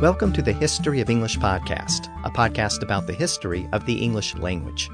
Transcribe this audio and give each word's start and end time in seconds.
Welcome 0.00 0.32
to 0.34 0.42
the 0.42 0.52
History 0.52 1.00
of 1.00 1.10
English 1.10 1.38
podcast, 1.38 2.06
a 2.22 2.30
podcast 2.30 2.82
about 2.82 3.08
the 3.08 3.12
history 3.12 3.68
of 3.72 3.84
the 3.84 4.00
English 4.00 4.36
language. 4.36 4.88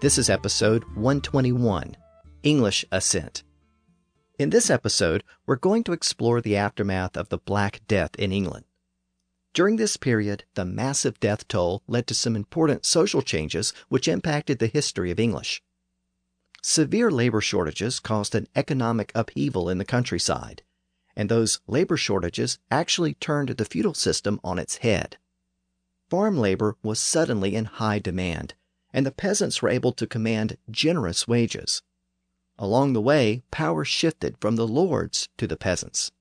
This 0.00 0.18
is 0.18 0.28
episode 0.28 0.82
121 0.96 1.96
English 2.42 2.84
Ascent. 2.90 3.44
In 4.36 4.50
this 4.50 4.70
episode, 4.70 5.22
we're 5.46 5.54
going 5.54 5.84
to 5.84 5.92
explore 5.92 6.40
the 6.40 6.56
aftermath 6.56 7.16
of 7.16 7.28
the 7.28 7.38
Black 7.38 7.82
Death 7.86 8.16
in 8.16 8.32
England. 8.32 8.64
During 9.52 9.76
this 9.76 9.96
period, 9.96 10.42
the 10.54 10.64
massive 10.64 11.20
death 11.20 11.46
toll 11.46 11.84
led 11.86 12.08
to 12.08 12.14
some 12.14 12.34
important 12.34 12.84
social 12.84 13.22
changes 13.22 13.72
which 13.88 14.08
impacted 14.08 14.58
the 14.58 14.66
history 14.66 15.12
of 15.12 15.20
English. 15.20 15.62
Severe 16.60 17.08
labor 17.08 17.40
shortages 17.40 18.00
caused 18.00 18.34
an 18.34 18.48
economic 18.56 19.12
upheaval 19.14 19.70
in 19.70 19.78
the 19.78 19.84
countryside, 19.84 20.64
and 21.16 21.28
those 21.28 21.60
labor 21.66 21.96
shortages 21.96 22.58
actually 22.70 23.14
turned 23.14 23.48
the 23.48 23.64
feudal 23.64 23.94
system 23.94 24.40
on 24.42 24.58
its 24.58 24.78
head. 24.78 25.16
Farm 26.10 26.36
labor 26.36 26.76
was 26.82 27.00
suddenly 27.00 27.54
in 27.54 27.64
high 27.64 27.98
demand, 27.98 28.54
and 28.92 29.04
the 29.04 29.10
peasants 29.10 29.62
were 29.62 29.68
able 29.68 29.92
to 29.92 30.06
command 30.06 30.56
generous 30.70 31.26
wages. 31.26 31.82
Along 32.58 32.92
the 32.92 33.00
way, 33.00 33.42
power 33.50 33.84
shifted 33.84 34.36
from 34.40 34.56
the 34.56 34.66
lords 34.66 35.28
to 35.38 35.46
the 35.46 35.56
peasants, 35.56 36.12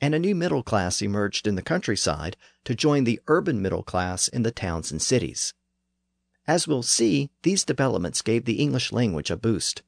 and 0.00 0.14
a 0.14 0.18
new 0.18 0.34
middle 0.34 0.62
class 0.62 1.00
emerged 1.00 1.46
in 1.46 1.54
the 1.54 1.62
countryside 1.62 2.36
to 2.64 2.74
join 2.74 3.04
the 3.04 3.20
urban 3.28 3.62
middle 3.62 3.82
class 3.82 4.26
in 4.28 4.42
the 4.42 4.50
towns 4.50 4.90
and 4.90 5.00
cities. 5.00 5.54
As 6.46 6.66
we'll 6.66 6.82
see, 6.82 7.30
these 7.42 7.64
developments 7.64 8.22
gave 8.22 8.44
the 8.44 8.60
English 8.60 8.92
language 8.92 9.30
a 9.30 9.36
boost 9.36 9.82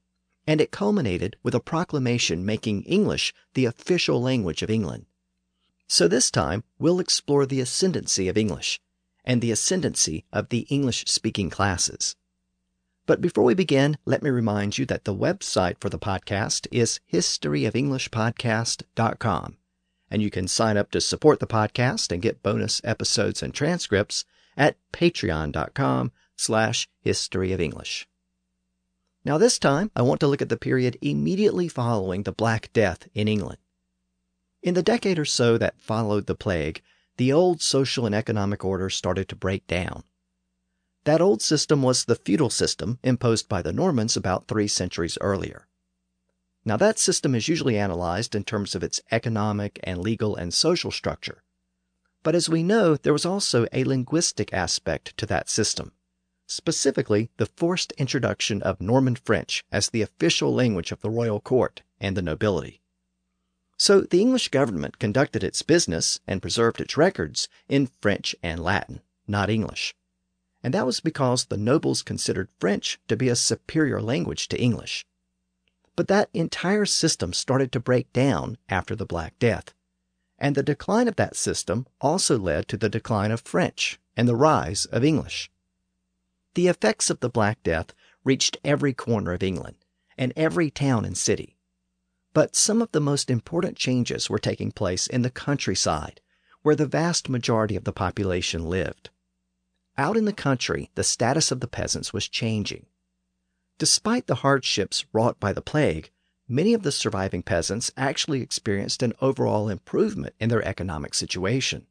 and 0.48 0.60
it 0.62 0.70
culminated 0.70 1.36
with 1.42 1.54
a 1.54 1.60
proclamation 1.60 2.44
making 2.44 2.82
English 2.84 3.34
the 3.52 3.66
official 3.66 4.22
language 4.22 4.62
of 4.62 4.70
England. 4.70 5.04
So 5.86 6.08
this 6.08 6.30
time, 6.30 6.64
we'll 6.78 7.00
explore 7.00 7.44
the 7.44 7.60
ascendancy 7.60 8.28
of 8.28 8.38
English 8.38 8.80
and 9.26 9.42
the 9.42 9.52
ascendancy 9.52 10.24
of 10.32 10.48
the 10.48 10.60
English 10.70 11.04
speaking 11.06 11.50
classes. 11.50 12.16
But 13.04 13.20
before 13.20 13.44
we 13.44 13.52
begin, 13.52 13.98
let 14.06 14.22
me 14.22 14.30
remind 14.30 14.78
you 14.78 14.86
that 14.86 15.04
the 15.04 15.14
website 15.14 15.76
for 15.80 15.90
the 15.90 15.98
podcast 15.98 16.66
is 16.72 16.98
historyofenglishpodcast.com, 17.12 19.56
and 20.10 20.22
you 20.22 20.30
can 20.30 20.48
sign 20.48 20.78
up 20.78 20.90
to 20.92 21.02
support 21.02 21.40
the 21.40 21.46
podcast 21.46 22.10
and 22.10 22.22
get 22.22 22.42
bonus 22.42 22.80
episodes 22.84 23.42
and 23.42 23.52
transcripts 23.52 24.24
at 24.56 24.78
patreon.com 24.94 26.10
slash 26.36 26.88
historyofenglish. 27.04 28.06
Now, 29.24 29.36
this 29.36 29.58
time, 29.58 29.90
I 29.96 30.02
want 30.02 30.20
to 30.20 30.26
look 30.26 30.40
at 30.42 30.48
the 30.48 30.56
period 30.56 30.96
immediately 31.02 31.68
following 31.68 32.22
the 32.22 32.32
Black 32.32 32.72
Death 32.72 33.08
in 33.14 33.28
England. 33.28 33.58
In 34.62 34.74
the 34.74 34.82
decade 34.82 35.18
or 35.18 35.24
so 35.24 35.58
that 35.58 35.80
followed 35.80 36.26
the 36.26 36.34
plague, 36.34 36.82
the 37.16 37.32
old 37.32 37.60
social 37.60 38.06
and 38.06 38.14
economic 38.14 38.64
order 38.64 38.88
started 38.88 39.28
to 39.28 39.36
break 39.36 39.66
down. 39.66 40.04
That 41.04 41.20
old 41.20 41.42
system 41.42 41.82
was 41.82 42.04
the 42.04 42.16
feudal 42.16 42.50
system 42.50 42.98
imposed 43.02 43.48
by 43.48 43.62
the 43.62 43.72
Normans 43.72 44.16
about 44.16 44.46
three 44.46 44.68
centuries 44.68 45.18
earlier. 45.20 45.68
Now, 46.64 46.76
that 46.76 46.98
system 46.98 47.34
is 47.34 47.48
usually 47.48 47.78
analyzed 47.78 48.34
in 48.34 48.44
terms 48.44 48.74
of 48.74 48.82
its 48.82 49.00
economic 49.10 49.80
and 49.82 50.00
legal 50.00 50.36
and 50.36 50.52
social 50.52 50.90
structure. 50.90 51.42
But 52.22 52.34
as 52.34 52.48
we 52.48 52.62
know, 52.62 52.96
there 52.96 53.12
was 53.12 53.24
also 53.24 53.66
a 53.72 53.84
linguistic 53.84 54.52
aspect 54.52 55.16
to 55.16 55.26
that 55.26 55.48
system 55.48 55.92
specifically 56.48 57.30
the 57.36 57.46
forced 57.46 57.92
introduction 57.92 58.62
of 58.62 58.80
Norman 58.80 59.14
French 59.14 59.62
as 59.70 59.90
the 59.90 60.02
official 60.02 60.52
language 60.52 60.90
of 60.90 61.00
the 61.00 61.10
royal 61.10 61.40
court 61.40 61.82
and 62.00 62.16
the 62.16 62.22
nobility. 62.22 62.80
So 63.76 64.00
the 64.00 64.20
English 64.20 64.48
government 64.48 64.98
conducted 64.98 65.44
its 65.44 65.62
business 65.62 66.18
and 66.26 66.42
preserved 66.42 66.80
its 66.80 66.96
records 66.96 67.48
in 67.68 67.90
French 68.00 68.34
and 68.42 68.58
Latin, 68.58 69.02
not 69.28 69.50
English. 69.50 69.94
And 70.64 70.74
that 70.74 70.86
was 70.86 70.98
because 70.98 71.44
the 71.44 71.56
nobles 71.56 72.02
considered 72.02 72.48
French 72.58 72.98
to 73.06 73.16
be 73.16 73.28
a 73.28 73.36
superior 73.36 74.02
language 74.02 74.48
to 74.48 74.60
English. 74.60 75.06
But 75.94 76.08
that 76.08 76.30
entire 76.34 76.86
system 76.86 77.32
started 77.32 77.70
to 77.72 77.80
break 77.80 78.12
down 78.12 78.58
after 78.68 78.96
the 78.96 79.06
Black 79.06 79.38
Death. 79.38 79.74
And 80.38 80.54
the 80.54 80.62
decline 80.62 81.06
of 81.06 81.16
that 81.16 81.36
system 81.36 81.86
also 82.00 82.38
led 82.38 82.66
to 82.68 82.76
the 82.76 82.88
decline 82.88 83.30
of 83.30 83.40
French 83.40 84.00
and 84.16 84.28
the 84.28 84.36
rise 84.36 84.86
of 84.86 85.04
English. 85.04 85.50
The 86.58 86.66
effects 86.66 87.08
of 87.08 87.20
the 87.20 87.28
Black 87.28 87.62
Death 87.62 87.94
reached 88.24 88.56
every 88.64 88.92
corner 88.92 89.32
of 89.32 89.44
England 89.44 89.76
and 90.16 90.32
every 90.34 90.72
town 90.72 91.04
and 91.04 91.16
city. 91.16 91.56
But 92.34 92.56
some 92.56 92.82
of 92.82 92.90
the 92.90 93.00
most 93.00 93.30
important 93.30 93.76
changes 93.76 94.28
were 94.28 94.40
taking 94.40 94.72
place 94.72 95.06
in 95.06 95.22
the 95.22 95.30
countryside, 95.30 96.20
where 96.62 96.74
the 96.74 96.84
vast 96.84 97.28
majority 97.28 97.76
of 97.76 97.84
the 97.84 97.92
population 97.92 98.68
lived. 98.68 99.10
Out 99.96 100.16
in 100.16 100.24
the 100.24 100.32
country, 100.32 100.90
the 100.96 101.04
status 101.04 101.52
of 101.52 101.60
the 101.60 101.68
peasants 101.68 102.12
was 102.12 102.28
changing. 102.28 102.86
Despite 103.78 104.26
the 104.26 104.42
hardships 104.42 105.06
wrought 105.12 105.38
by 105.38 105.52
the 105.52 105.62
plague, 105.62 106.10
many 106.48 106.74
of 106.74 106.82
the 106.82 106.90
surviving 106.90 107.44
peasants 107.44 107.92
actually 107.96 108.42
experienced 108.42 109.04
an 109.04 109.12
overall 109.20 109.68
improvement 109.68 110.34
in 110.40 110.48
their 110.48 110.64
economic 110.64 111.14
situation 111.14 111.86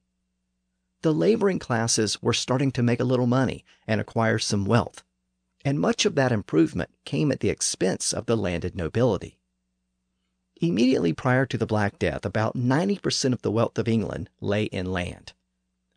the 1.08 1.14
laboring 1.14 1.58
classes 1.58 2.22
were 2.22 2.34
starting 2.34 2.70
to 2.70 2.84
make 2.84 3.00
a 3.00 3.06
little 3.06 3.28
money 3.28 3.64
and 3.88 4.02
acquire 4.02 4.38
some 4.38 4.66
wealth, 4.66 5.06
and 5.64 5.80
much 5.80 6.06
of 6.06 6.16
that 6.16 6.34
improvement 6.34 6.90
came 7.06 7.32
at 7.32 7.40
the 7.40 7.50
expense 7.50 8.12
of 8.12 8.26
the 8.26 8.36
landed 8.36 8.76
nobility. 8.76 9.40
Immediately 10.60 11.14
prior 11.14 11.46
to 11.46 11.58
the 11.58 11.66
Black 11.66 11.98
Death, 11.98 12.26
about 12.26 12.58
90% 12.58 13.32
of 13.32 13.42
the 13.42 13.52
wealth 13.52 13.80
of 13.80 13.88
England 13.88 14.30
lay 14.42 14.66
in 14.66 14.92
land. 14.92 15.32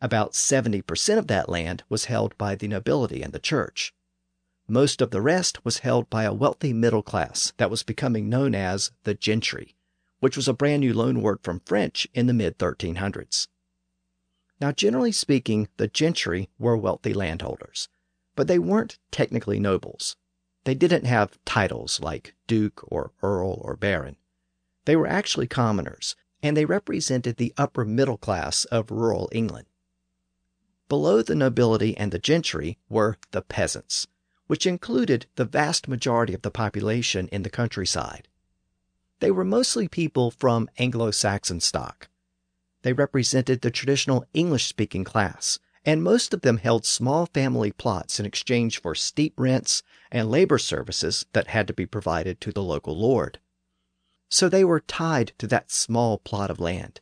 About 0.00 0.34
70% 0.34 1.18
of 1.18 1.26
that 1.26 1.48
land 1.48 1.82
was 1.88 2.04
held 2.04 2.38
by 2.38 2.54
the 2.54 2.68
nobility 2.68 3.20
and 3.20 3.32
the 3.32 3.40
church. 3.40 3.92
Most 4.68 5.02
of 5.02 5.10
the 5.10 5.20
rest 5.20 5.64
was 5.64 5.78
held 5.78 6.08
by 6.08 6.22
a 6.22 6.32
wealthy 6.32 6.72
middle 6.72 7.02
class 7.02 7.52
that 7.56 7.68
was 7.68 7.82
becoming 7.82 8.28
known 8.28 8.54
as 8.54 8.92
the 9.02 9.14
gentry, 9.14 9.74
which 10.20 10.36
was 10.36 10.46
a 10.46 10.54
brand 10.54 10.82
new 10.82 10.94
loanword 10.94 11.42
from 11.42 11.62
French 11.66 12.06
in 12.14 12.28
the 12.28 12.32
mid 12.32 12.58
1300s. 12.58 13.48
Now, 14.60 14.72
generally 14.72 15.12
speaking, 15.12 15.68
the 15.78 15.88
gentry 15.88 16.50
were 16.58 16.76
wealthy 16.76 17.14
landholders, 17.14 17.88
but 18.36 18.46
they 18.46 18.58
weren't 18.58 18.98
technically 19.10 19.58
nobles. 19.58 20.16
They 20.64 20.74
didn't 20.74 21.06
have 21.06 21.42
titles 21.46 22.00
like 22.00 22.34
duke 22.46 22.84
or 22.86 23.12
earl 23.22 23.58
or 23.62 23.74
baron. 23.74 24.16
They 24.84 24.96
were 24.96 25.06
actually 25.06 25.46
commoners, 25.46 26.14
and 26.42 26.56
they 26.56 26.66
represented 26.66 27.36
the 27.36 27.54
upper 27.56 27.86
middle 27.86 28.18
class 28.18 28.66
of 28.66 28.90
rural 28.90 29.30
England. 29.32 29.66
Below 30.90 31.22
the 31.22 31.34
nobility 31.34 31.96
and 31.96 32.12
the 32.12 32.18
gentry 32.18 32.76
were 32.88 33.16
the 33.30 33.42
peasants, 33.42 34.08
which 34.46 34.66
included 34.66 35.26
the 35.36 35.44
vast 35.46 35.88
majority 35.88 36.34
of 36.34 36.42
the 36.42 36.50
population 36.50 37.28
in 37.28 37.42
the 37.42 37.50
countryside. 37.50 38.28
They 39.20 39.30
were 39.30 39.44
mostly 39.44 39.88
people 39.88 40.30
from 40.30 40.68
Anglo 40.76 41.12
Saxon 41.12 41.60
stock, 41.60 42.08
they 42.82 42.92
represented 42.92 43.60
the 43.60 43.70
traditional 43.70 44.24
English 44.32 44.66
speaking 44.66 45.04
class, 45.04 45.58
and 45.84 46.02
most 46.02 46.34
of 46.34 46.42
them 46.42 46.58
held 46.58 46.84
small 46.84 47.26
family 47.26 47.72
plots 47.72 48.20
in 48.20 48.26
exchange 48.26 48.80
for 48.80 48.94
steep 48.94 49.34
rents 49.36 49.82
and 50.10 50.30
labor 50.30 50.58
services 50.58 51.26
that 51.32 51.48
had 51.48 51.66
to 51.66 51.72
be 51.72 51.86
provided 51.86 52.40
to 52.40 52.52
the 52.52 52.62
local 52.62 52.96
lord. 52.96 53.38
So 54.28 54.48
they 54.48 54.64
were 54.64 54.80
tied 54.80 55.32
to 55.38 55.46
that 55.48 55.70
small 55.70 56.18
plot 56.18 56.50
of 56.50 56.60
land. 56.60 57.00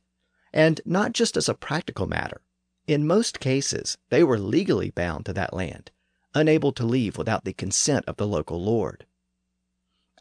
And 0.52 0.80
not 0.84 1.12
just 1.12 1.36
as 1.36 1.48
a 1.48 1.54
practical 1.54 2.06
matter. 2.06 2.40
In 2.86 3.06
most 3.06 3.38
cases, 3.38 3.98
they 4.08 4.24
were 4.24 4.38
legally 4.38 4.90
bound 4.90 5.26
to 5.26 5.34
that 5.34 5.52
land, 5.52 5.90
unable 6.34 6.72
to 6.72 6.86
leave 6.86 7.18
without 7.18 7.44
the 7.44 7.52
consent 7.52 8.06
of 8.06 8.16
the 8.16 8.26
local 8.26 8.62
lord. 8.62 9.04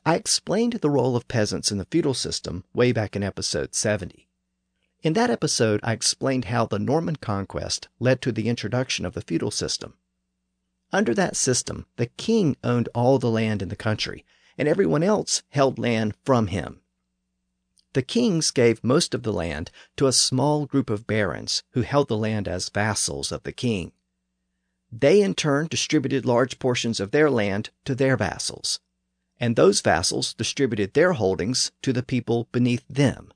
I 0.05 0.15
explained 0.15 0.73
the 0.73 0.89
role 0.89 1.15
of 1.15 1.29
peasants 1.29 1.71
in 1.71 1.77
the 1.77 1.85
feudal 1.85 2.13
system 2.13 2.65
way 2.73 2.91
back 2.91 3.15
in 3.15 3.23
episode 3.23 3.73
70. 3.73 4.26
In 5.07 5.13
that 5.13 5.29
episode, 5.29 5.79
I 5.83 5.93
explained 5.93 6.51
how 6.51 6.65
the 6.65 6.79
Norman 6.79 7.15
conquest 7.15 7.87
led 7.97 8.21
to 8.23 8.33
the 8.33 8.49
introduction 8.49 9.05
of 9.05 9.13
the 9.13 9.21
feudal 9.21 9.51
system. 9.51 9.93
Under 10.91 11.13
that 11.13 11.37
system, 11.37 11.85
the 11.95 12.07
king 12.07 12.57
owned 12.61 12.89
all 12.93 13.17
the 13.17 13.31
land 13.31 13.61
in 13.61 13.69
the 13.69 13.77
country, 13.77 14.25
and 14.57 14.67
everyone 14.67 15.03
else 15.03 15.43
held 15.51 15.79
land 15.79 16.13
from 16.25 16.47
him. 16.47 16.81
The 17.93 18.01
kings 18.01 18.51
gave 18.51 18.83
most 18.83 19.13
of 19.13 19.23
the 19.23 19.31
land 19.31 19.71
to 19.95 20.07
a 20.07 20.11
small 20.11 20.65
group 20.65 20.89
of 20.89 21.07
barons 21.07 21.63
who 21.69 21.83
held 21.83 22.09
the 22.09 22.17
land 22.17 22.45
as 22.45 22.67
vassals 22.67 23.31
of 23.31 23.43
the 23.43 23.53
king. 23.53 23.93
They 24.91 25.21
in 25.21 25.35
turn 25.35 25.67
distributed 25.67 26.25
large 26.25 26.59
portions 26.59 26.99
of 26.99 27.11
their 27.11 27.31
land 27.31 27.69
to 27.85 27.95
their 27.95 28.17
vassals, 28.17 28.81
and 29.39 29.55
those 29.55 29.79
vassals 29.79 30.33
distributed 30.33 30.95
their 30.95 31.13
holdings 31.13 31.71
to 31.83 31.93
the 31.93 32.03
people 32.03 32.49
beneath 32.51 32.83
them 32.89 33.31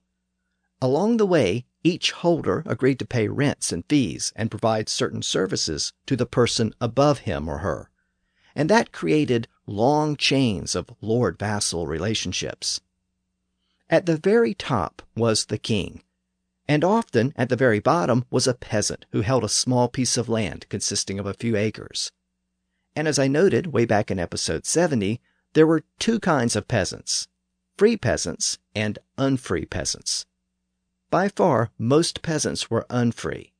Along 0.83 1.17
the 1.17 1.27
way, 1.27 1.65
each 1.83 2.11
holder 2.11 2.63
agreed 2.65 2.97
to 2.99 3.05
pay 3.05 3.27
rents 3.27 3.71
and 3.71 3.85
fees 3.87 4.33
and 4.35 4.49
provide 4.49 4.89
certain 4.89 5.21
services 5.21 5.93
to 6.07 6.15
the 6.15 6.25
person 6.25 6.73
above 6.81 7.19
him 7.19 7.47
or 7.47 7.59
her. 7.59 7.91
And 8.55 8.69
that 8.69 8.91
created 8.91 9.47
long 9.67 10.15
chains 10.15 10.73
of 10.75 10.89
lord 10.99 11.37
vassal 11.37 11.85
relationships. 11.85 12.81
At 13.91 14.07
the 14.07 14.17
very 14.17 14.55
top 14.55 15.03
was 15.15 15.45
the 15.45 15.59
king, 15.59 16.03
And 16.67 16.83
often, 16.83 17.33
at 17.35 17.49
the 17.49 17.55
very 17.55 17.79
bottom, 17.79 18.25
was 18.31 18.47
a 18.47 18.53
peasant 18.53 19.05
who 19.11 19.21
held 19.21 19.43
a 19.43 19.49
small 19.49 19.87
piece 19.87 20.17
of 20.17 20.29
land 20.29 20.67
consisting 20.69 21.19
of 21.19 21.27
a 21.27 21.33
few 21.33 21.55
acres. 21.55 22.11
And 22.95 23.07
as 23.07 23.19
I 23.19 23.27
noted 23.27 23.67
way 23.67 23.85
back 23.85 24.09
in 24.09 24.17
episode 24.19 24.65
70, 24.65 25.21
there 25.53 25.67
were 25.67 25.83
two 25.99 26.19
kinds 26.19 26.55
of 26.55 26.67
peasants 26.67 27.27
free 27.77 27.97
peasants 27.97 28.57
and 28.75 28.99
unfree 29.17 29.65
peasants. 29.65 30.25
By 31.11 31.27
far, 31.27 31.71
most 31.77 32.21
peasants 32.21 32.71
were 32.71 32.85
unfree. 32.89 33.53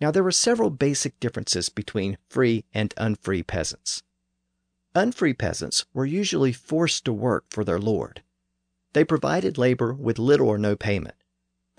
Now, 0.00 0.12
there 0.12 0.22
were 0.22 0.30
several 0.30 0.70
basic 0.70 1.18
differences 1.18 1.68
between 1.68 2.16
free 2.28 2.64
and 2.72 2.94
unfree 2.96 3.42
peasants. 3.42 4.04
Unfree 4.94 5.34
peasants 5.34 5.84
were 5.92 6.06
usually 6.06 6.52
forced 6.52 7.04
to 7.06 7.12
work 7.12 7.46
for 7.50 7.64
their 7.64 7.80
lord. 7.80 8.22
They 8.92 9.04
provided 9.04 9.58
labor 9.58 9.92
with 9.92 10.20
little 10.20 10.48
or 10.48 10.58
no 10.58 10.76
payment. 10.76 11.16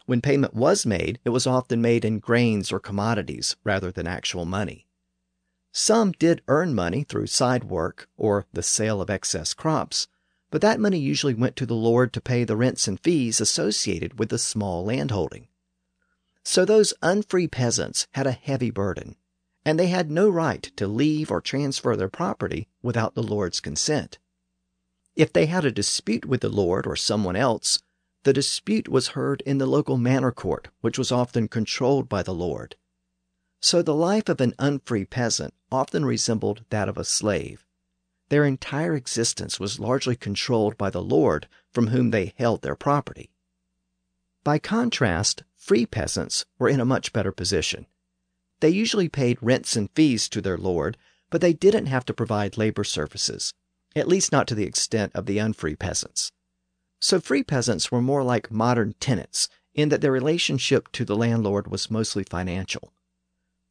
When 0.08 0.20
payment 0.20 0.54
was 0.54 0.86
made, 0.86 1.20
it 1.24 1.30
was 1.30 1.48
often 1.48 1.82
made 1.82 2.04
in 2.04 2.20
grains 2.20 2.70
or 2.70 2.82
commodities 2.82 3.56
rather 3.64 3.92
than 3.92 4.08
actual 4.08 4.44
money. 4.44 4.88
Some 5.72 6.12
did 6.12 6.44
earn 6.50 6.76
money 6.76 7.04
through 7.04 7.28
side 7.28 7.64
work 7.64 8.10
or 8.18 8.46
the 8.52 8.64
sale 8.64 9.00
of 9.02 9.10
excess 9.10 9.54
crops, 9.54 10.08
but 10.54 10.62
that 10.62 10.80
money 10.80 11.00
usually 11.00 11.34
went 11.34 11.56
to 11.56 11.66
the 11.66 11.74
lord 11.74 12.14
to 12.14 12.22
pay 12.22 12.44
the 12.44 12.56
rents 12.56 12.88
and 12.88 13.00
fees 13.00 13.42
associated 13.42 14.20
with 14.20 14.30
the 14.30 14.38
small 14.38 14.86
landholding. 14.86 15.48
So 16.44 16.64
those 16.64 16.94
unfree 17.02 17.48
peasants 17.48 18.06
had 18.12 18.28
a 18.28 18.34
heavy 18.34 18.70
burden 18.70 19.16
and 19.66 19.80
they 19.80 19.88
had 19.88 20.12
no 20.12 20.30
right 20.30 20.62
to 20.76 20.86
leave 20.86 21.32
or 21.32 21.42
transfer 21.42 21.96
their 21.96 22.08
property 22.08 22.68
without 22.84 23.16
the 23.16 23.24
Lord's 23.24 23.60
consent. 23.60 24.20
If 25.16 25.34
they 25.34 25.48
had 25.48 25.66
a 25.66 25.72
dispute 25.72 26.24
with 26.24 26.42
the 26.42 26.50
Lord 26.50 26.86
or 26.86 26.96
someone 26.96 27.36
else, 27.36 27.82
the 28.22 28.32
dispute 28.32 28.88
was 28.88 29.18
heard 29.18 29.42
in 29.48 29.58
the 29.58 29.66
local 29.66 29.98
manor 29.98 30.32
court, 30.32 30.68
which 30.82 31.00
was 31.00 31.12
often 31.12 31.48
controlled 31.48 32.08
by 32.08 32.22
the 32.22 32.32
Lord. 32.32 32.76
So 33.60 33.82
the 33.82 33.96
life 33.96 34.30
of 34.30 34.40
an 34.40 34.54
unfree 34.60 35.06
peasant 35.06 35.56
often 35.72 36.06
resembled 36.06 36.64
that 36.70 36.88
of 36.88 37.00
a 37.00 37.04
slave. 37.04 37.66
Their 38.34 38.46
entire 38.46 38.96
existence 38.96 39.60
was 39.60 39.80
largely 39.80 40.16
controlled 40.16 40.76
by 40.76 40.90
the 40.90 41.04
Lord 41.04 41.48
from 41.72 41.90
whom 41.90 42.10
they 42.10 42.34
held 42.36 42.64
their 42.64 42.76
property. 42.76 43.30
By 44.44 44.58
contrast, 44.58 45.44
free 45.56 45.86
peasants 45.86 46.44
were 46.58 46.68
in 46.68 46.80
a 46.80 46.84
much 46.84 47.14
better 47.14 47.32
position. 47.32 47.86
They 48.60 48.72
usually 48.72 49.08
paid 49.08 49.38
rents 49.40 49.76
and 49.76 49.92
fees 49.92 50.28
to 50.30 50.42
their 50.42 50.58
lord, 50.58 50.98
but 51.30 51.42
they 51.42 51.54
didn't 51.54 51.86
have 51.86 52.06
to 52.06 52.14
provide 52.16 52.58
labor 52.58 52.84
services, 52.84 53.54
at 53.96 54.08
least 54.08 54.32
not 54.32 54.48
to 54.48 54.56
the 54.56 54.66
extent 54.66 55.12
of 55.14 55.28
the 55.28 55.38
unfree 55.38 55.76
peasants. 55.76 56.32
So 57.00 57.20
free 57.20 57.44
peasants 57.44 57.92
were 57.92 58.02
more 58.02 58.24
like 58.24 58.50
modern 58.50 58.96
tenants 59.00 59.48
in 59.76 59.90
that 59.90 60.02
their 60.02 60.12
relationship 60.12 60.92
to 60.94 61.06
the 61.06 61.16
landlord 61.16 61.68
was 61.68 61.92
mostly 61.92 62.24
financial. 62.24 62.94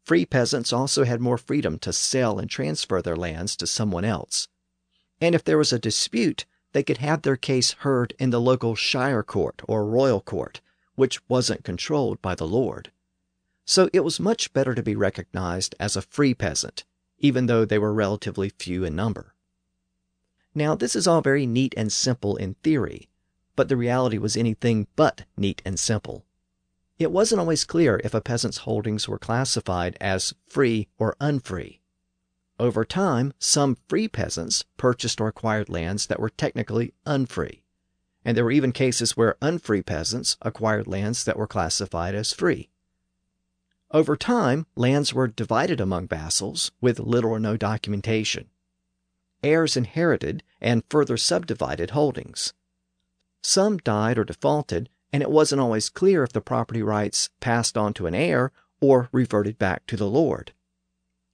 Free 0.05 0.25
peasants 0.25 0.73
also 0.73 1.03
had 1.03 1.21
more 1.21 1.37
freedom 1.37 1.81
to 1.81 1.93
sell 1.93 2.39
and 2.39 2.49
transfer 2.49 3.03
their 3.03 3.17
lands 3.17 3.57
to 3.57 3.67
someone 3.67 4.05
else. 4.05 4.47
And 5.23 5.35
if 5.35 5.43
there 5.43 5.57
was 5.57 5.73
a 5.73 5.79
dispute, 5.79 6.45
they 6.73 6.83
could 6.83 6.99
have 6.99 7.23
their 7.23 7.37
case 7.37 7.73
heard 7.73 8.13
in 8.19 8.29
the 8.29 8.41
local 8.41 8.75
shire 8.75 9.23
court 9.23 9.63
or 9.67 9.87
royal 9.87 10.21
court, 10.21 10.61
which 10.97 11.27
wasn't 11.29 11.65
controlled 11.65 12.21
by 12.21 12.35
the 12.35 12.47
lord 12.47 12.91
so 13.65 13.89
it 13.93 14.01
was 14.01 14.21
much 14.21 14.53
better 14.53 14.75
to 14.75 14.83
be 14.83 14.97
recognized 14.97 15.75
as 15.79 15.97
a 15.97 16.03
free 16.03 16.35
peasant, 16.35 16.85
even 17.19 17.47
though 17.47 17.65
they 17.65 17.79
were 17.79 17.93
relatively 17.93 18.49
few 18.49 18.85
in 18.85 18.97
number. 18.97 19.35
Now, 20.55 20.75
this 20.75 20.97
is 20.97 21.07
all 21.07 21.23
very 21.23 21.47
neat 21.47 21.75
and 21.77 21.93
simple 21.93 22.37
in 22.37 22.55
theory, 22.63 23.09
but 23.57 23.69
the 23.69 23.77
reality 23.77 24.19
was 24.19 24.37
anything 24.37 24.87
but 24.97 25.25
neat 25.37 25.63
and 25.65 25.79
simple. 25.79 26.25
It 26.99 27.11
wasn't 27.11 27.41
always 27.41 27.65
clear 27.65 28.01
if 28.05 28.15
a 28.15 28.21
peasant's 28.21 28.59
holdings 28.59 29.09
were 29.09 29.19
classified 29.19 29.97
as 30.01 30.35
free 30.47 30.89
or 30.99 31.17
unfree. 31.21 31.81
Over 32.59 32.85
time, 32.85 33.33
some 33.39 33.77
free 33.89 34.09
peasants 34.09 34.65
purchased 34.77 35.21
or 35.21 35.29
acquired 35.29 35.69
lands 35.69 36.07
that 36.07 36.21
were 36.21 36.31
technically 36.31 36.95
unfree, 37.07 37.65
and 38.25 38.37
there 38.37 38.45
were 38.45 38.51
even 38.51 38.73
cases 38.73 39.17
where 39.17 39.37
unfree 39.41 39.83
peasants 39.83 40.37
acquired 40.43 40.87
lands 40.87 41.25
that 41.25 41.37
were 41.37 41.47
classified 41.47 42.15
as 42.15 42.33
free. 42.33 42.71
Over 43.91 44.17
time, 44.17 44.67
lands 44.75 45.13
were 45.13 45.29
divided 45.29 45.81
among 45.81 46.09
vassals 46.09 46.71
with 46.81 46.99
little 46.99 47.31
or 47.31 47.39
no 47.39 47.57
documentation. 47.57 48.49
Heirs 49.43 49.77
inherited 49.77 50.43
and 50.51 50.85
further 50.89 51.17
subdivided 51.17 51.91
holdings. 51.91 52.55
Some 53.43 53.79
died 53.79 54.19
or 54.19 54.25
defaulted, 54.25 54.89
and 55.13 55.23
it 55.23 55.31
wasn't 55.31 55.61
always 55.61 55.91
clear 55.91 56.23
if 56.23 56.33
the 56.33 56.41
property 56.41 56.83
rights 56.83 57.29
passed 57.41 57.77
on 57.77 57.93
to 57.95 58.07
an 58.07 58.15
heir 58.15 58.53
or 58.81 59.09
reverted 59.13 59.59
back 59.59 59.87
to 59.89 59.97
the 59.97 60.09
lord. 60.09 60.53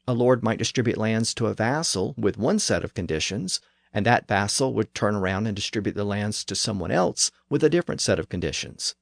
A 0.09 0.15
lord 0.15 0.43
might 0.43 0.59
distribute 0.59 0.97
lands 0.97 1.35
to 1.35 1.49
a 1.49 1.55
vassal 1.55 2.15
with 2.17 2.39
one 2.39 2.59
set 2.59 2.83
of 2.83 2.95
conditions, 2.95 3.61
and 3.93 4.07
that 4.07 4.27
vassal 4.27 4.73
would 4.73 4.95
turn 4.95 5.15
around 5.15 5.47
and 5.47 5.55
distribute 5.55 5.97
the 5.97 6.05
lands 6.05 6.47
to 6.47 6.55
someone 6.55 6.91
else 6.91 7.31
with 7.51 7.63
a 7.63 7.69
different 7.69 8.01
set 8.01 8.19
of 8.19 8.31
conditions. 8.31 8.95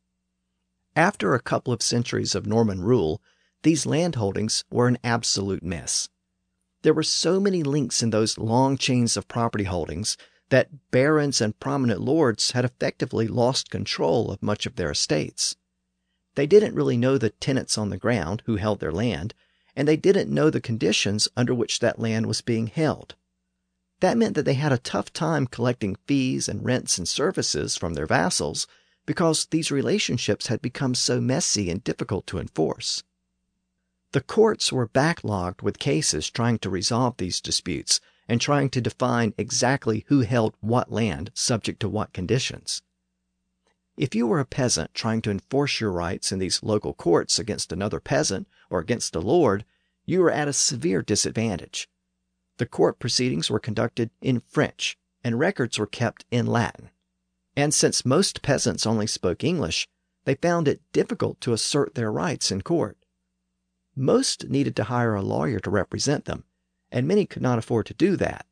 After 0.97 1.33
a 1.33 1.41
couple 1.41 1.73
of 1.73 1.81
centuries 1.81 2.35
of 2.35 2.45
Norman 2.45 2.81
rule, 2.81 3.23
these 3.63 3.87
landholdings 3.87 4.65
were 4.69 4.89
an 4.89 4.99
absolute 5.05 5.63
mess. 5.63 6.09
There 6.83 6.93
were 6.93 7.05
so 7.05 7.39
many 7.39 7.63
links 7.63 8.03
in 8.03 8.11
those 8.11 8.37
long 8.37 8.77
chains 8.77 9.17
of 9.17 9.29
property 9.29 9.63
holdings 9.63 10.17
that 10.49 10.91
barons 10.91 11.41
and 11.41 11.61
prominent 11.61 12.01
lords 12.01 12.51
had 12.51 12.65
effectively 12.65 13.29
lost 13.29 13.71
control 13.71 14.33
of 14.33 14.43
much 14.43 14.67
of 14.67 14.75
their 14.75 14.91
estates. 14.91 15.55
They 16.35 16.49
didn't 16.49 16.75
really 16.75 16.97
know 16.97 17.17
the 17.17 17.31
tenants 17.31 17.79
on 17.79 17.91
the 17.91 17.97
ground 17.97 18.43
who 18.47 18.57
held 18.57 18.81
their 18.81 18.91
land, 18.91 19.35
and 19.77 19.87
they 19.87 19.97
didn't 19.97 20.33
know 20.33 20.51
the 20.51 20.61
conditions 20.61 21.29
under 21.37 21.55
which 21.55 21.79
that 21.79 21.99
land 21.99 22.27
was 22.27 22.41
being 22.41 22.67
held. 22.67 23.15
That 24.01 24.17
meant 24.17 24.35
that 24.35 24.45
they 24.45 24.55
had 24.55 24.73
a 24.73 24.79
tough 24.79 25.13
time 25.13 25.47
collecting 25.47 25.97
fees 26.07 26.49
and 26.49 26.65
rents 26.65 26.99
and 26.99 27.07
services 27.07 27.77
from 27.77 27.95
their 27.95 28.07
vassals 28.07 28.67
because 29.07 29.47
these 29.47 29.71
relationships 29.71 30.49
had 30.49 30.61
become 30.61 30.95
so 30.95 31.21
messy 31.21 31.71
and 31.71 31.85
difficult 31.85 32.27
to 32.27 32.39
enforce. 32.39 33.05
The 34.13 34.21
courts 34.21 34.73
were 34.73 34.89
backlogged 34.89 35.63
with 35.63 35.79
cases 35.79 36.31
trying 36.31 36.59
to 36.61 36.71
resolve 36.71 37.17
these 37.17 37.41
disputes 37.41 38.01
and 38.29 38.41
trying 38.41 38.71
to 38.71 38.81
define 38.81 39.35
exactly 39.39 40.05
who 40.09 40.23
held 40.23 40.55
what 40.61 40.91
land 40.91 41.31
subject 41.35 41.81
to 41.81 41.89
what 41.89 42.13
conditions. 42.13 42.83
If 43.97 44.15
you 44.15 44.27
were 44.27 44.41
a 44.41 44.45
peasant 44.45 44.95
trying 44.95 45.23
to 45.23 45.31
enforce 45.31 45.81
your 45.81 45.91
rights 45.91 46.33
in 46.33 46.39
these 46.39 46.63
local 46.63 46.93
courts 46.93 47.39
against 47.39 47.73
another 47.73 48.01
peasant 48.01 48.47
or 48.69 48.79
against 48.79 49.17
a 49.17 49.21
lord, 49.21 49.65
you 50.07 50.21
were 50.21 50.31
at 50.31 50.49
a 50.49 50.53
severe 50.53 51.03
disadvantage. 51.03 51.89
The 52.59 52.67
court 52.67 52.99
proceedings 52.99 53.51
were 53.51 53.59
conducted 53.59 54.11
in 54.23 54.41
French 54.41 54.97
and 55.23 55.39
records 55.39 55.79
were 55.79 55.87
kept 55.87 56.25
in 56.31 56.47
Latin. 56.47 56.91
And 57.57 57.75
since 57.75 58.07
most 58.07 58.43
peasants 58.43 58.87
only 58.87 59.07
spoke 59.07 59.43
English, 59.43 59.89
they 60.25 60.37
found 60.37 60.69
it 60.69 60.81
difficult 60.93 61.41
to 61.41 61.53
assert 61.53 61.95
their 61.95 62.13
rights 62.13 62.51
in 62.51 62.63
court. 62.63 62.97
Most 63.97 64.49
needed 64.49 64.77
to 64.77 64.85
hire 64.85 65.15
a 65.15 65.23
lawyer 65.23 65.59
to 65.61 65.71
represent 65.71 66.27
them, 66.27 66.45
and 66.93 67.09
many 67.09 67.27
could 67.27 67.43
not 67.43 67.59
afford 67.59 67.87
to 67.87 67.95
do 67.95 68.17
that. 68.17 68.47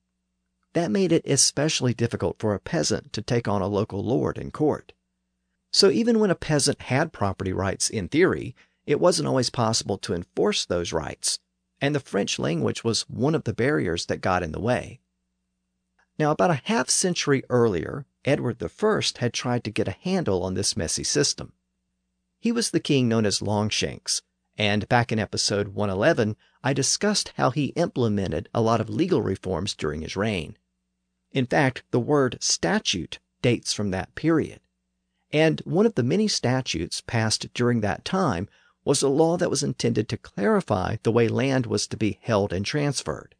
That 0.73 0.91
made 0.91 1.13
it 1.13 1.27
especially 1.27 1.95
difficult 1.95 2.39
for 2.39 2.55
a 2.55 2.61
peasant 2.61 3.13
to 3.13 3.23
take 3.23 3.47
on 3.47 3.63
a 3.63 3.69
local 3.69 4.03
lord 4.03 4.39
in 4.39 4.51
court. 4.51 4.93
So 5.73 5.91
even 5.91 6.19
when 6.19 6.31
a 6.31 6.35
peasant 6.35 6.83
had 6.83 7.13
property 7.13 7.53
rights 7.53 7.91
in 7.91 8.09
theory, 8.09 8.57
it 8.87 9.01
wasn't 9.01 9.29
always 9.29 9.51
possible 9.51 9.99
to 9.99 10.15
enforce 10.15 10.65
those 10.65 10.93
rights, 10.93 11.39
and 11.85 11.95
the 11.95 12.01
French 12.01 12.39
language 12.39 12.83
was 12.83 13.03
one 13.11 13.35
of 13.35 13.45
the 13.45 13.53
barriers 13.53 14.07
that 14.07 14.23
got 14.23 14.43
in 14.43 14.53
the 14.53 14.61
way. 14.61 15.01
Now, 16.19 16.31
about 16.31 16.51
a 16.51 16.63
half 16.65 16.89
century 16.89 17.43
earlier, 17.51 18.07
Edward 18.25 18.57
I 18.63 19.03
had 19.19 19.35
tried 19.35 19.65
to 19.65 19.71
get 19.71 19.87
a 19.87 19.99
handle 20.01 20.43
on 20.45 20.55
this 20.55 20.79
messy 20.79 21.05
system. 21.05 21.53
He 22.41 22.53
was 22.53 22.71
the 22.71 22.81
king 22.81 23.07
known 23.07 23.27
as 23.27 23.43
Longshanks, 23.43 24.23
and 24.57 24.89
back 24.89 25.13
in 25.13 25.19
episode 25.19 25.75
111, 25.75 26.37
I 26.63 26.73
discussed 26.73 27.35
how 27.37 27.51
he 27.51 27.67
implemented 27.77 28.49
a 28.55 28.63
lot 28.63 28.81
of 28.81 28.89
legal 28.89 29.21
reforms 29.21 29.75
during 29.75 30.01
his 30.01 30.17
reign. 30.17 30.57
In 31.33 31.45
fact, 31.45 31.83
the 31.91 32.01
word 32.01 32.39
statute 32.41 33.19
dates 33.43 33.75
from 33.75 33.91
that 33.91 34.15
period. 34.15 34.61
And 35.31 35.61
one 35.67 35.85
of 35.85 35.97
the 35.97 36.03
many 36.03 36.29
statutes 36.29 37.03
passed 37.03 37.53
during 37.53 37.83
that 37.83 38.07
time 38.07 38.49
was 38.85 39.03
a 39.03 39.09
law 39.09 39.37
that 39.37 39.51
was 39.51 39.63
intended 39.63 40.09
to 40.09 40.17
clarify 40.17 40.97
the 41.03 41.13
way 41.13 41.29
land 41.29 41.67
was 41.67 41.87
to 41.87 41.97
be 41.97 42.19
held 42.23 42.53
and 42.53 42.67
transferred. 42.67 43.35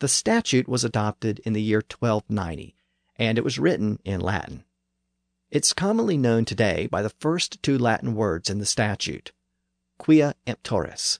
The 0.00 0.08
statute 0.08 0.68
was 0.68 0.82
adopted 0.82 1.40
in 1.40 1.52
the 1.52 1.62
year 1.62 1.78
1290, 1.78 2.74
and 3.16 3.38
it 3.38 3.44
was 3.44 3.58
written 3.58 4.00
in 4.04 4.20
Latin. 4.20 4.64
It's 5.50 5.72
commonly 5.72 6.16
known 6.16 6.44
today 6.44 6.86
by 6.86 7.02
the 7.02 7.10
first 7.10 7.62
two 7.62 7.76
Latin 7.78 8.14
words 8.14 8.50
in 8.50 8.58
the 8.58 8.66
statute 8.66 9.32
quia 9.98 10.34
emptores. 10.46 11.18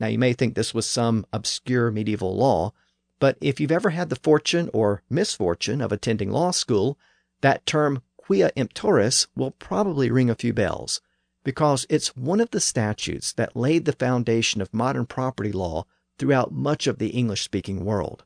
Now, 0.00 0.08
you 0.08 0.18
may 0.18 0.32
think 0.32 0.54
this 0.54 0.74
was 0.74 0.86
some 0.86 1.24
obscure 1.32 1.90
medieval 1.90 2.36
law, 2.36 2.72
but 3.20 3.38
if 3.40 3.60
you've 3.60 3.70
ever 3.72 3.90
had 3.90 4.10
the 4.10 4.16
fortune 4.16 4.68
or 4.74 5.02
misfortune 5.08 5.80
of 5.80 5.92
attending 5.92 6.30
law 6.30 6.50
school, 6.50 6.98
that 7.40 7.64
term 7.64 8.02
quia 8.16 8.50
emptores 8.56 9.28
will 9.36 9.52
probably 9.52 10.10
ring 10.10 10.28
a 10.28 10.34
few 10.34 10.52
bells 10.52 11.00
because 11.46 11.86
it's 11.88 12.16
one 12.16 12.40
of 12.40 12.50
the 12.50 12.58
statutes 12.58 13.32
that 13.34 13.54
laid 13.54 13.84
the 13.84 13.92
foundation 13.92 14.60
of 14.60 14.74
modern 14.74 15.06
property 15.06 15.52
law 15.52 15.84
throughout 16.18 16.50
much 16.50 16.88
of 16.88 16.98
the 16.98 17.10
English 17.10 17.42
speaking 17.42 17.84
world. 17.84 18.24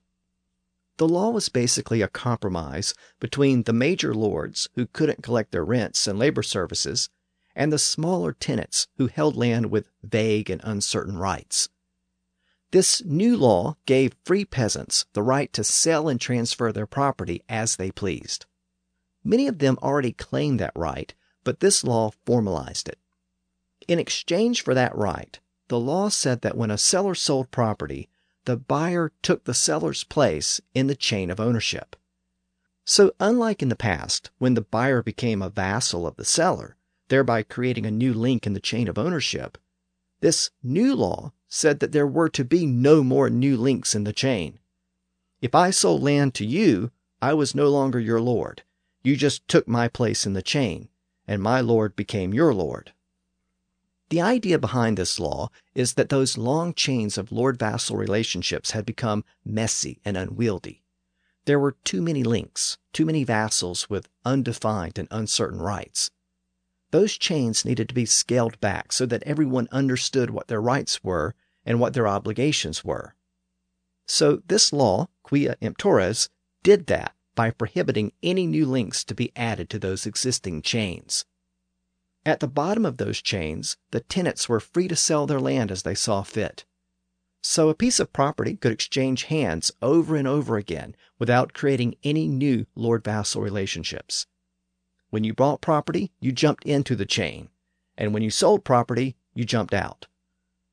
The 0.97 1.07
law 1.07 1.29
was 1.29 1.51
basically 1.51 2.01
a 2.01 2.09
compromise 2.09 2.95
between 3.19 3.65
the 3.65 3.75
major 3.75 4.15
lords 4.15 4.71
who 4.75 4.87
couldn't 4.87 5.23
collect 5.23 5.53
their 5.53 5.67
rents 5.67 6.07
and 6.07 6.19
labor 6.19 6.43
services 6.43 7.11
and 7.55 7.71
the 7.71 7.79
smaller 7.79 8.33
tenants 8.33 8.87
who 8.97 9.09
held 9.09 9.37
land 9.37 9.71
with 9.71 9.91
vague 10.03 10.49
and 10.49 10.63
uncertain 10.65 11.19
rights. 11.19 11.69
This 12.71 13.05
new 13.05 13.37
law 13.37 13.77
gave 13.85 14.17
free 14.25 14.47
peasants 14.47 15.05
the 15.13 15.23
right 15.23 15.53
to 15.53 15.63
sell 15.63 16.09
and 16.09 16.19
transfer 16.19 16.73
their 16.73 16.87
property 16.87 17.43
as 17.51 17.77
they 17.77 17.91
pleased. 17.91 18.47
Many 19.23 19.47
of 19.47 19.59
them 19.59 19.77
already 19.83 20.13
claimed 20.13 20.59
that 20.61 20.73
right, 20.75 21.13
but 21.45 21.61
this 21.61 21.85
law 21.85 22.13
formalized 22.25 22.89
it. 22.89 22.97
In 23.89 23.99
exchange 23.99 24.63
for 24.63 24.75
that 24.75 24.95
right, 24.97 25.39
the 25.69 25.81
law 25.81 26.09
said 26.09 26.43
that 26.43 26.57
when 26.57 26.71
a 26.71 26.79
seller 26.79 27.15
sold 27.15 27.51
property, 27.51 28.09
the 28.45 28.57
buyer 28.57 29.13
took 29.23 29.45
the 29.45 29.55
seller's 29.55 30.05
place 30.05 30.61
in 30.75 30.87
the 30.87 30.95
chain 30.95 31.31
of 31.31 31.41
ownership. 31.41 31.97
So, 32.85 33.13
unlike 33.21 33.63
in 33.63 33.69
the 33.69 33.77
past, 33.77 34.31
when 34.39 34.55
the 34.55 34.63
buyer 34.63 35.03
became 35.03 35.43
a 35.43 35.51
vassal 35.51 36.07
of 36.07 36.17
the 36.17 36.25
seller, 36.25 36.77
thereby 37.09 37.43
creating 37.43 37.87
a 37.87 37.91
new 37.91 38.13
link 38.13 38.47
in 38.47 38.53
the 38.53 38.61
chain 38.61 38.89
of 38.89 38.99
ownership, 38.99 39.59
this 40.21 40.51
new 40.63 40.95
law 40.95 41.33
said 41.49 41.81
that 41.81 41.93
there 41.93 42.07
were 42.07 42.29
to 42.31 42.45
be 42.45 42.67
no 42.67 43.03
more 43.03 43.31
new 43.31 43.57
links 43.57 43.95
in 43.95 44.05
the 44.05 44.13
chain. 44.13 44.59
If 45.41 45.55
I 45.55 45.71
sold 45.71 46.03
land 46.03 46.35
to 46.35 46.47
you, 46.47 46.91
I 47.23 47.35
was 47.35 47.55
no 47.55 47.69
longer 47.69 48.01
your 48.01 48.21
lord. 48.21 48.63
You 49.03 49.17
just 49.17 49.47
took 49.49 49.67
my 49.67 49.89
place 49.89 50.27
in 50.27 50.33
the 50.33 50.43
chain, 50.43 50.89
and 51.27 51.43
my 51.43 51.61
lord 51.61 51.97
became 51.97 52.35
your 52.35 52.53
lord. 52.53 52.93
The 54.11 54.21
idea 54.21 54.59
behind 54.59 54.99
this 54.99 55.21
law 55.21 55.51
is 55.73 55.95
that 55.95 56.09
those 56.09 56.37
long 56.37 56.75
chains 56.75 57.17
of 57.17 57.31
lord 57.31 57.59
vassal 57.59 57.97
relationships 57.97 58.73
had 58.73 58.85
become 58.85 59.25
messy 59.45 60.01
and 60.05 60.17
unwieldy. 60.17 60.83
There 61.45 61.61
were 61.61 61.77
too 61.85 62.03
many 62.03 62.25
links, 62.25 62.77
too 62.93 63.07
many 63.07 63.23
vassals 63.23 63.89
with 63.89 64.09
undefined 64.25 64.99
and 64.99 65.07
uncertain 65.13 65.61
rights. 65.61 66.11
Those 66.91 67.17
chains 67.17 67.65
needed 67.65 67.89
to 67.89 67.95
be 67.95 68.05
scaled 68.05 68.59
back 68.61 68.93
so 68.93 69.07
that 69.07 69.23
everyone 69.23 69.69
understood 69.71 70.31
what 70.31 70.49
their 70.49 70.61
rights 70.61 71.05
were 71.05 71.37
and 71.65 71.79
what 71.79 71.95
their 71.95 72.09
obligations 72.09 72.85
were. 72.85 73.15
So 74.07 74.43
this 74.49 74.73
law, 74.73 75.07
quia 75.23 75.55
emptores, 75.63 76.29
did 76.65 76.89
that 76.89 77.15
by 77.37 77.53
prohibiting 77.53 78.13
any 78.25 78.49
new 78.49 78.67
links 78.67 79.05
to 79.05 79.15
be 79.15 79.31
added 79.37 79.71
to 79.71 79.79
those 79.79 80.05
existing 80.05 80.63
chains. 80.63 81.25
At 82.27 82.41
the 82.41 82.49
bottom 82.49 82.85
of 82.85 82.99
those 82.99 83.23
chains, 83.23 83.79
the 83.93 84.01
tenants 84.01 84.49
were 84.49 84.61
free 84.61 84.89
to 84.89 84.97
sell 84.97 85.27
their 85.27 85.41
land 85.41 85.71
as 85.71 85.83
they 85.83 85.95
saw 85.95 86.23
fit. 86.23 86.65
So 87.43 87.71
a 87.71 87.75
piece 87.75 87.99
of 87.99 88.13
property 88.13 88.57
could 88.57 88.73
exchange 88.73 89.25
hands 89.25 89.73
over 89.81 90.17
and 90.17 90.29
over 90.29 90.59
again 90.59 90.95
without 91.19 91.55
creating 91.55 91.97
any 92.05 92.29
new 92.29 92.67
lord 92.75 93.03
vassal 93.05 93.41
relationships. 93.41 94.27
When 95.09 95.25
you 95.25 95.33
bought 95.33 95.63
property, 95.63 96.13
you 96.21 96.33
jumped 96.33 96.65
into 96.65 96.95
the 96.95 97.07
chain, 97.07 97.49
and 97.97 98.13
when 98.13 98.23
you 98.23 98.31
sold 98.31 98.65
property, 98.65 99.17
you 99.33 99.45
jumped 99.45 99.73
out. 99.73 100.07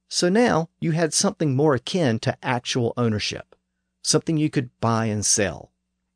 So 0.10 0.28
now 0.28 0.70
you 0.82 0.92
had 0.92 1.14
something 1.14 1.56
more 1.56 1.76
akin 1.76 2.20
to 2.20 2.38
actual 2.44 2.94
ownership, 2.98 3.56
something 4.02 4.36
you 4.36 4.50
could 4.50 4.70
buy 4.82 5.06
and 5.06 5.26
sell, 5.26 5.72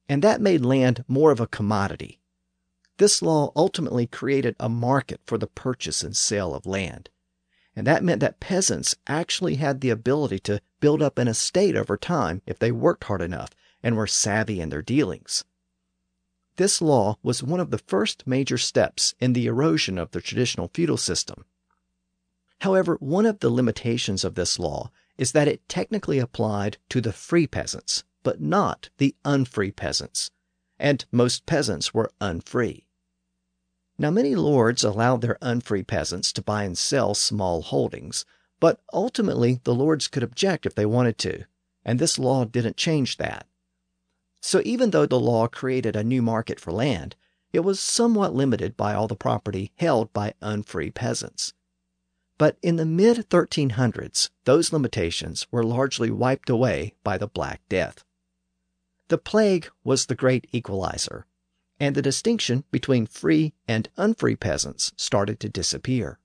and 0.10 0.22
that 0.22 0.42
made 0.42 0.66
land 0.66 1.06
more 1.08 1.32
of 1.32 1.40
a 1.40 1.48
commodity 1.48 2.21
this 3.02 3.24
law 3.24 3.52
ultimately 3.56 4.06
created 4.06 4.56
a 4.60 4.70
market 4.70 5.20
for 5.26 5.40
the 5.40 5.48
purchase 5.48 6.04
and 6.04 6.16
sale 6.16 6.54
of 6.54 6.68
land. 6.68 7.10
And 7.76 7.88
that 7.88 8.04
meant 8.04 8.20
that 8.20 8.40
peasants 8.40 8.96
actually 9.08 9.56
had 9.56 9.82
the 9.82 9.90
ability 9.90 10.38
to 10.42 10.62
build 10.80 11.02
up 11.02 11.18
an 11.18 11.28
estate 11.28 11.76
over 11.76 11.98
time 11.98 12.44
if 12.46 12.60
they 12.60 12.72
worked 12.72 13.06
hard 13.06 13.24
enough 13.24 13.50
and 13.82 13.98
were 13.98 14.06
savvy 14.06 14.62
in 14.62 14.70
their 14.70 14.84
dealings. 14.84 15.44
This 16.58 16.80
law 16.80 17.18
was 17.24 17.42
one 17.42 17.60
of 17.60 17.72
the 17.72 17.80
first 17.80 18.28
major 18.28 18.60
steps 18.60 19.16
in 19.20 19.34
the 19.34 19.48
erosion 19.48 19.98
of 19.98 20.12
the 20.12 20.22
traditional 20.22 20.70
feudal 20.72 20.98
system. 20.98 21.46
However, 22.60 22.98
one 23.00 23.26
of 23.26 23.40
the 23.40 23.50
limitations 23.50 24.24
of 24.24 24.36
this 24.36 24.60
law 24.60 24.92
is 25.18 25.32
that 25.32 25.48
it 25.48 25.68
technically 25.68 26.20
applied 26.20 26.78
to 26.90 27.02
the 27.02 27.14
free 27.14 27.48
peasants, 27.48 28.04
but 28.22 28.40
not 28.40 28.92
the 29.00 29.16
unfree 29.26 29.72
peasants, 29.72 30.30
and 30.78 31.04
most 31.12 31.48
peasants 31.48 31.96
were 31.96 32.12
unfree. 32.22 32.86
Now, 34.02 34.10
many 34.10 34.34
lords 34.34 34.84
allowed 34.84 35.22
their 35.22 35.38
unfree 35.44 35.84
peasants 35.84 36.34
to 36.34 36.42
buy 36.42 36.64
and 36.64 36.76
sell 36.76 37.14
small 37.14 37.62
holdings, 37.62 38.26
but 38.60 38.82
ultimately 38.92 39.62
the 39.64 39.76
lords 39.76 40.08
could 40.08 40.24
object 40.24 40.66
if 40.66 40.74
they 40.74 40.88
wanted 40.88 41.20
to, 41.20 41.46
and 41.86 42.00
this 42.00 42.18
law 42.18 42.44
didn't 42.44 42.78
change 42.78 43.18
that. 43.18 43.46
So, 44.42 44.60
even 44.66 44.90
though 44.90 45.06
the 45.06 45.20
law 45.20 45.48
created 45.48 45.96
a 45.96 46.04
new 46.04 46.24
market 46.24 46.60
for 46.60 46.72
land, 46.72 47.16
it 47.54 47.60
was 47.60 47.80
somewhat 47.80 48.34
limited 48.34 48.76
by 48.76 48.96
all 48.96 49.08
the 49.08 49.16
property 49.16 49.72
held 49.76 50.12
by 50.14 50.34
unfree 50.42 50.90
peasants. 50.90 51.54
But 52.40 52.58
in 52.64 52.78
the 52.78 52.88
mid 52.88 53.30
1300s, 53.30 54.32
those 54.46 54.74
limitations 54.74 55.46
were 55.52 55.64
largely 55.64 56.10
wiped 56.10 56.50
away 56.50 56.96
by 57.04 57.20
the 57.20 57.28
Black 57.28 57.62
Death. 57.70 58.04
The 59.10 59.20
plague 59.20 59.70
was 59.84 60.08
the 60.08 60.16
great 60.16 60.48
equalizer, 60.52 61.28
and 61.82 61.96
the 61.96 62.02
distinction 62.02 62.64
between 62.70 63.08
free 63.08 63.56
and 63.68 63.90
unfree 63.98 64.36
peasants 64.36 64.94
started 64.98 65.40
to 65.40 65.50
disappear. 65.50 66.20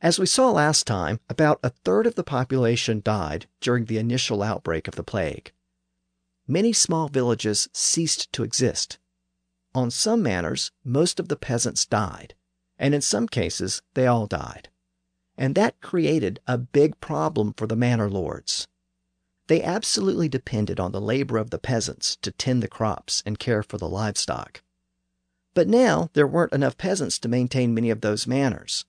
As 0.00 0.18
we 0.18 0.24
saw 0.24 0.50
last 0.50 0.86
time, 0.86 1.20
about 1.28 1.60
a 1.62 1.68
third 1.68 2.06
of 2.06 2.14
the 2.14 2.24
population 2.24 3.02
died 3.04 3.46
during 3.60 3.84
the 3.84 3.98
initial 3.98 4.42
outbreak 4.42 4.88
of 4.88 4.94
the 4.94 5.02
plague. 5.02 5.52
Many 6.46 6.72
small 6.72 7.08
villages 7.08 7.68
ceased 7.74 8.32
to 8.32 8.42
exist. 8.42 8.98
On 9.74 9.90
some 9.90 10.22
manors, 10.22 10.72
most 10.82 11.20
of 11.20 11.28
the 11.28 11.36
peasants 11.36 11.84
died, 11.84 12.34
and 12.78 12.94
in 12.94 13.02
some 13.02 13.28
cases, 13.28 13.82
they 13.92 14.06
all 14.06 14.26
died. 14.26 14.70
And 15.36 15.54
that 15.56 15.82
created 15.82 16.40
a 16.46 16.56
big 16.56 16.98
problem 17.00 17.52
for 17.52 17.66
the 17.66 17.76
manor 17.76 18.08
lords. 18.08 18.66
They 19.48 19.62
absolutely 19.62 20.28
depended 20.28 20.78
on 20.78 20.92
the 20.92 21.00
labor 21.00 21.38
of 21.38 21.50
the 21.50 21.58
peasants 21.58 22.16
to 22.16 22.30
tend 22.30 22.62
the 22.62 22.68
crops 22.68 23.22
and 23.24 23.38
care 23.38 23.62
for 23.62 23.78
the 23.78 23.88
livestock. 23.88 24.62
But 25.54 25.68
now 25.68 26.10
there 26.12 26.26
weren't 26.26 26.52
enough 26.52 26.76
peasants 26.76 27.18
to 27.20 27.28
maintain 27.28 27.74
many 27.74 27.88
of 27.88 28.02
those 28.02 28.26
manors. 28.26 28.84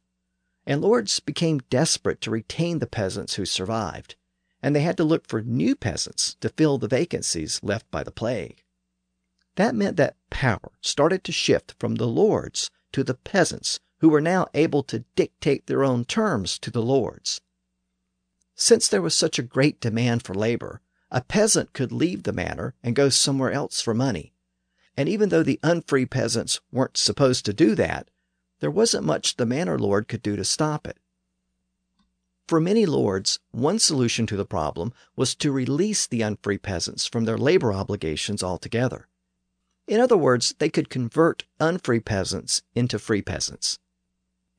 And 0.65 0.81
lords 0.81 1.21
became 1.21 1.61
desperate 1.69 2.19
to 2.21 2.31
retain 2.31 2.79
the 2.79 2.87
peasants 2.87 3.35
who 3.35 3.45
survived, 3.45 4.15
and 4.61 4.75
they 4.75 4.81
had 4.81 4.97
to 4.97 5.05
look 5.05 5.25
for 5.27 5.41
new 5.41 5.75
peasants 5.75 6.35
to 6.41 6.49
fill 6.49 6.77
the 6.77 6.89
vacancies 6.89 7.61
left 7.63 7.89
by 7.89 8.03
the 8.03 8.11
plague. 8.11 8.61
That 9.55 9.75
meant 9.75 9.95
that 9.95 10.17
power 10.29 10.71
started 10.81 11.23
to 11.23 11.31
shift 11.31 11.73
from 11.79 11.95
the 11.95 12.07
lords 12.07 12.69
to 12.91 13.03
the 13.03 13.15
peasants 13.15 13.79
who 13.99 14.09
were 14.09 14.21
now 14.21 14.47
able 14.53 14.83
to 14.83 15.05
dictate 15.15 15.67
their 15.67 15.85
own 15.85 16.03
terms 16.03 16.59
to 16.59 16.69
the 16.69 16.81
lords. 16.81 17.39
Since 18.61 18.89
there 18.89 19.01
was 19.01 19.15
such 19.15 19.39
a 19.39 19.41
great 19.41 19.79
demand 19.79 20.23
for 20.23 20.35
labor, 20.35 20.81
a 21.09 21.21
peasant 21.21 21.71
could 21.71 21.93
leave 21.93 22.23
the 22.23 22.33
manor 22.33 22.75
and 22.83 22.93
go 22.93 23.07
somewhere 23.07 23.53
else 23.53 23.79
for 23.79 23.93
money. 23.93 24.33
And 24.97 25.07
even 25.07 25.29
though 25.29 25.43
the 25.43 25.61
unfree 25.63 26.05
peasants 26.05 26.59
weren't 26.69 26.97
supposed 26.97 27.45
to 27.45 27.53
do 27.53 27.73
that, 27.75 28.09
there 28.59 28.69
wasn't 28.69 29.05
much 29.05 29.37
the 29.37 29.45
manor 29.45 29.79
lord 29.79 30.09
could 30.09 30.21
do 30.21 30.35
to 30.35 30.43
stop 30.43 30.85
it. 30.85 30.97
For 32.49 32.59
many 32.59 32.85
lords, 32.85 33.39
one 33.51 33.79
solution 33.79 34.27
to 34.27 34.35
the 34.35 34.43
problem 34.43 34.91
was 35.15 35.35
to 35.35 35.53
release 35.53 36.05
the 36.05 36.21
unfree 36.21 36.57
peasants 36.57 37.05
from 37.05 37.23
their 37.23 37.37
labor 37.37 37.71
obligations 37.71 38.43
altogether. 38.43 39.07
In 39.87 40.01
other 40.01 40.17
words, 40.17 40.53
they 40.59 40.69
could 40.69 40.89
convert 40.89 41.45
unfree 41.61 42.01
peasants 42.01 42.61
into 42.75 42.99
free 42.99 43.21
peasants. 43.21 43.79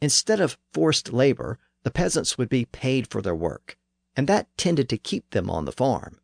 Instead 0.00 0.40
of 0.40 0.56
forced 0.72 1.12
labor, 1.12 1.58
the 1.82 1.90
peasants 1.90 2.38
would 2.38 2.48
be 2.48 2.64
paid 2.64 3.06
for 3.06 3.20
their 3.20 3.34
work, 3.34 3.76
and 4.16 4.26
that 4.28 4.48
tended 4.56 4.88
to 4.88 4.98
keep 4.98 5.30
them 5.30 5.48
on 5.50 5.64
the 5.64 5.72
farm. 5.72 6.20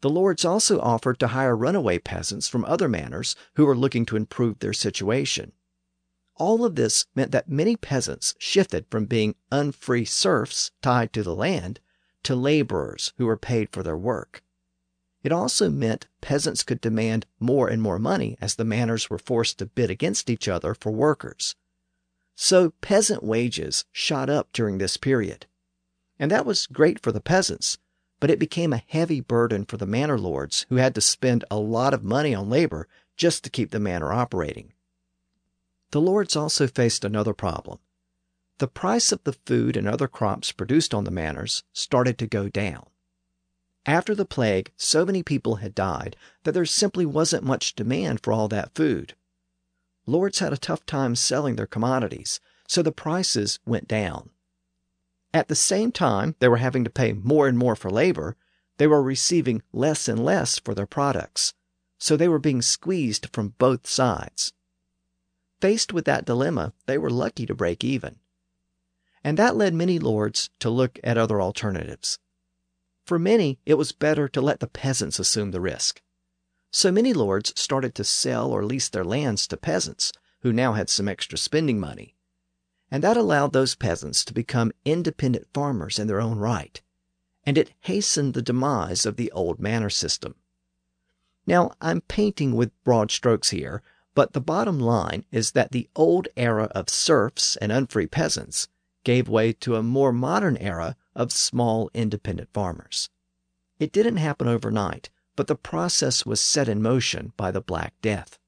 The 0.00 0.10
lords 0.10 0.44
also 0.44 0.80
offered 0.80 1.18
to 1.20 1.28
hire 1.28 1.56
runaway 1.56 1.98
peasants 1.98 2.46
from 2.48 2.64
other 2.64 2.88
manors 2.88 3.34
who 3.54 3.66
were 3.66 3.76
looking 3.76 4.06
to 4.06 4.16
improve 4.16 4.60
their 4.60 4.72
situation. 4.72 5.52
All 6.36 6.64
of 6.64 6.76
this 6.76 7.06
meant 7.16 7.32
that 7.32 7.48
many 7.48 7.76
peasants 7.76 8.34
shifted 8.38 8.86
from 8.90 9.06
being 9.06 9.34
unfree 9.50 10.04
serfs 10.04 10.70
tied 10.82 11.12
to 11.14 11.24
the 11.24 11.34
land 11.34 11.80
to 12.22 12.36
laborers 12.36 13.12
who 13.16 13.26
were 13.26 13.36
paid 13.36 13.70
for 13.72 13.82
their 13.82 13.96
work. 13.96 14.44
It 15.24 15.32
also 15.32 15.68
meant 15.68 16.06
peasants 16.20 16.62
could 16.62 16.80
demand 16.80 17.26
more 17.40 17.68
and 17.68 17.82
more 17.82 17.98
money 17.98 18.36
as 18.40 18.54
the 18.54 18.64
manors 18.64 19.10
were 19.10 19.18
forced 19.18 19.58
to 19.58 19.66
bid 19.66 19.90
against 19.90 20.30
each 20.30 20.46
other 20.46 20.74
for 20.74 20.92
workers. 20.92 21.56
So 22.36 22.70
peasant 22.80 23.24
wages 23.24 23.84
shot 23.90 24.30
up 24.30 24.52
during 24.52 24.78
this 24.78 24.96
period. 24.96 25.46
And 26.18 26.30
that 26.30 26.46
was 26.46 26.66
great 26.66 27.00
for 27.00 27.12
the 27.12 27.20
peasants, 27.20 27.78
but 28.20 28.30
it 28.30 28.38
became 28.38 28.72
a 28.72 28.82
heavy 28.86 29.20
burden 29.20 29.64
for 29.64 29.76
the 29.76 29.86
manor 29.86 30.18
lords 30.18 30.66
who 30.68 30.76
had 30.76 30.94
to 30.96 31.00
spend 31.00 31.44
a 31.50 31.58
lot 31.58 31.94
of 31.94 32.02
money 32.02 32.34
on 32.34 32.50
labor 32.50 32.88
just 33.16 33.44
to 33.44 33.50
keep 33.50 33.70
the 33.70 33.80
manor 33.80 34.12
operating. 34.12 34.72
the 35.90 36.00
lords 36.00 36.36
also 36.36 36.66
faced 36.66 37.04
another 37.04 37.32
problem. 37.32 37.78
The 38.58 38.68
price 38.68 39.12
of 39.12 39.22
the 39.24 39.32
food 39.32 39.76
and 39.76 39.88
other 39.88 40.08
crops 40.08 40.52
produced 40.52 40.92
on 40.92 41.04
the 41.04 41.10
manors 41.10 41.62
started 41.72 42.18
to 42.18 42.26
go 42.26 42.48
down. 42.48 42.86
After 43.86 44.14
the 44.14 44.26
plague, 44.26 44.72
so 44.76 45.06
many 45.06 45.22
people 45.22 45.56
had 45.56 45.74
died 45.74 46.16
that 46.42 46.52
there 46.52 46.66
simply 46.66 47.06
wasn't 47.06 47.44
much 47.44 47.74
demand 47.74 48.20
for 48.20 48.32
all 48.32 48.48
that 48.48 48.74
food. 48.74 49.14
Lords 50.04 50.40
had 50.40 50.52
a 50.52 50.58
tough 50.58 50.84
time 50.84 51.14
selling 51.14 51.56
their 51.56 51.66
commodities, 51.66 52.40
so 52.66 52.82
the 52.82 52.92
prices 52.92 53.60
went 53.64 53.88
down. 53.88 54.30
At 55.38 55.46
the 55.46 55.54
same 55.54 55.92
time 55.92 56.34
they 56.40 56.48
were 56.48 56.56
having 56.56 56.82
to 56.82 56.90
pay 56.90 57.12
more 57.12 57.46
and 57.46 57.56
more 57.56 57.76
for 57.76 57.92
labor, 57.92 58.36
they 58.78 58.88
were 58.88 59.00
receiving 59.00 59.62
less 59.72 60.08
and 60.08 60.24
less 60.24 60.58
for 60.58 60.74
their 60.74 60.84
products, 60.84 61.54
so 61.96 62.16
they 62.16 62.26
were 62.26 62.40
being 62.40 62.60
squeezed 62.60 63.28
from 63.32 63.54
both 63.56 63.86
sides. 63.86 64.52
Faced 65.60 65.92
with 65.92 66.06
that 66.06 66.24
dilemma, 66.24 66.72
they 66.86 66.98
were 66.98 67.08
lucky 67.08 67.46
to 67.46 67.54
break 67.54 67.84
even. 67.84 68.16
And 69.22 69.38
that 69.38 69.54
led 69.54 69.74
many 69.74 70.00
lords 70.00 70.50
to 70.58 70.70
look 70.70 70.98
at 71.04 71.16
other 71.16 71.40
alternatives. 71.40 72.18
For 73.04 73.16
many, 73.16 73.60
it 73.64 73.74
was 73.74 73.92
better 73.92 74.26
to 74.26 74.40
let 74.40 74.58
the 74.58 74.66
peasants 74.66 75.20
assume 75.20 75.52
the 75.52 75.60
risk. 75.60 76.02
So 76.72 76.90
many 76.90 77.12
lords 77.12 77.52
started 77.54 77.94
to 77.94 78.02
sell 78.02 78.50
or 78.50 78.64
lease 78.64 78.88
their 78.88 79.04
lands 79.04 79.46
to 79.46 79.56
peasants 79.56 80.10
who 80.40 80.52
now 80.52 80.72
had 80.72 80.90
some 80.90 81.06
extra 81.06 81.38
spending 81.38 81.78
money. 81.78 82.16
And 82.90 83.02
that 83.04 83.16
allowed 83.16 83.52
those 83.52 83.74
peasants 83.74 84.24
to 84.24 84.34
become 84.34 84.72
independent 84.84 85.46
farmers 85.52 85.98
in 85.98 86.06
their 86.06 86.20
own 86.20 86.38
right. 86.38 86.80
And 87.44 87.58
it 87.58 87.72
hastened 87.80 88.34
the 88.34 88.42
demise 88.42 89.04
of 89.04 89.16
the 89.16 89.30
old 89.32 89.58
manor 89.60 89.90
system. 89.90 90.34
Now, 91.46 91.72
I'm 91.80 92.02
painting 92.02 92.54
with 92.54 92.82
broad 92.84 93.10
strokes 93.10 93.50
here, 93.50 93.82
but 94.14 94.32
the 94.32 94.40
bottom 94.40 94.80
line 94.80 95.24
is 95.30 95.52
that 95.52 95.72
the 95.72 95.88
old 95.94 96.28
era 96.36 96.64
of 96.74 96.88
serfs 96.88 97.56
and 97.56 97.70
unfree 97.70 98.06
peasants 98.06 98.68
gave 99.04 99.28
way 99.28 99.52
to 99.52 99.76
a 99.76 99.82
more 99.82 100.12
modern 100.12 100.56
era 100.56 100.96
of 101.14 101.32
small 101.32 101.90
independent 101.94 102.50
farmers. 102.52 103.08
It 103.78 103.92
didn't 103.92 104.16
happen 104.16 104.48
overnight, 104.48 105.08
but 105.36 105.46
the 105.46 105.54
process 105.54 106.26
was 106.26 106.40
set 106.40 106.68
in 106.68 106.82
motion 106.82 107.32
by 107.36 107.50
the 107.50 107.60
Black 107.60 107.94
Death. 108.02 108.38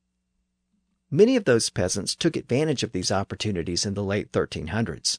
Many 1.13 1.35
of 1.35 1.45
those 1.45 1.71
peasants 1.71 2.15
took 2.15 2.37
advantage 2.37 2.85
of 2.85 2.93
these 2.93 3.11
opportunities 3.11 3.85
in 3.85 3.95
the 3.95 4.05
late 4.05 4.31
1300s, 4.31 5.19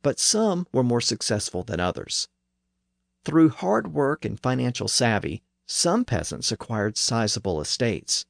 but 0.00 0.20
some 0.20 0.68
were 0.72 0.84
more 0.84 1.00
successful 1.00 1.64
than 1.64 1.80
others. 1.80 2.28
Through 3.24 3.48
hard 3.48 3.92
work 3.92 4.24
and 4.24 4.38
financial 4.38 4.86
savvy, 4.86 5.42
some 5.66 6.04
peasants 6.04 6.52
acquired 6.52 6.96
sizable 6.96 7.60
estates. 7.60 8.24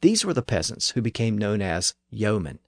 These 0.00 0.24
were 0.24 0.34
the 0.34 0.42
peasants 0.42 0.90
who 0.90 1.02
became 1.02 1.38
known 1.38 1.62
as 1.62 1.94
yeomen. 2.10 2.58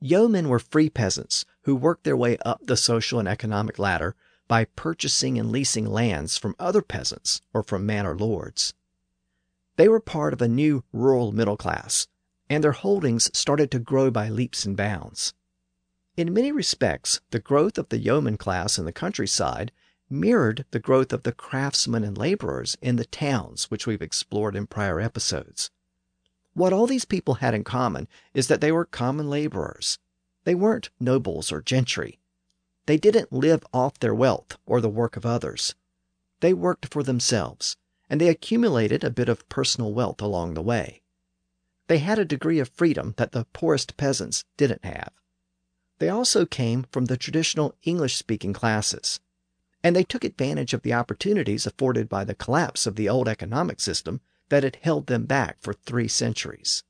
Yeomen 0.00 0.48
were 0.48 0.58
free 0.58 0.90
peasants 0.90 1.44
who 1.62 1.76
worked 1.76 2.02
their 2.02 2.16
way 2.16 2.36
up 2.38 2.60
the 2.64 2.76
social 2.76 3.20
and 3.20 3.28
economic 3.28 3.78
ladder 3.78 4.16
by 4.48 4.64
purchasing 4.64 5.38
and 5.38 5.52
leasing 5.52 5.86
lands 5.86 6.36
from 6.36 6.56
other 6.58 6.82
peasants 6.82 7.42
or 7.54 7.62
from 7.62 7.86
manor 7.86 8.16
lords. 8.16 8.74
They 9.76 9.88
were 9.88 10.00
part 10.00 10.32
of 10.32 10.42
a 10.42 10.48
new 10.48 10.82
rural 10.92 11.30
middle 11.32 11.56
class, 11.56 12.08
and 12.50 12.64
their 12.64 12.72
holdings 12.72 13.30
started 13.32 13.70
to 13.70 13.78
grow 13.78 14.10
by 14.10 14.28
leaps 14.28 14.66
and 14.66 14.76
bounds. 14.76 15.32
In 16.16 16.34
many 16.34 16.50
respects, 16.50 17.20
the 17.30 17.38
growth 17.38 17.78
of 17.78 17.88
the 17.88 17.98
yeoman 17.98 18.36
class 18.36 18.76
in 18.76 18.84
the 18.84 18.92
countryside 18.92 19.70
mirrored 20.10 20.64
the 20.72 20.80
growth 20.80 21.12
of 21.12 21.22
the 21.22 21.30
craftsmen 21.30 22.02
and 22.02 22.18
laborers 22.18 22.76
in 22.82 22.96
the 22.96 23.04
towns, 23.04 23.70
which 23.70 23.86
we've 23.86 24.02
explored 24.02 24.56
in 24.56 24.66
prior 24.66 24.98
episodes. 24.98 25.70
What 26.52 26.72
all 26.72 26.88
these 26.88 27.04
people 27.04 27.34
had 27.34 27.54
in 27.54 27.62
common 27.62 28.08
is 28.34 28.48
that 28.48 28.60
they 28.60 28.72
were 28.72 28.84
common 28.84 29.30
laborers. 29.30 30.00
They 30.42 30.56
weren't 30.56 30.90
nobles 30.98 31.52
or 31.52 31.62
gentry. 31.62 32.18
They 32.86 32.96
didn't 32.96 33.32
live 33.32 33.62
off 33.72 34.00
their 34.00 34.14
wealth 34.14 34.58
or 34.66 34.80
the 34.80 34.88
work 34.88 35.16
of 35.16 35.24
others. 35.24 35.76
They 36.40 36.52
worked 36.52 36.92
for 36.92 37.04
themselves, 37.04 37.76
and 38.08 38.20
they 38.20 38.28
accumulated 38.28 39.04
a 39.04 39.10
bit 39.10 39.28
of 39.28 39.48
personal 39.48 39.94
wealth 39.94 40.20
along 40.20 40.54
the 40.54 40.62
way. 40.62 41.02
They 41.90 41.98
had 41.98 42.20
a 42.20 42.24
degree 42.24 42.60
of 42.60 42.68
freedom 42.68 43.14
that 43.16 43.32
the 43.32 43.46
poorest 43.52 43.96
peasants 43.96 44.44
didn't 44.56 44.84
have. 44.84 45.10
They 45.98 46.08
also 46.08 46.46
came 46.46 46.86
from 46.92 47.06
the 47.06 47.16
traditional 47.16 47.74
English 47.82 48.14
speaking 48.14 48.52
classes 48.52 49.18
and 49.82 49.96
they 49.96 50.04
took 50.04 50.22
advantage 50.22 50.72
of 50.72 50.82
the 50.82 50.92
opportunities 50.92 51.66
afforded 51.66 52.08
by 52.08 52.22
the 52.22 52.36
collapse 52.36 52.86
of 52.86 52.94
the 52.94 53.08
old 53.08 53.26
economic 53.26 53.80
system 53.80 54.20
that 54.50 54.62
had 54.62 54.78
held 54.82 55.08
them 55.08 55.24
back 55.24 55.56
for 55.58 55.72
three 55.72 56.06
centuries. 56.06 56.84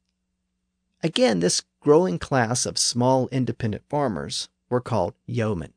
Again, 1.02 1.40
this 1.40 1.62
growing 1.80 2.18
class 2.18 2.66
of 2.66 2.76
small 2.76 3.26
independent 3.28 3.84
farmers 3.88 4.50
were 4.68 4.82
called 4.82 5.14
yeomen. 5.24 5.72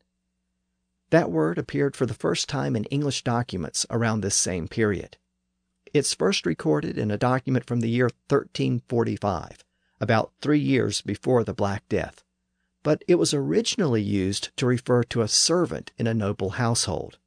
That 1.12 1.32
word 1.32 1.58
appeared 1.58 1.96
for 1.96 2.06
the 2.06 2.14
first 2.14 2.50
time 2.50 2.76
in 2.76 2.84
English 2.86 3.24
documents 3.24 3.86
around 3.90 4.20
this 4.20 4.36
same 4.36 4.68
period. 4.68 5.16
It's 5.94 6.14
first 6.14 6.46
recorded 6.46 6.98
in 6.98 7.12
a 7.12 7.18
document 7.18 7.66
from 7.66 7.82
the 7.82 7.90
year 7.90 8.10
1345, 8.30 9.64
about 10.02 10.32
three 10.42 10.60
years 10.60 11.02
before 11.02 11.44
the 11.44 11.54
Black 11.54 11.88
Death 11.88 12.24
but 12.84 13.04
it 13.08 13.16
was 13.16 13.34
originally 13.34 14.02
used 14.02 14.56
to 14.58 14.66
refer 14.66 15.04
to 15.04 15.22
a 15.22 15.28
servant 15.28 15.92
in 15.98 16.06
a 16.06 16.14
noble 16.14 16.52
household. 16.52 17.18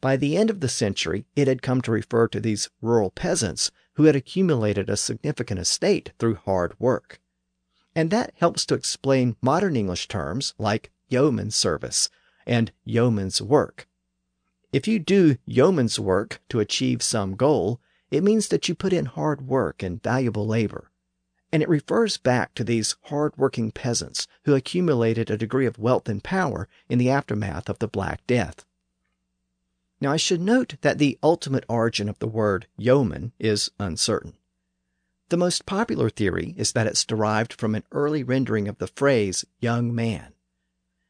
By 0.00 0.16
the 0.16 0.36
end 0.36 0.50
of 0.50 0.60
the 0.60 0.68
century, 0.68 1.24
it 1.34 1.48
had 1.48 1.62
come 1.62 1.80
to 1.82 1.92
refer 1.92 2.28
to 2.28 2.40
these 2.40 2.68
rural 2.82 3.10
peasants 3.10 3.70
who 3.94 4.04
had 4.04 4.16
accumulated 4.16 4.90
a 4.90 4.96
significant 4.96 5.60
estate 5.60 6.12
through 6.18 6.34
hard 6.34 6.78
work. 6.78 7.20
And 7.94 8.10
that 8.10 8.34
helps 8.36 8.66
to 8.66 8.74
explain 8.74 9.36
modern 9.40 9.76
English 9.76 10.08
terms 10.08 10.52
like 10.58 10.90
yeoman's 11.08 11.54
service 11.54 12.10
and 12.44 12.72
yeoman's 12.84 13.40
work. 13.40 13.88
If 14.74 14.88
you 14.88 14.98
do 14.98 15.36
yeoman's 15.46 16.00
work 16.00 16.40
to 16.48 16.60
achieve 16.60 17.02
some 17.02 17.36
goal, 17.36 17.80
it 18.10 18.24
means 18.24 18.48
that 18.48 18.68
you 18.68 18.74
put 18.74 18.92
in 18.92 19.06
hard 19.06 19.46
work 19.46 19.82
and 19.82 20.02
valuable 20.02 20.46
labor 20.46 20.90
and 21.54 21.62
it 21.62 21.68
refers 21.68 22.16
back 22.16 22.52
to 22.52 22.64
these 22.64 22.96
hard-working 23.02 23.70
peasants 23.70 24.26
who 24.44 24.56
accumulated 24.56 25.30
a 25.30 25.38
degree 25.38 25.66
of 25.66 25.78
wealth 25.78 26.08
and 26.08 26.24
power 26.24 26.66
in 26.88 26.98
the 26.98 27.08
aftermath 27.08 27.68
of 27.68 27.78
the 27.78 27.86
Black 27.86 28.26
Death. 28.26 28.64
Now, 30.00 30.10
I 30.10 30.16
should 30.16 30.40
note 30.40 30.74
that 30.80 30.98
the 30.98 31.16
ultimate 31.22 31.64
origin 31.68 32.08
of 32.08 32.18
the 32.18 32.26
word 32.26 32.66
yeoman 32.76 33.30
is 33.38 33.70
uncertain. 33.78 34.34
The 35.28 35.36
most 35.36 35.64
popular 35.64 36.10
theory 36.10 36.56
is 36.56 36.72
that 36.72 36.88
it's 36.88 37.04
derived 37.04 37.52
from 37.52 37.76
an 37.76 37.84
early 37.92 38.24
rendering 38.24 38.66
of 38.66 38.78
the 38.78 38.88
phrase 38.88 39.44
young 39.60 39.94
man. 39.94 40.33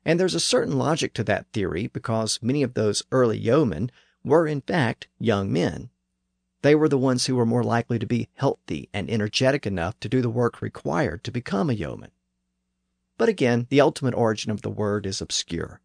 And 0.04 0.20
there's 0.20 0.34
a 0.34 0.40
certain 0.40 0.76
logic 0.76 1.14
to 1.14 1.24
that 1.24 1.46
theory 1.52 1.86
because 1.86 2.38
many 2.42 2.62
of 2.62 2.74
those 2.74 3.02
early 3.10 3.38
yeomen 3.38 3.90
were, 4.22 4.46
in 4.46 4.60
fact, 4.60 5.08
young 5.18 5.52
men 5.52 5.90
they 6.64 6.74
were 6.74 6.88
the 6.88 6.96
ones 6.96 7.26
who 7.26 7.36
were 7.36 7.44
more 7.44 7.62
likely 7.62 7.98
to 7.98 8.06
be 8.06 8.30
healthy 8.36 8.88
and 8.94 9.10
energetic 9.10 9.66
enough 9.66 10.00
to 10.00 10.08
do 10.08 10.22
the 10.22 10.30
work 10.30 10.62
required 10.62 11.22
to 11.22 11.30
become 11.30 11.68
a 11.68 11.74
yeoman. 11.74 12.10
But 13.18 13.28
again, 13.28 13.66
the 13.68 13.82
ultimate 13.82 14.14
origin 14.14 14.50
of 14.50 14.62
the 14.62 14.70
word 14.70 15.04
is 15.04 15.20
obscure. 15.20 15.82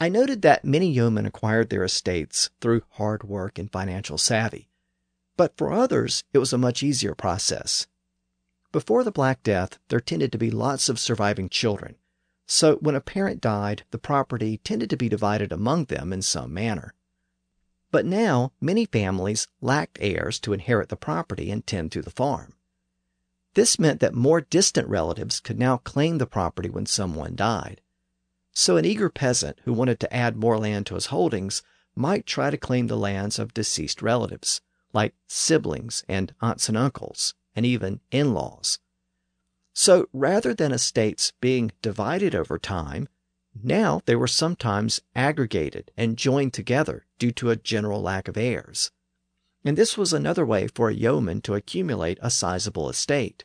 I 0.00 0.08
noted 0.08 0.40
that 0.40 0.64
many 0.64 0.90
yeomen 0.90 1.26
acquired 1.26 1.68
their 1.68 1.84
estates 1.84 2.48
through 2.62 2.84
hard 2.92 3.22
work 3.22 3.58
and 3.58 3.70
financial 3.70 4.16
savvy, 4.16 4.70
but 5.36 5.58
for 5.58 5.70
others 5.70 6.24
it 6.32 6.38
was 6.38 6.54
a 6.54 6.58
much 6.58 6.82
easier 6.82 7.14
process. 7.14 7.86
Before 8.72 9.04
the 9.04 9.12
Black 9.12 9.42
Death, 9.42 9.78
there 9.88 10.00
tended 10.00 10.32
to 10.32 10.38
be 10.38 10.50
lots 10.50 10.88
of 10.88 10.98
surviving 10.98 11.50
children, 11.50 11.96
so 12.52 12.74
when 12.78 12.96
a 12.96 13.00
parent 13.00 13.40
died, 13.40 13.84
the 13.92 13.98
property 13.98 14.58
tended 14.58 14.90
to 14.90 14.96
be 14.96 15.08
divided 15.08 15.52
among 15.52 15.84
them 15.84 16.12
in 16.12 16.20
some 16.20 16.52
manner. 16.52 16.92
But 17.92 18.04
now 18.04 18.50
many 18.60 18.86
families 18.86 19.46
lacked 19.60 19.98
heirs 20.00 20.40
to 20.40 20.52
inherit 20.52 20.88
the 20.88 20.96
property 20.96 21.52
and 21.52 21.64
tend 21.64 21.92
to 21.92 22.02
the 22.02 22.10
farm. 22.10 22.54
This 23.54 23.78
meant 23.78 24.00
that 24.00 24.14
more 24.14 24.40
distant 24.40 24.88
relatives 24.88 25.38
could 25.38 25.60
now 25.60 25.76
claim 25.76 26.18
the 26.18 26.26
property 26.26 26.68
when 26.68 26.86
someone 26.86 27.36
died. 27.36 27.82
So 28.52 28.76
an 28.76 28.84
eager 28.84 29.10
peasant 29.10 29.60
who 29.62 29.72
wanted 29.72 30.00
to 30.00 30.12
add 30.12 30.36
more 30.36 30.58
land 30.58 30.86
to 30.86 30.96
his 30.96 31.06
holdings 31.06 31.62
might 31.94 32.26
try 32.26 32.50
to 32.50 32.58
claim 32.58 32.88
the 32.88 32.96
lands 32.96 33.38
of 33.38 33.54
deceased 33.54 34.02
relatives, 34.02 34.60
like 34.92 35.14
siblings 35.28 36.02
and 36.08 36.34
aunts 36.40 36.68
and 36.68 36.76
uncles, 36.76 37.34
and 37.54 37.64
even 37.64 38.00
in 38.10 38.34
laws. 38.34 38.80
So 39.72 40.08
rather 40.12 40.54
than 40.54 40.72
estates 40.72 41.32
being 41.40 41.72
divided 41.82 42.34
over 42.34 42.58
time, 42.58 43.08
now 43.62 44.00
they 44.06 44.16
were 44.16 44.28
sometimes 44.28 45.00
aggregated 45.14 45.90
and 45.96 46.16
joined 46.16 46.52
together 46.54 47.06
due 47.18 47.32
to 47.32 47.50
a 47.50 47.56
general 47.56 48.00
lack 48.00 48.28
of 48.28 48.36
heirs. 48.36 48.90
And 49.64 49.76
this 49.76 49.98
was 49.98 50.12
another 50.12 50.46
way 50.46 50.68
for 50.68 50.88
a 50.88 50.94
yeoman 50.94 51.42
to 51.42 51.54
accumulate 51.54 52.18
a 52.22 52.30
sizable 52.30 52.88
estate. 52.88 53.44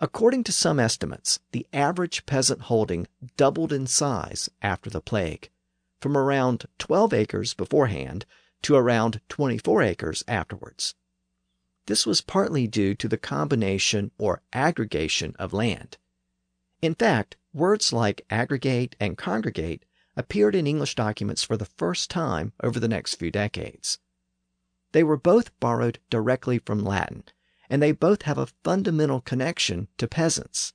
According 0.00 0.44
to 0.44 0.52
some 0.52 0.80
estimates, 0.80 1.38
the 1.52 1.66
average 1.72 2.26
peasant 2.26 2.62
holding 2.62 3.06
doubled 3.36 3.72
in 3.72 3.86
size 3.86 4.48
after 4.60 4.90
the 4.90 5.00
plague, 5.00 5.50
from 6.00 6.16
around 6.16 6.66
12 6.78 7.12
acres 7.12 7.54
beforehand 7.54 8.24
to 8.62 8.74
around 8.74 9.20
24 9.28 9.82
acres 9.82 10.24
afterwards. 10.26 10.94
This 11.86 12.06
was 12.06 12.20
partly 12.20 12.66
due 12.66 12.94
to 12.94 13.08
the 13.08 13.18
combination 13.18 14.10
or 14.18 14.42
aggregation 14.52 15.34
of 15.38 15.52
land. 15.52 15.98
In 16.80 16.94
fact, 16.94 17.36
words 17.52 17.92
like 17.92 18.24
aggregate 18.30 18.96
and 18.98 19.18
congregate 19.18 19.84
appeared 20.16 20.54
in 20.54 20.66
English 20.66 20.94
documents 20.94 21.42
for 21.42 21.56
the 21.56 21.64
first 21.64 22.10
time 22.10 22.52
over 22.62 22.78
the 22.78 22.88
next 22.88 23.14
few 23.14 23.30
decades. 23.30 23.98
They 24.92 25.02
were 25.02 25.16
both 25.16 25.58
borrowed 25.58 25.98
directly 26.10 26.58
from 26.58 26.84
Latin, 26.84 27.24
and 27.70 27.82
they 27.82 27.92
both 27.92 28.22
have 28.22 28.38
a 28.38 28.48
fundamental 28.62 29.20
connection 29.20 29.88
to 29.96 30.06
peasants. 30.06 30.74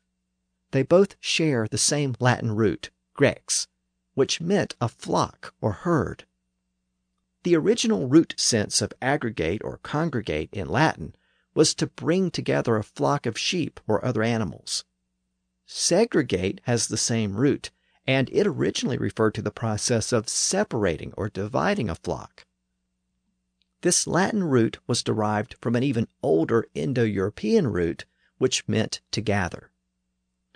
They 0.72 0.84
both 0.84 1.16
share 1.20 1.68
the 1.68 1.78
same 1.78 2.16
Latin 2.20 2.56
root, 2.56 2.90
grex, 3.14 3.68
which 4.16 4.42
meant 4.42 4.76
a 4.82 4.90
flock 4.90 5.54
or 5.62 5.72
herd. 5.74 6.26
The 7.44 7.56
original 7.56 8.08
root 8.08 8.34
sense 8.38 8.82
of 8.82 8.94
aggregate 9.02 9.64
or 9.64 9.78
congregate 9.78 10.50
in 10.52 10.68
Latin 10.68 11.16
was 11.54 11.74
to 11.76 11.88
bring 11.88 12.30
together 12.32 12.76
a 12.76 12.84
flock 12.84 13.26
of 13.26 13.38
sheep 13.38 13.80
or 13.88 14.04
other 14.04 14.24
animals. 14.24 14.86
Segregate 15.66 16.62
has 16.64 16.88
the 16.88 16.98
same 16.98 17.36
root, 17.36 17.72
and 18.06 18.30
it 18.32 18.48
originally 18.48 18.98
referred 18.98 19.34
to 19.36 19.42
the 19.42 19.52
process 19.52 20.14
of 20.14 20.30
separating 20.30 21.14
or 21.18 21.30
dividing 21.30 21.90
a 21.90 21.96
flock. 21.96 22.46
This 23.82 24.08
Latin 24.08 24.44
root 24.44 24.80
was 24.88 25.04
derived 25.04 25.56
from 25.62 25.76
an 25.76 25.84
even 25.84 26.08
older 26.24 26.66
Indo 26.74 27.04
European 27.04 27.68
root, 27.68 28.06
which 28.38 28.68
meant 28.68 29.02
to 29.12 29.22
gather. 29.22 29.72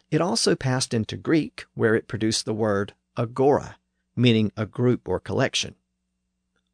It 0.10 0.22
also 0.22 0.56
passed 0.56 0.94
into 0.94 1.17
Greek, 1.17 1.65
where 1.74 1.96
it 1.96 2.08
produced 2.08 2.46
the 2.46 2.54
word 2.54 2.94
agora, 3.17 3.78
meaning 4.15 4.52
a 4.58 4.65
group 4.65 5.08
or 5.08 5.20
collection. 5.20 5.76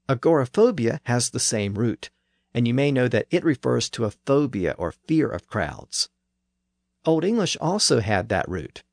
Agoraphobia 0.10 1.02
has 1.04 1.30
the 1.30 1.39
same 1.39 1.76
root, 1.76 2.10
and 2.54 2.67
you 2.67 2.74
may 2.74 2.91
know 2.91 3.08
that 3.08 3.28
it 3.30 3.43
refers 3.43 3.89
to 3.89 4.06
a 4.06 4.12
phobia 4.12 4.74
or 4.78 4.91
fear 4.91 5.30
of 5.30 5.48
crowds. 5.48 6.10
Old 7.06 7.24
English 7.24 7.58
also 7.60 8.00
had 8.00 8.30
that 8.30 8.48
root. 8.50 8.84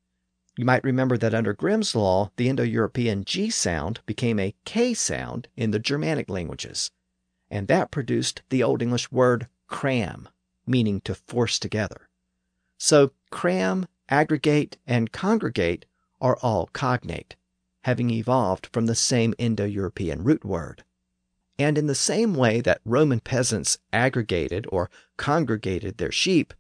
You 0.57 0.65
might 0.65 0.85
remember 0.85 1.17
that 1.19 1.35
under 1.35 1.53
Grimm's 1.53 1.95
law, 1.95 2.31
the 2.37 2.49
Indo 2.49 2.63
European 2.63 3.25
G 3.25 3.51
sound 3.51 4.01
became 4.07 4.39
a 4.39 4.55
K 4.65 4.95
sound 4.95 5.49
in 5.57 5.71
the 5.71 5.79
Germanic 5.79 6.29
languages 6.29 6.91
and 7.55 7.69
that 7.69 7.93
produced 7.93 8.43
the 8.49 8.65
Old 8.65 8.83
English 8.83 9.13
word 9.13 9.47
cram, 9.69 10.29
meaning 10.67 11.01
to 11.03 11.15
force 11.15 11.57
together. 11.59 12.09
So 12.79 13.13
cram, 13.31 13.87
aggregate, 14.09 14.77
and 14.89 15.13
congregate 15.13 15.87
are 16.21 16.37
all 16.43 16.69
cognate, 16.73 17.37
having 17.83 18.11
evolved 18.11 18.69
from 18.73 18.87
the 18.87 18.97
same 18.97 19.35
Indo 19.39 19.65
European 19.65 20.25
root 20.25 20.45
word. 20.45 20.83
And 21.59 21.79
in 21.79 21.87
the 21.87 21.95
same 21.95 22.35
way 22.35 22.61
that 22.63 22.81
Roman 22.85 23.21
peasants 23.21 23.79
aggregated 23.93 24.67
or 24.71 24.91
congregated 25.17 25.99
their 25.99 26.11
sheep, 26.11 26.53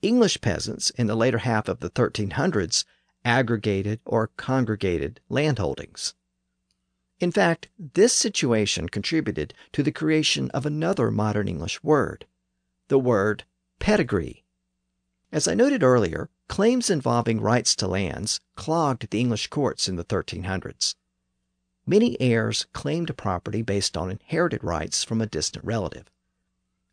English 0.00 0.40
peasants 0.40 0.90
in 0.90 1.08
the 1.08 1.16
later 1.16 1.38
half 1.38 1.68
of 1.68 1.80
the 1.80 1.90
1300s 1.90 2.84
aggregated 3.24 4.00
or 4.04 4.28
congregated 4.36 5.20
landholdings. 5.28 6.14
In 7.18 7.32
fact, 7.32 7.68
this 7.78 8.12
situation 8.12 8.88
contributed 8.88 9.52
to 9.72 9.82
the 9.82 9.90
creation 9.90 10.50
of 10.52 10.64
another 10.64 11.10
modern 11.10 11.48
English 11.48 11.82
word, 11.82 12.26
the 12.86 12.98
word 12.98 13.42
pedigree. 13.80 14.44
As 15.32 15.48
I 15.48 15.54
noted 15.54 15.82
earlier, 15.82 16.30
claims 16.46 16.90
involving 16.90 17.40
rights 17.40 17.74
to 17.76 17.88
lands 17.88 18.40
clogged 18.54 19.10
the 19.10 19.18
English 19.20 19.48
courts 19.48 19.88
in 19.88 19.96
the 19.96 20.04
1300s. 20.04 20.94
Many 21.88 22.20
heirs 22.20 22.66
claimed 22.74 23.16
property 23.16 23.62
based 23.62 23.96
on 23.96 24.10
inherited 24.10 24.62
rights 24.62 25.04
from 25.04 25.22
a 25.22 25.26
distant 25.26 25.64
relative. 25.64 26.10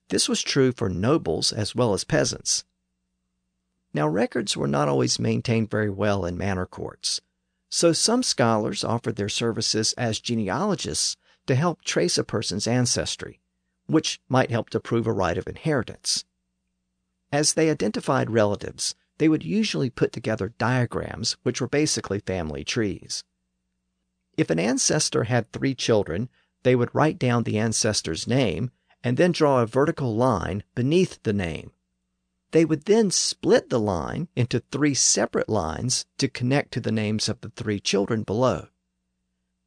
This 0.07 0.29
was 0.29 0.41
true 0.41 0.71
for 0.71 0.87
nobles 0.87 1.51
as 1.51 1.75
well 1.75 1.93
as 1.93 2.05
peasants. 2.05 2.63
Now, 3.93 4.07
records 4.07 4.55
were 4.55 4.69
not 4.69 4.87
always 4.87 5.19
maintained 5.19 5.69
very 5.69 5.89
well 5.89 6.23
in 6.23 6.37
manor 6.37 6.65
courts. 6.65 7.19
So 7.67 7.91
some 7.91 8.23
scholars 8.23 8.85
offered 8.85 9.17
their 9.17 9.27
services 9.27 9.91
as 9.97 10.21
genealogists 10.21 11.17
to 11.47 11.55
help 11.55 11.81
trace 11.81 12.17
a 12.17 12.23
person's 12.23 12.65
ancestry, 12.65 13.41
which 13.87 14.21
might 14.29 14.49
help 14.49 14.69
to 14.69 14.79
prove 14.79 15.07
a 15.07 15.11
right 15.11 15.37
of 15.37 15.45
inheritance. 15.45 16.23
As 17.33 17.55
they 17.55 17.69
identified 17.69 18.31
relatives, 18.31 18.95
they 19.17 19.27
would 19.27 19.43
usually 19.43 19.89
put 19.89 20.13
together 20.13 20.53
diagrams 20.57 21.35
which 21.43 21.59
were 21.59 21.67
basically 21.67 22.21
family 22.21 22.63
trees. 22.63 23.25
If 24.37 24.49
an 24.49 24.59
ancestor 24.59 25.25
had 25.25 25.51
three 25.51 25.75
children, 25.75 26.29
they 26.63 26.75
would 26.75 26.93
write 26.93 27.19
down 27.19 27.43
the 27.43 27.57
ancestor's 27.57 28.27
name 28.27 28.71
and 29.03 29.17
then 29.17 29.31
draw 29.31 29.61
a 29.61 29.65
vertical 29.65 30.15
line 30.15 30.63
beneath 30.73 31.21
the 31.23 31.33
name 31.33 31.71
they 32.55 32.63
would 32.63 32.85
then 32.85 33.11
split 33.11 33.69
the 33.69 33.81
line 33.81 34.29
into 34.33 34.61
three 34.71 34.93
separate 34.93 35.49
lines 35.49 36.05
to 36.17 36.29
connect 36.29 36.71
to 36.71 36.79
the 36.79 36.89
names 36.89 37.27
of 37.27 37.41
the 37.41 37.49
three 37.49 37.81
children 37.81 38.23
below. 38.23 38.69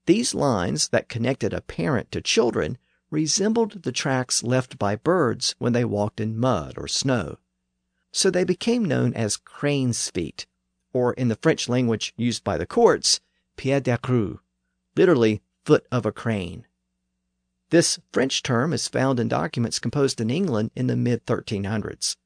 These 0.07 0.33
lines 0.33 0.89
that 0.89 1.11
connected 1.11 1.53
a 1.53 1.61
parent 1.61 2.11
to 2.13 2.23
children 2.23 2.79
resembled 3.11 3.83
the 3.83 3.93
tracks 3.93 4.43
left 4.43 4.79
by 4.79 4.97
birds 4.97 5.55
when 5.59 5.75
they 5.75 5.85
walked 5.85 6.19
in 6.19 6.39
mud 6.39 6.79
or 6.79 6.89
snow. 6.89 7.37
So 8.11 8.31
they 8.31 8.45
became 8.45 8.87
known 8.87 9.13
as 9.13 9.37
crane's 9.37 10.09
feet, 10.09 10.47
or 10.95 11.13
in 11.13 11.29
the 11.29 11.37
French 11.37 11.69
language 11.69 12.15
used 12.17 12.43
by 12.43 12.57
the 12.57 12.67
courts, 12.67 13.21
pied 13.59 13.83
de 13.83 13.99
grue, 14.01 14.41
literally 14.99 15.41
foot 15.65 15.87
of 15.91 16.05
a 16.05 16.13
crane. 16.13 16.67
This 17.71 17.99
French 18.13 18.43
term 18.43 18.73
is 18.75 18.89
found 18.89 19.19
in 19.19 19.29
documents 19.29 19.79
composed 19.79 20.21
in 20.21 20.29
England 20.29 20.71
in 20.75 20.89
the 20.89 20.97
mid 20.97 21.25
1300s 21.25 22.17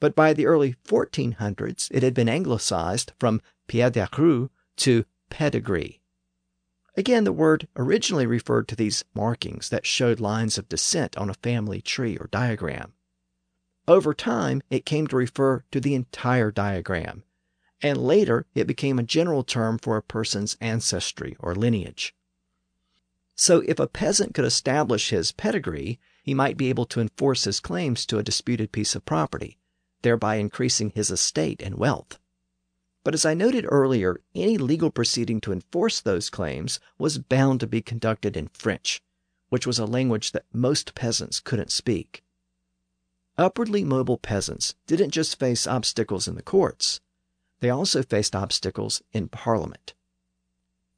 but 0.00 0.16
by 0.16 0.32
the 0.32 0.46
early 0.46 0.74
1400s 0.84 1.88
it 1.92 2.02
had 2.02 2.14
been 2.14 2.28
anglicized 2.28 3.12
from 3.20 3.40
pied 3.68 3.92
de 3.92 4.08
grue 4.10 4.50
to 4.76 5.04
pedigree. 5.28 6.00
Again, 6.96 7.24
the 7.24 7.32
word 7.32 7.68
originally 7.76 8.26
referred 8.26 8.66
to 8.68 8.76
these 8.76 9.04
markings 9.14 9.68
that 9.68 9.86
showed 9.86 10.18
lines 10.18 10.58
of 10.58 10.68
descent 10.68 11.16
on 11.16 11.30
a 11.30 11.34
family 11.34 11.80
tree 11.80 12.16
or 12.16 12.26
diagram. 12.26 12.94
Over 13.86 14.12
time, 14.12 14.62
it 14.70 14.86
came 14.86 15.06
to 15.06 15.16
refer 15.16 15.64
to 15.70 15.80
the 15.80 15.94
entire 15.94 16.50
diagram, 16.50 17.22
and 17.82 17.98
later 17.98 18.46
it 18.54 18.66
became 18.66 18.98
a 18.98 19.04
general 19.04 19.42
term 19.42 19.78
for 19.78 19.96
a 19.96 20.02
person's 20.02 20.56
ancestry 20.60 21.36
or 21.38 21.54
lineage. 21.54 22.14
So, 23.34 23.62
if 23.66 23.78
a 23.78 23.86
peasant 23.86 24.34
could 24.34 24.44
establish 24.44 25.10
his 25.10 25.32
pedigree, 25.32 25.98
he 26.22 26.34
might 26.34 26.56
be 26.56 26.68
able 26.68 26.84
to 26.86 27.00
enforce 27.00 27.44
his 27.44 27.60
claims 27.60 28.04
to 28.06 28.18
a 28.18 28.22
disputed 28.22 28.70
piece 28.70 28.94
of 28.94 29.06
property, 29.06 29.58
thereby 30.02 30.36
increasing 30.36 30.90
his 30.90 31.10
estate 31.10 31.62
and 31.62 31.76
wealth. 31.76 32.18
But 33.02 33.14
as 33.14 33.24
I 33.24 33.32
noted 33.32 33.64
earlier, 33.66 34.20
any 34.34 34.58
legal 34.58 34.90
proceeding 34.90 35.40
to 35.40 35.52
enforce 35.52 36.00
those 36.00 36.28
claims 36.28 36.80
was 36.98 37.16
bound 37.16 37.60
to 37.60 37.66
be 37.66 37.80
conducted 37.80 38.36
in 38.36 38.48
French, 38.48 39.02
which 39.48 39.66
was 39.66 39.78
a 39.78 39.86
language 39.86 40.32
that 40.32 40.44
most 40.52 40.94
peasants 40.94 41.40
couldn't 41.40 41.72
speak. 41.72 42.22
Upwardly 43.38 43.84
mobile 43.84 44.18
peasants 44.18 44.74
didn't 44.86 45.12
just 45.12 45.38
face 45.38 45.66
obstacles 45.66 46.28
in 46.28 46.34
the 46.34 46.42
courts, 46.42 47.00
they 47.60 47.70
also 47.70 48.02
faced 48.02 48.34
obstacles 48.34 49.02
in 49.12 49.28
Parliament. 49.28 49.94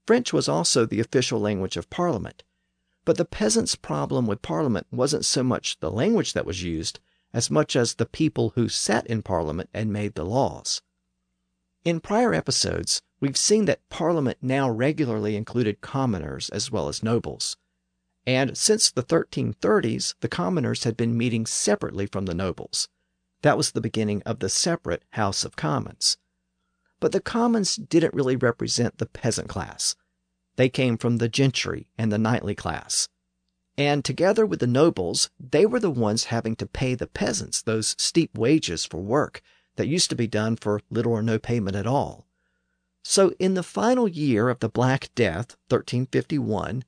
French 0.07 0.33
was 0.33 0.49
also 0.49 0.85
the 0.85 1.01
official 1.01 1.39
language 1.39 1.77
of 1.77 1.91
Parliament, 1.91 2.43
but 3.05 3.17
the 3.17 3.25
peasants' 3.25 3.75
problem 3.75 4.27
with 4.27 4.43
Parliament 4.43 4.87
wasn't 4.91 5.25
so 5.25 5.43
much 5.43 5.79
the 5.81 5.91
language 5.91 6.33
that 6.33 6.47
was 6.47 6.63
used 6.63 7.01
as 7.33 7.51
much 7.51 7.75
as 7.75 7.95
the 7.95 8.07
people 8.07 8.51
who 8.55 8.69
sat 8.69 9.07
in 9.07 9.23
Parliament 9.23 9.71
and 9.73 9.93
made 9.93 10.15
the 10.15 10.25
laws. 10.25 10.83
In 11.85 11.99
prior 11.99 12.33
episodes, 12.33 13.03
we've 13.21 13.37
seen 13.37 13.65
that 13.65 13.89
Parliament 13.89 14.39
now 14.41 14.71
regularly 14.71 15.35
included 15.35 15.81
commoners 15.81 16.49
as 16.51 16.71
well 16.71 16.89
as 16.89 17.03
nobles. 17.03 17.57
And 18.25 18.57
since 18.57 18.91
the 18.91 19.03
1330s, 19.03 20.15
the 20.21 20.29
commoners 20.29 20.85
had 20.85 20.97
been 20.97 21.19
meeting 21.19 21.45
separately 21.45 22.07
from 22.07 22.27
the 22.27 22.35
nobles. 22.35 22.89
That 23.43 23.57
was 23.57 23.73
the 23.73 23.81
beginning 23.81 24.23
of 24.23 24.39
the 24.39 24.49
separate 24.49 25.03
House 25.11 25.45
of 25.45 25.57
Commons. 25.57 26.19
But 27.03 27.11
the 27.11 27.21
commons 27.21 27.75
didn't 27.75 28.15
really 28.15 28.37
represent 28.37 28.99
the 28.99 29.07
peasant 29.07 29.49
class. 29.49 29.97
They 30.55 30.69
came 30.69 30.97
from 30.97 31.17
the 31.17 31.29
gentry 31.29 31.89
and 31.99 32.13
the 32.13 32.17
knightly 32.17 32.55
class. 32.55 33.09
And 33.77 34.05
together 34.05 34.47
with 34.47 34.61
the 34.61 34.69
nobles, 34.69 35.29
they 35.41 35.67
were 35.67 35.81
the 35.81 35.91
ones 35.91 36.27
having 36.27 36.55
to 36.55 36.65
pay 36.65 36.95
the 36.95 37.09
peasants 37.09 37.61
those 37.61 37.97
steep 37.99 38.39
wages 38.39 38.85
for 38.85 39.01
work 39.01 39.43
that 39.75 39.89
used 39.89 40.11
to 40.11 40.15
be 40.15 40.29
done 40.29 40.55
for 40.55 40.81
little 40.91 41.11
or 41.11 41.23
no 41.23 41.41
payment 41.41 41.75
at 41.75 41.89
all. 41.89 42.29
So, 43.03 43.33
in 43.41 43.55
the 43.55 43.65
final 43.65 44.07
year 44.07 44.49
of 44.49 44.61
the 44.61 44.69
Black 44.69 45.11
Death, 45.17 45.57
1351, 45.71 46.85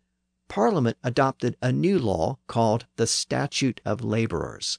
Parliament 0.46 0.96
adopted 1.03 1.57
a 1.61 1.72
new 1.72 1.98
law 1.98 2.38
called 2.46 2.87
the 2.94 3.09
Statute 3.09 3.81
of 3.85 4.05
Laborers. 4.05 4.79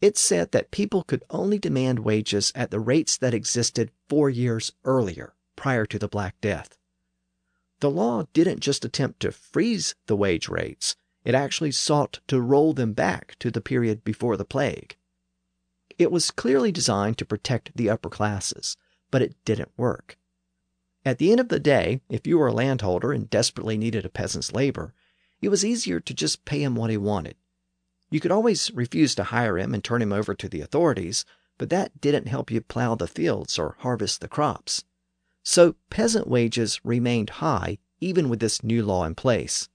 It 0.00 0.16
said 0.16 0.52
that 0.52 0.70
people 0.70 1.02
could 1.02 1.24
only 1.30 1.58
demand 1.58 2.00
wages 2.00 2.52
at 2.54 2.70
the 2.70 2.78
rates 2.78 3.16
that 3.16 3.34
existed 3.34 3.90
four 4.08 4.30
years 4.30 4.72
earlier, 4.84 5.34
prior 5.56 5.86
to 5.86 5.98
the 5.98 6.08
Black 6.08 6.40
Death. 6.40 6.78
The 7.80 7.90
law 7.90 8.26
didn't 8.32 8.60
just 8.60 8.84
attempt 8.84 9.20
to 9.20 9.32
freeze 9.32 9.94
the 10.06 10.16
wage 10.16 10.48
rates, 10.48 10.96
it 11.24 11.34
actually 11.34 11.72
sought 11.72 12.20
to 12.28 12.40
roll 12.40 12.72
them 12.72 12.92
back 12.92 13.36
to 13.40 13.50
the 13.50 13.60
period 13.60 14.04
before 14.04 14.36
the 14.36 14.44
plague. 14.44 14.96
It 15.98 16.12
was 16.12 16.30
clearly 16.30 16.70
designed 16.70 17.18
to 17.18 17.26
protect 17.26 17.76
the 17.76 17.90
upper 17.90 18.08
classes, 18.08 18.76
but 19.10 19.22
it 19.22 19.34
didn't 19.44 19.72
work. 19.76 20.16
At 21.04 21.18
the 21.18 21.30
end 21.32 21.40
of 21.40 21.48
the 21.48 21.60
day, 21.60 22.00
if 22.08 22.26
you 22.26 22.38
were 22.38 22.48
a 22.48 22.52
landholder 22.52 23.12
and 23.12 23.28
desperately 23.28 23.76
needed 23.76 24.04
a 24.04 24.10
peasant's 24.10 24.52
labor, 24.52 24.94
it 25.40 25.48
was 25.48 25.64
easier 25.64 26.00
to 26.00 26.14
just 26.14 26.44
pay 26.44 26.62
him 26.62 26.76
what 26.76 26.90
he 26.90 26.96
wanted. 26.96 27.36
You 28.10 28.20
could 28.20 28.32
always 28.32 28.70
refuse 28.72 29.14
to 29.16 29.24
hire 29.24 29.58
him 29.58 29.74
and 29.74 29.84
turn 29.84 30.00
him 30.00 30.12
over 30.12 30.34
to 30.34 30.48
the 30.48 30.60
authorities, 30.60 31.24
but 31.58 31.70
that 31.70 32.00
didn't 32.00 32.28
help 32.28 32.50
you 32.50 32.60
plow 32.60 32.94
the 32.94 33.06
fields 33.06 33.58
or 33.58 33.76
harvest 33.80 34.20
the 34.20 34.28
crops. 34.28 34.84
So 35.42 35.76
peasant 35.90 36.26
wages 36.26 36.80
remained 36.84 37.30
high 37.30 37.78
even 38.00 38.28
with 38.28 38.40
this 38.40 38.62
new 38.62 38.84
law 38.84 39.04
in 39.04 39.14
place. 39.14 39.68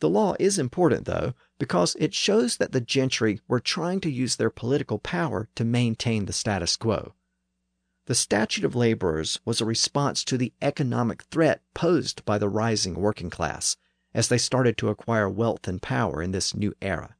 The 0.00 0.08
law 0.08 0.34
is 0.40 0.58
important, 0.58 1.04
though, 1.04 1.34
because 1.58 1.94
it 1.98 2.14
shows 2.14 2.56
that 2.56 2.72
the 2.72 2.80
gentry 2.80 3.40
were 3.46 3.60
trying 3.60 4.00
to 4.00 4.10
use 4.10 4.36
their 4.36 4.48
political 4.48 4.98
power 4.98 5.48
to 5.54 5.64
maintain 5.64 6.24
the 6.24 6.32
status 6.32 6.76
quo. 6.76 7.14
The 8.06 8.14
statute 8.14 8.64
of 8.64 8.74
laborers 8.74 9.38
was 9.44 9.60
a 9.60 9.66
response 9.66 10.24
to 10.24 10.38
the 10.38 10.54
economic 10.62 11.24
threat 11.24 11.62
posed 11.74 12.24
by 12.24 12.38
the 12.38 12.48
rising 12.48 12.94
working 12.94 13.28
class 13.28 13.76
as 14.14 14.28
they 14.28 14.38
started 14.38 14.78
to 14.78 14.88
acquire 14.88 15.28
wealth 15.28 15.68
and 15.68 15.80
power 15.80 16.22
in 16.22 16.32
this 16.32 16.54
new 16.54 16.74
era. 16.80 17.14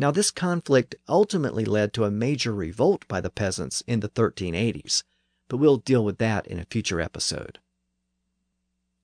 Now, 0.00 0.10
this 0.10 0.30
conflict 0.30 0.94
ultimately 1.10 1.66
led 1.66 1.92
to 1.92 2.04
a 2.04 2.10
major 2.10 2.54
revolt 2.54 3.06
by 3.06 3.20
the 3.20 3.28
peasants 3.28 3.82
in 3.86 4.00
the 4.00 4.08
1380s, 4.08 5.02
but 5.46 5.58
we'll 5.58 5.76
deal 5.76 6.02
with 6.02 6.16
that 6.16 6.46
in 6.46 6.58
a 6.58 6.64
future 6.64 7.02
episode. 7.02 7.58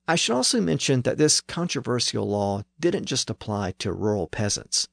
I 0.07 0.15
should 0.15 0.33
also 0.33 0.59
mention 0.59 1.03
that 1.03 1.19
this 1.19 1.39
controversial 1.39 2.27
law 2.27 2.63
didn't 2.79 3.05
just 3.05 3.29
apply 3.29 3.75
to 3.77 3.93
rural 3.93 4.25
peasants. 4.25 4.87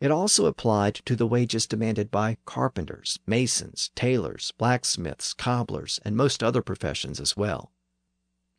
It 0.00 0.10
also 0.10 0.44
applied 0.44 0.96
to 1.06 1.16
the 1.16 1.26
wages 1.26 1.66
demanded 1.66 2.10
by 2.10 2.36
carpenters, 2.44 3.18
masons, 3.26 3.90
tailors, 3.94 4.52
blacksmiths, 4.58 5.32
cobblers, 5.32 5.98
and 6.04 6.14
most 6.14 6.42
other 6.42 6.60
professions 6.60 7.20
as 7.20 7.38
well. 7.38 7.72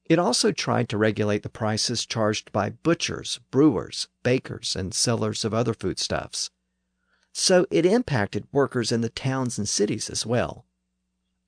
It 0.06 0.18
also 0.18 0.52
tried 0.52 0.90
to 0.90 0.98
regulate 0.98 1.44
the 1.44 1.50
prices 1.50 2.08
charged 2.08 2.52
by 2.52 2.72
butchers, 2.72 3.40
brewers, 3.52 4.08
bakers, 4.24 4.76
and 4.76 4.92
sellers 4.92 5.46
of 5.46 5.54
other 5.54 5.76
foodstuffs. 5.76 6.50
So 7.42 7.66
it 7.72 7.86
impacted 7.86 8.50
workers 8.52 8.92
in 8.92 9.00
the 9.00 9.08
towns 9.08 9.58
and 9.58 9.68
cities 9.68 10.10
as 10.10 10.26
well. 10.26 10.66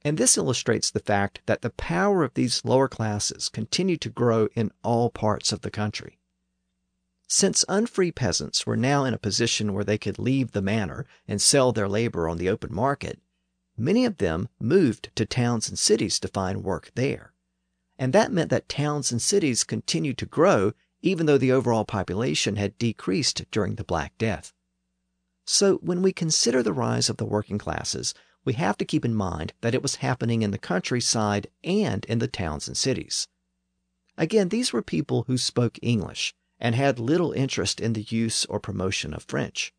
And 0.04 0.17
this 0.17 0.38
illustrates 0.38 0.89
the 0.89 1.01
fact 1.01 1.41
that 1.47 1.63
the 1.63 1.69
power 1.69 2.23
of 2.23 2.34
these 2.34 2.63
lower 2.63 2.88
classes 2.88 3.49
continued 3.49 3.99
to 4.01 4.10
grow 4.10 4.47
in 4.56 4.71
all 4.84 5.10
parts 5.10 5.51
of 5.51 5.62
the 5.62 5.69
country. 5.69 6.17
Since 7.27 7.65
unfree 7.67 8.13
peasants 8.13 8.65
were 8.65 8.77
now 8.77 9.04
in 9.04 9.13
a 9.13 9.17
position 9.17 9.73
where 9.73 9.84
they 9.84 9.97
could 9.97 10.17
leave 10.17 10.54
the 10.54 10.62
manor 10.62 11.08
and 11.27 11.41
sell 11.41 11.73
their 11.73 11.89
labor 11.89 12.30
on 12.30 12.38
the 12.38 12.47
open 12.47 12.73
market, 12.73 13.19
many 13.75 14.06
of 14.06 14.19
them 14.19 14.47
moved 14.62 15.13
to 15.15 15.25
towns 15.25 15.67
and 15.67 15.77
cities 15.77 16.21
to 16.21 16.30
find 16.30 16.63
work 16.63 16.91
there. 16.95 17.34
And 17.99 18.13
that 18.13 18.32
meant 18.32 18.49
that 18.49 18.69
towns 18.69 19.12
and 19.12 19.21
cities 19.21 19.65
continued 19.65 20.17
to 20.19 20.25
grow 20.25 20.71
even 21.01 21.25
though 21.25 21.38
the 21.38 21.51
overall 21.51 21.84
population 21.84 22.56
had 22.56 22.77
decreased 22.77 23.43
during 23.51 23.75
the 23.75 23.84
Black 23.84 24.17
Death. 24.17 24.54
So 25.54 25.80
when 25.80 26.02
we 26.02 26.14
consider 26.14 26.64
the 26.64 26.72
rise 26.72 27.10
of 27.10 27.18
the 27.18 27.26
working 27.26 27.58
classes, 27.58 28.14
we 28.46 28.54
have 28.54 28.78
to 28.78 28.86
keep 28.86 29.04
in 29.04 29.14
mind 29.14 29.52
that 29.60 29.76
it 29.76 29.84
was 29.84 29.96
happening 29.96 30.44
in 30.44 30.52
the 30.52 30.58
countryside 30.58 31.48
and 31.62 32.06
in 32.06 32.20
the 32.20 32.30
towns 32.30 32.70
and 32.70 32.78
cities. 32.78 33.28
Again, 34.18 34.48
these 34.48 34.72
were 34.72 34.82
people 34.82 35.24
who 35.24 35.38
spoke 35.38 35.78
English 35.82 36.34
and 36.58 36.74
had 36.74 37.00
little 37.00 37.34
interest 37.34 37.82
in 37.82 37.92
the 37.92 38.04
use 38.04 38.46
or 38.46 38.62
promotion 38.62 39.14
of 39.14 39.24
French. 39.24 39.74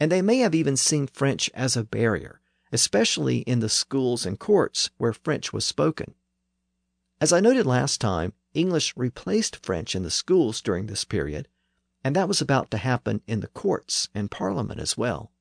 And 0.00 0.10
they 0.10 0.22
may 0.22 0.38
have 0.38 0.54
even 0.54 0.78
seen 0.78 1.08
French 1.08 1.50
as 1.52 1.76
a 1.76 1.84
barrier, 1.84 2.40
especially 2.72 3.40
in 3.40 3.60
the 3.60 3.68
schools 3.68 4.24
and 4.24 4.40
courts 4.40 4.88
where 4.96 5.12
French 5.12 5.52
was 5.52 5.66
spoken. 5.66 6.14
As 7.20 7.34
I 7.34 7.40
noted 7.40 7.66
last 7.66 8.00
time, 8.00 8.32
English 8.54 8.94
replaced 8.96 9.56
French 9.62 9.94
in 9.94 10.04
the 10.04 10.10
schools 10.10 10.62
during 10.62 10.86
this 10.86 11.04
period, 11.04 11.48
and 12.06 12.14
that 12.14 12.28
was 12.28 12.40
about 12.40 12.70
to 12.70 12.78
happen 12.78 13.20
in 13.26 13.40
the 13.40 13.48
courts 13.48 14.08
and 14.14 14.30
Parliament 14.30 14.78
as 14.78 14.96
well. 14.96 15.32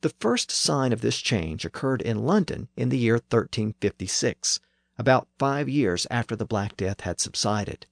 The 0.00 0.12
first 0.18 0.50
sign 0.50 0.92
of 0.92 1.02
this 1.02 1.18
change 1.18 1.64
occurred 1.64 2.02
in 2.02 2.26
London 2.26 2.66
in 2.76 2.88
the 2.88 2.98
year 2.98 3.14
1356, 3.14 4.58
about 4.98 5.28
five 5.38 5.68
years 5.68 6.04
after 6.10 6.34
the 6.34 6.44
Black 6.44 6.76
Death 6.76 7.02
had 7.02 7.20
subsided. 7.20 7.86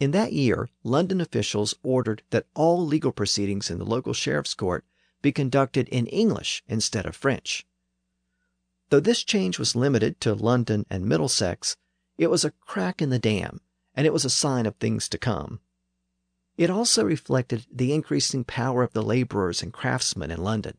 In 0.00 0.10
that 0.10 0.32
year, 0.32 0.70
London 0.82 1.20
officials 1.20 1.72
ordered 1.84 2.24
that 2.30 2.48
all 2.52 2.84
legal 2.84 3.12
proceedings 3.12 3.70
in 3.70 3.78
the 3.78 3.84
local 3.84 4.12
sheriff's 4.12 4.54
court 4.54 4.84
be 5.22 5.30
conducted 5.30 5.88
in 5.90 6.08
English 6.08 6.64
instead 6.66 7.06
of 7.06 7.14
French. 7.14 7.64
Though 8.88 8.98
this 8.98 9.22
change 9.22 9.56
was 9.56 9.76
limited 9.76 10.20
to 10.22 10.34
London 10.34 10.84
and 10.90 11.06
Middlesex, 11.06 11.76
it 12.18 12.26
was 12.26 12.44
a 12.44 12.50
crack 12.50 13.00
in 13.00 13.10
the 13.10 13.20
dam, 13.20 13.60
and 13.94 14.04
it 14.04 14.12
was 14.12 14.24
a 14.24 14.28
sign 14.28 14.66
of 14.66 14.74
things 14.74 15.08
to 15.10 15.16
come. 15.16 15.60
It 16.62 16.70
also 16.70 17.04
reflected 17.04 17.66
the 17.70 17.92
increasing 17.92 18.44
power 18.44 18.82
of 18.82 18.92
the 18.92 19.02
laborers 19.02 19.62
and 19.62 19.72
craftsmen 19.72 20.30
in 20.30 20.42
London 20.42 20.76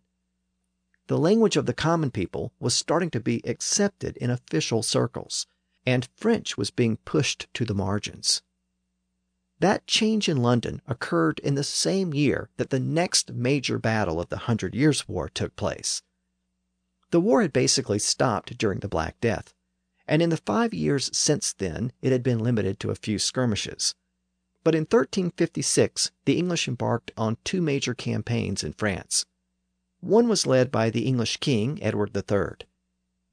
the 1.07 1.17
language 1.17 1.57
of 1.57 1.65
the 1.65 1.73
common 1.73 2.11
people 2.11 2.53
was 2.59 2.73
starting 2.73 3.09
to 3.11 3.19
be 3.19 3.41
accepted 3.45 4.15
in 4.17 4.29
official 4.29 4.81
circles, 4.81 5.45
and 5.85 6.07
French 6.15 6.57
was 6.57 6.71
being 6.71 6.97
pushed 6.97 7.47
to 7.53 7.65
the 7.65 7.73
margins. 7.73 8.41
That 9.59 9.85
change 9.85 10.29
in 10.29 10.37
London 10.37 10.81
occurred 10.87 11.39
in 11.39 11.55
the 11.55 11.63
same 11.63 12.13
year 12.13 12.49
that 12.57 12.69
the 12.69 12.79
next 12.79 13.33
major 13.33 13.77
battle 13.77 14.19
of 14.19 14.29
the 14.29 14.47
Hundred 14.49 14.75
Years' 14.75 15.07
War 15.07 15.29
took 15.29 15.55
place. 15.55 16.01
The 17.11 17.21
war 17.21 17.41
had 17.41 17.53
basically 17.53 17.99
stopped 17.99 18.57
during 18.57 18.79
the 18.79 18.87
Black 18.87 19.19
Death, 19.19 19.53
and 20.07 20.21
in 20.21 20.29
the 20.29 20.37
five 20.37 20.73
years 20.73 21.15
since 21.15 21.53
then 21.53 21.91
it 22.01 22.11
had 22.11 22.23
been 22.23 22.39
limited 22.39 22.79
to 22.79 22.91
a 22.91 22.95
few 22.95 23.19
skirmishes. 23.19 23.93
But 24.63 24.75
in 24.75 24.81
1356, 24.81 26.11
the 26.25 26.37
English 26.37 26.67
embarked 26.67 27.11
on 27.17 27.37
two 27.43 27.61
major 27.61 27.93
campaigns 27.93 28.63
in 28.63 28.73
France. 28.73 29.25
One 29.99 30.27
was 30.27 30.47
led 30.47 30.71
by 30.71 30.89
the 30.89 31.05
English 31.05 31.37
king, 31.37 31.81
Edward 31.81 32.15
III. 32.15 32.67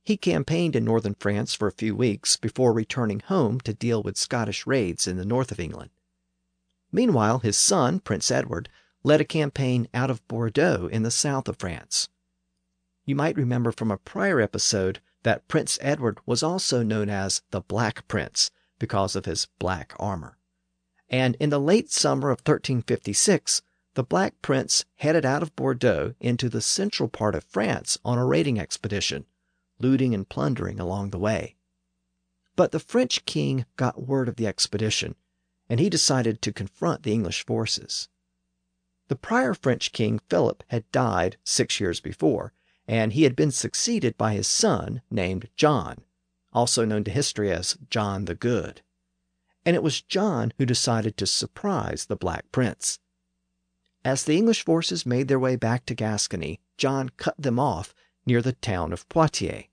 He 0.05 0.17
campaigned 0.17 0.75
in 0.75 0.85
northern 0.85 1.15
France 1.15 1.55
for 1.55 1.69
a 1.69 1.73
few 1.73 1.95
weeks 1.95 2.37
before 2.37 2.73
returning 2.73 3.21
home 3.21 3.61
to 3.61 3.75
deal 3.75 4.03
with 4.03 4.17
Scottish 4.17 4.67
raids 4.67 5.07
in 5.07 5.17
the 5.17 5.25
north 5.25 5.53
of 5.53 5.61
England. 5.61 5.91
Meanwhile, 6.91 7.41
his 7.41 7.57
son, 7.57 8.01
Prince 8.01 8.31
Edward, 8.31 8.69
led 9.05 9.21
a 9.21 9.25
campaign 9.25 9.89
out 9.95 10.11
of 10.11 10.27
Bordeaux 10.27 10.89
in 10.91 11.03
the 11.03 11.11
south 11.11 11.49
of 11.49 11.59
France. 11.59 12.09
You 13.05 13.15
might 13.15 13.37
remember 13.37 13.73
from 13.73 13.91
a 13.91 13.97
prior 13.97 14.41
episode 14.41 15.01
that 15.23 15.49
Prince 15.49 15.79
Edward 15.81 16.19
was 16.27 16.43
also 16.43 16.83
known 16.83 17.09
as 17.09 17.43
the 17.51 17.61
Black 17.61 18.09
Prince 18.09 18.51
because 18.79 19.15
of 19.15 19.27
his 19.27 19.47
black 19.59 19.95
armor. 19.99 20.39
And 21.11 21.37
in 21.41 21.51
the 21.51 21.59
late 21.59 21.91
summer 21.91 22.31
of 22.31 22.39
1356, 22.39 23.63
the 23.95 24.05
Black 24.05 24.41
Prince 24.41 24.85
headed 24.97 25.27
out 25.27 25.43
of 25.43 25.57
Bordeaux 25.57 26.15
into 26.21 26.49
the 26.49 26.61
central 26.61 27.09
part 27.09 27.35
of 27.35 27.43
France 27.43 27.99
on 28.05 28.17
a 28.17 28.25
raiding 28.25 28.61
expedition, 28.61 29.27
looting 29.81 30.15
and 30.15 30.29
plundering 30.29 30.79
along 30.79 31.11
the 31.11 31.19
way. 31.19 31.57
But 32.55 32.71
the 32.71 32.79
French 32.79 33.25
king 33.27 33.67
got 33.77 34.07
word 34.07 34.29
of 34.29 34.37
the 34.37 34.47
expedition, 34.47 35.17
and 35.69 35.81
he 35.81 35.91
decided 35.91 36.41
to 36.43 36.53
confront 36.53 37.03
the 37.03 37.13
English 37.13 37.45
forces. 37.45 38.09
The 39.09 39.17
prior 39.17 39.55
French 39.55 39.91
king, 39.91 40.21
Philip, 40.29 40.63
had 40.69 40.91
died 40.93 41.37
six 41.43 41.81
years 41.81 41.99
before, 41.99 42.53
and 42.87 43.13
he 43.13 43.25
had 43.25 43.35
been 43.35 43.51
succeeded 43.51 44.17
by 44.17 44.35
his 44.35 44.47
son 44.47 45.03
named 45.11 45.49
John, 45.57 46.05
also 46.53 46.85
known 46.85 47.03
to 47.05 47.11
history 47.11 47.51
as 47.51 47.77
John 47.89 48.27
the 48.27 48.37
Good. 48.37 48.83
And 49.65 49.77
it 49.77 49.83
was 49.83 50.03
John 50.03 50.53
who 50.59 50.67
decided 50.67 51.17
to 51.17 51.27
surprise 51.27 52.07
the 52.07 52.17
Black 52.17 52.51
Prince. 52.51 52.99
As 54.05 54.25
the 54.25 54.37
English 54.37 54.65
forces 54.65 55.05
made 55.05 55.29
their 55.29 55.39
way 55.39 55.57
back 55.57 55.85
to 55.87 55.95
Gascony, 55.95 56.61
John 56.79 57.11
cut 57.11 57.35
them 57.39 57.59
off 57.59 57.95
near 58.25 58.41
the 58.41 58.55
town 58.55 58.93
of 58.93 59.09
Poitiers. 59.09 59.65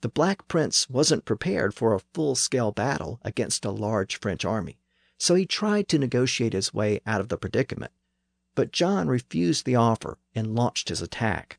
The 0.00 0.08
Black 0.08 0.48
Prince 0.48 0.88
wasn't 0.88 1.24
prepared 1.24 1.74
for 1.74 1.94
a 1.94 2.02
full 2.14 2.34
scale 2.34 2.72
battle 2.72 3.20
against 3.22 3.64
a 3.64 3.70
large 3.70 4.16
French 4.20 4.44
army, 4.44 4.78
so 5.18 5.34
he 5.34 5.46
tried 5.46 5.88
to 5.88 5.98
negotiate 5.98 6.52
his 6.52 6.74
way 6.74 7.00
out 7.06 7.20
of 7.20 7.28
the 7.28 7.38
predicament. 7.38 7.92
But 8.54 8.72
John 8.72 9.08
refused 9.08 9.64
the 9.64 9.76
offer 9.76 10.18
and 10.34 10.54
launched 10.54 10.88
his 10.88 11.02
attack. 11.02 11.58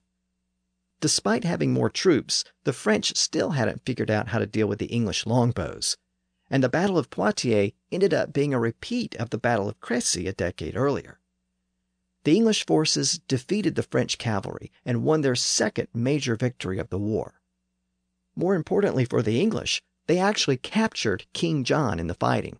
Despite 1.02 1.44
having 1.44 1.74
more 1.74 1.89
troops, 1.89 2.44
the 2.63 2.74
French 2.74 3.15
still 3.15 3.52
hadn't 3.52 3.86
figured 3.86 4.10
out 4.10 4.30
how 4.30 4.39
to 4.39 4.46
deal 4.46 4.68
with 4.68 4.80
the 4.80 4.86
English 4.86 5.26
longbows, 5.26 5.98
and 6.49 6.63
the 6.63 6.69
Battle 6.69 6.97
of 6.97 7.10
Poitiers 7.10 7.71
ended 7.91 8.13
up 8.13 8.34
being 8.34 8.53
a 8.53 8.60
repeat 8.60 9.15
of 9.15 9.29
the 9.29 9.38
Battle 9.38 9.67
of 9.67 9.79
Crecy 9.79 10.27
a 10.27 10.34
decade 10.34 10.75
earlier. 10.75 11.19
The 12.23 12.36
English 12.36 12.65
forces 12.65 13.19
defeated 13.27 13.75
the 13.75 13.84
French 13.84 14.17
cavalry 14.17 14.71
and 14.84 15.03
won 15.03 15.21
their 15.21 15.36
second 15.36 15.88
major 15.93 16.36
victory 16.36 16.79
of 16.79 16.89
the 16.89 16.97
war. 16.97 17.41
More 18.36 18.55
importantly 18.55 19.05
for 19.05 19.21
the 19.21 19.39
English, 19.39 19.84
they 20.08 20.17
actually 20.19 20.58
captured 20.58 21.25
King 21.34 21.63
John 21.63 21.99
in 21.99 22.08
the 22.08 22.13
fighting. 22.13 22.60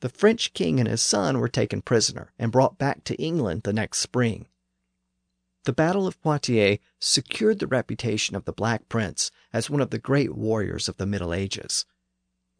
the 0.00 0.08
French 0.08 0.52
king 0.52 0.78
and 0.78 0.88
his 0.88 1.02
son 1.02 1.38
were 1.38 1.48
taken 1.48 1.82
prisoner 1.82 2.32
and 2.38 2.52
brought 2.52 2.78
back 2.78 3.04
to 3.04 3.16
England 3.16 3.62
the 3.62 3.72
next 3.72 3.98
spring. 3.98 4.46
The 5.64 5.72
Battle 5.72 6.06
of 6.06 6.20
Poitiers 6.22 6.78
secured 7.00 7.58
the 7.58 7.66
reputation 7.66 8.36
of 8.36 8.44
the 8.44 8.52
Black 8.52 8.88
Prince 8.88 9.30
as 9.52 9.68
one 9.68 9.80
of 9.80 9.90
the 9.90 9.98
great 9.98 10.34
warriors 10.34 10.88
of 10.88 10.96
the 10.96 11.06
Middle 11.06 11.34
Ages. 11.34 11.84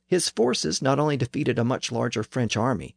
His 0.08 0.30
forces 0.30 0.80
not 0.80 0.98
only 0.98 1.18
defeated 1.18 1.58
a 1.58 1.64
much 1.64 1.92
larger 1.92 2.22
French 2.22 2.56
army, 2.56 2.96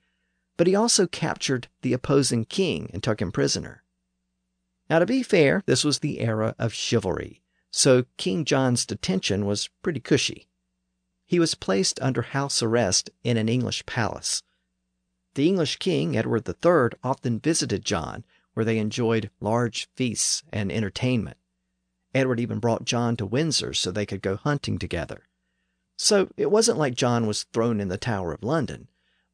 but 0.55 0.65
he 0.65 0.73
also 0.73 1.07
captured 1.07 1.67
the 1.81 1.91
opposing 1.91 2.45
king 2.45 2.89
and 2.93 3.03
took 3.03 3.21
him 3.21 3.33
prisoner. 3.33 3.83
Now, 4.89 4.99
to 4.99 5.05
be 5.05 5.21
fair, 5.21 5.61
this 5.65 5.83
was 5.83 5.99
the 5.99 6.21
era 6.21 6.55
of 6.57 6.73
chivalry, 6.73 7.41
so 7.69 8.05
King 8.15 8.45
John's 8.45 8.85
detention 8.85 9.45
was 9.45 9.69
pretty 9.81 9.99
cushy. 9.99 10.47
He 11.25 11.37
was 11.37 11.53
placed 11.53 12.01
under 12.01 12.21
house 12.21 12.63
arrest 12.63 13.09
in 13.23 13.35
an 13.35 13.49
English 13.49 13.85
palace. 13.85 14.41
The 15.35 15.47
English 15.47 15.77
king, 15.77 16.17
Edward 16.17 16.47
III, 16.47 16.97
often 17.03 17.39
visited 17.39 17.83
John, 17.83 18.25
where 18.53 18.65
they 18.65 18.77
enjoyed 18.77 19.31
large 19.39 19.89
feasts 19.95 20.43
and 20.51 20.71
entertainment. 20.71 21.37
Edward 22.13 22.39
even 22.39 22.59
brought 22.59 22.85
John 22.85 23.17
to 23.17 23.25
Windsor 23.25 23.73
so 23.73 23.91
they 23.91 24.05
could 24.05 24.21
go 24.21 24.37
hunting 24.37 24.77
together. 24.77 25.27
So 26.03 26.31
it 26.35 26.49
wasn't 26.49 26.79
like 26.79 26.95
John 26.95 27.27
was 27.27 27.43
thrown 27.43 27.79
in 27.79 27.89
the 27.89 27.95
Tower 27.95 28.33
of 28.33 28.43
London, 28.43 28.87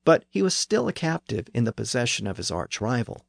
but 0.04 0.26
he 0.30 0.42
was 0.42 0.54
still 0.54 0.90
a 0.90 0.94
captive 0.94 1.48
in 1.54 1.64
the 1.64 1.72
possession 1.72 2.28
of 2.28 2.36
his 2.36 2.52
arch 2.52 2.82
rival. 2.82 3.26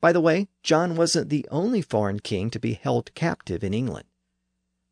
By 0.00 0.12
the 0.12 0.20
way, 0.20 0.46
John 0.62 0.94
wasn't 0.94 1.28
the 1.28 1.44
only 1.50 1.82
foreign 1.82 2.20
king 2.20 2.48
to 2.50 2.60
be 2.60 2.74
held 2.74 3.12
captive 3.16 3.64
in 3.64 3.74
England. 3.74 4.06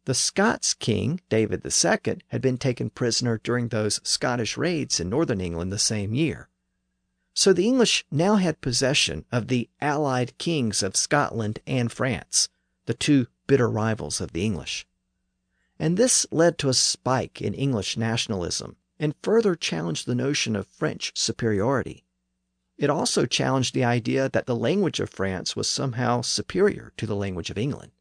The 0.05 0.15
Scots 0.15 0.75
king, 0.75 1.21
David 1.29 1.65
II, 1.65 2.19
had 2.27 2.43
been 2.43 2.59
taken 2.59 2.91
prisoner 2.91 3.39
during 3.39 3.69
those 3.69 4.01
Scottish 4.03 4.57
raids 4.57 4.99
in 4.99 5.09
northern 5.09 5.41
England 5.41 5.73
the 5.73 5.79
same 5.79 6.15
year. 6.15 6.49
So 7.35 7.53
the 7.53 7.69
English 7.69 8.05
now 8.11 8.35
had 8.35 8.61
possession 8.61 9.25
of 9.31 9.47
the 9.47 9.71
allied 9.81 10.37
kings 10.39 10.83
of 10.83 10.97
Scotland 10.97 11.61
and 11.69 11.93
France, 11.93 12.49
the 12.87 12.95
two 12.95 13.29
bitter 13.47 13.71
rivals 13.71 14.21
of 14.21 14.33
the 14.33 14.45
English. 14.45 14.88
And 15.79 15.97
this 15.97 16.27
led 16.31 16.59
to 16.59 16.69
a 16.69 16.75
spike 16.75 17.41
in 17.41 17.55
English 17.55 17.97
nationalism 17.97 18.77
and 18.99 19.15
further 19.23 19.55
challenged 19.55 20.07
the 20.07 20.15
notion 20.15 20.57
of 20.57 20.67
French 20.67 21.13
superiority. 21.15 22.05
It 22.77 22.91
also 22.91 23.27
challenged 23.27 23.75
the 23.75 23.85
idea 23.85 24.29
that 24.29 24.47
the 24.47 24.57
language 24.57 25.01
of 25.01 25.11
France 25.11 25.55
was 25.55 25.69
somehow 25.69 26.23
superior 26.23 26.93
to 26.97 27.07
the 27.07 27.17
language 27.17 27.51
of 27.51 27.59
England. 27.59 27.93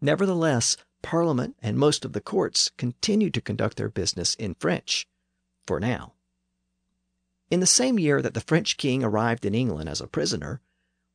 Nevertheless, 0.00 0.76
Parliament 1.02 1.56
and 1.62 1.76
most 1.76 2.04
of 2.04 2.12
the 2.12 2.20
courts 2.20 2.70
continued 2.76 3.34
to 3.34 3.40
conduct 3.40 3.76
their 3.76 3.88
business 3.88 4.34
in 4.34 4.54
French, 4.54 5.08
for 5.66 5.78
now. 5.78 6.14
In 7.50 7.60
the 7.60 7.66
same 7.66 7.98
year 7.98 8.20
that 8.20 8.34
the 8.34 8.40
French 8.40 8.76
king 8.76 9.02
arrived 9.02 9.44
in 9.44 9.54
England 9.54 9.88
as 9.88 10.00
a 10.00 10.06
prisoner, 10.06 10.60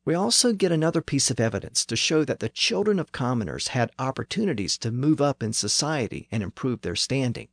we 0.04 0.14
also 0.14 0.52
get 0.52 0.70
another 0.70 1.00
piece 1.00 1.30
of 1.30 1.40
evidence 1.40 1.86
to 1.86 1.96
show 1.96 2.24
that 2.24 2.40
the 2.40 2.48
children 2.48 2.98
of 2.98 3.12
commoners 3.12 3.68
had 3.68 3.90
opportunities 3.98 4.76
to 4.78 4.90
move 4.90 5.20
up 5.20 5.42
in 5.42 5.52
society 5.52 6.28
and 6.30 6.42
improve 6.42 6.82
their 6.82 6.96
standing. 6.96 7.48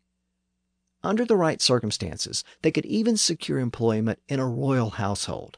Under 1.03 1.25
the 1.25 1.37
right 1.37 1.61
circumstances, 1.61 2.43
they 2.61 2.71
could 2.71 2.85
even 2.85 3.17
secure 3.17 3.57
employment 3.57 4.19
in 4.27 4.39
a 4.39 4.47
royal 4.47 4.91
household. 4.91 5.57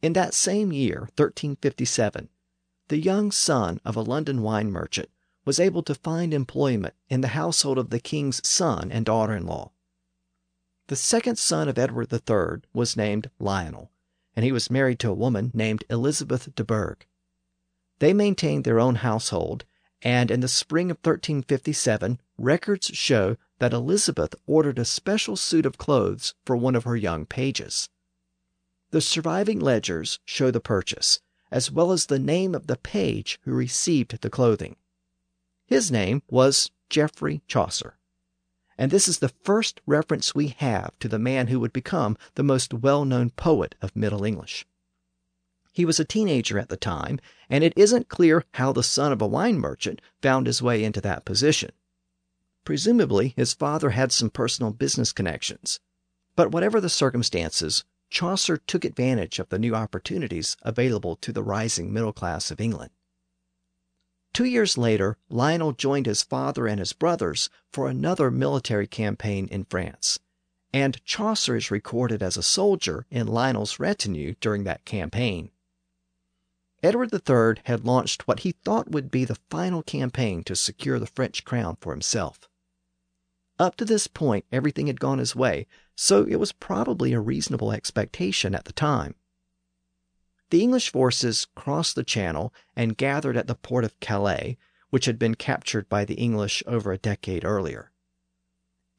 In 0.00 0.14
that 0.14 0.34
same 0.34 0.72
year, 0.72 1.10
1357, 1.16 2.28
the 2.88 2.98
young 2.98 3.30
son 3.30 3.80
of 3.84 3.94
a 3.94 4.02
London 4.02 4.42
wine 4.42 4.70
merchant 4.72 5.08
was 5.44 5.60
able 5.60 5.82
to 5.82 5.94
find 5.94 6.34
employment 6.34 6.94
in 7.08 7.20
the 7.20 7.28
household 7.28 7.78
of 7.78 7.90
the 7.90 8.00
king's 8.00 8.46
son 8.46 8.90
and 8.90 9.04
daughter 9.04 9.34
in 9.34 9.46
law. 9.46 9.70
The 10.88 10.96
second 10.96 11.38
son 11.38 11.68
of 11.68 11.78
Edward 11.78 12.12
III 12.12 12.62
was 12.72 12.96
named 12.96 13.30
Lionel, 13.38 13.90
and 14.34 14.44
he 14.44 14.52
was 14.52 14.70
married 14.70 14.98
to 15.00 15.10
a 15.10 15.14
woman 15.14 15.50
named 15.54 15.84
Elizabeth 15.90 16.54
de 16.54 16.64
Burgh. 16.64 17.04
They 17.98 18.12
maintained 18.12 18.64
their 18.64 18.80
own 18.80 18.96
household, 18.96 19.64
and 20.02 20.30
in 20.30 20.40
the 20.40 20.48
spring 20.48 20.90
of 20.90 20.96
1357, 20.96 22.20
records 22.36 22.86
show 22.86 23.36
that 23.58 23.72
Elizabeth 23.72 24.34
ordered 24.46 24.78
a 24.78 24.84
special 24.84 25.36
suit 25.36 25.64
of 25.64 25.78
clothes 25.78 26.34
for 26.44 26.56
one 26.56 26.74
of 26.74 26.84
her 26.84 26.96
young 26.96 27.26
pages. 27.26 27.88
The 28.90 29.00
surviving 29.00 29.60
ledgers 29.60 30.18
show 30.24 30.50
the 30.50 30.60
purchase, 30.60 31.20
as 31.50 31.70
well 31.70 31.92
as 31.92 32.06
the 32.06 32.18
name 32.18 32.54
of 32.54 32.66
the 32.66 32.76
page 32.76 33.38
who 33.42 33.52
received 33.52 34.20
the 34.20 34.30
clothing. 34.30 34.76
His 35.66 35.90
name 35.90 36.22
was 36.28 36.70
Geoffrey 36.90 37.42
Chaucer. 37.46 37.98
And 38.82 38.90
this 38.90 39.06
is 39.06 39.20
the 39.20 39.32
first 39.44 39.80
reference 39.86 40.34
we 40.34 40.48
have 40.58 40.98
to 40.98 41.06
the 41.06 41.16
man 41.16 41.46
who 41.46 41.60
would 41.60 41.72
become 41.72 42.18
the 42.34 42.42
most 42.42 42.74
well 42.74 43.04
known 43.04 43.30
poet 43.30 43.76
of 43.80 43.94
Middle 43.94 44.24
English. 44.24 44.66
He 45.70 45.84
was 45.84 46.00
a 46.00 46.04
teenager 46.04 46.58
at 46.58 46.68
the 46.68 46.76
time, 46.76 47.20
and 47.48 47.62
it 47.62 47.74
isn't 47.76 48.08
clear 48.08 48.44
how 48.54 48.72
the 48.72 48.82
son 48.82 49.12
of 49.12 49.22
a 49.22 49.26
wine 49.28 49.60
merchant 49.60 50.02
found 50.20 50.48
his 50.48 50.60
way 50.60 50.82
into 50.82 51.00
that 51.00 51.24
position. 51.24 51.70
Presumably, 52.64 53.34
his 53.36 53.54
father 53.54 53.90
had 53.90 54.10
some 54.10 54.30
personal 54.30 54.72
business 54.72 55.12
connections. 55.12 55.78
But 56.34 56.50
whatever 56.50 56.80
the 56.80 56.88
circumstances, 56.88 57.84
Chaucer 58.10 58.56
took 58.56 58.84
advantage 58.84 59.38
of 59.38 59.48
the 59.50 59.60
new 59.60 59.76
opportunities 59.76 60.56
available 60.62 61.14
to 61.14 61.30
the 61.30 61.44
rising 61.44 61.92
middle 61.92 62.12
class 62.12 62.50
of 62.50 62.60
England. 62.60 62.90
Two 64.32 64.44
years 64.44 64.78
later, 64.78 65.18
Lionel 65.28 65.72
joined 65.72 66.06
his 66.06 66.22
father 66.22 66.66
and 66.66 66.78
his 66.78 66.94
brothers 66.94 67.50
for 67.70 67.88
another 67.88 68.30
military 68.30 68.86
campaign 68.86 69.46
in 69.48 69.64
France, 69.64 70.18
and 70.72 71.04
Chaucer 71.04 71.56
is 71.56 71.70
recorded 71.70 72.22
as 72.22 72.38
a 72.38 72.42
soldier 72.42 73.06
in 73.10 73.26
Lionel's 73.26 73.78
retinue 73.78 74.34
during 74.40 74.64
that 74.64 74.86
campaign. 74.86 75.50
Edward 76.82 77.12
III 77.12 77.62
had 77.66 77.84
launched 77.84 78.26
what 78.26 78.40
he 78.40 78.52
thought 78.52 78.90
would 78.90 79.10
be 79.10 79.24
the 79.24 79.38
final 79.50 79.82
campaign 79.82 80.42
to 80.44 80.56
secure 80.56 80.98
the 80.98 81.06
French 81.06 81.44
crown 81.44 81.76
for 81.80 81.92
himself. 81.92 82.48
Up 83.58 83.76
to 83.76 83.84
this 83.84 84.06
point, 84.06 84.46
everything 84.50 84.86
had 84.86 84.98
gone 84.98 85.18
his 85.18 85.36
way, 85.36 85.66
so 85.94 86.24
it 86.24 86.36
was 86.36 86.52
probably 86.52 87.12
a 87.12 87.20
reasonable 87.20 87.70
expectation 87.70 88.54
at 88.54 88.64
the 88.64 88.72
time. 88.72 89.14
The 90.52 90.60
English 90.60 90.92
forces 90.92 91.46
crossed 91.54 91.94
the 91.94 92.04
Channel 92.04 92.52
and 92.76 92.98
gathered 92.98 93.38
at 93.38 93.46
the 93.46 93.54
port 93.54 93.84
of 93.84 93.98
Calais, 94.00 94.58
which 94.90 95.06
had 95.06 95.18
been 95.18 95.34
captured 95.34 95.88
by 95.88 96.04
the 96.04 96.16
English 96.16 96.62
over 96.66 96.92
a 96.92 96.98
decade 96.98 97.42
earlier. 97.42 97.90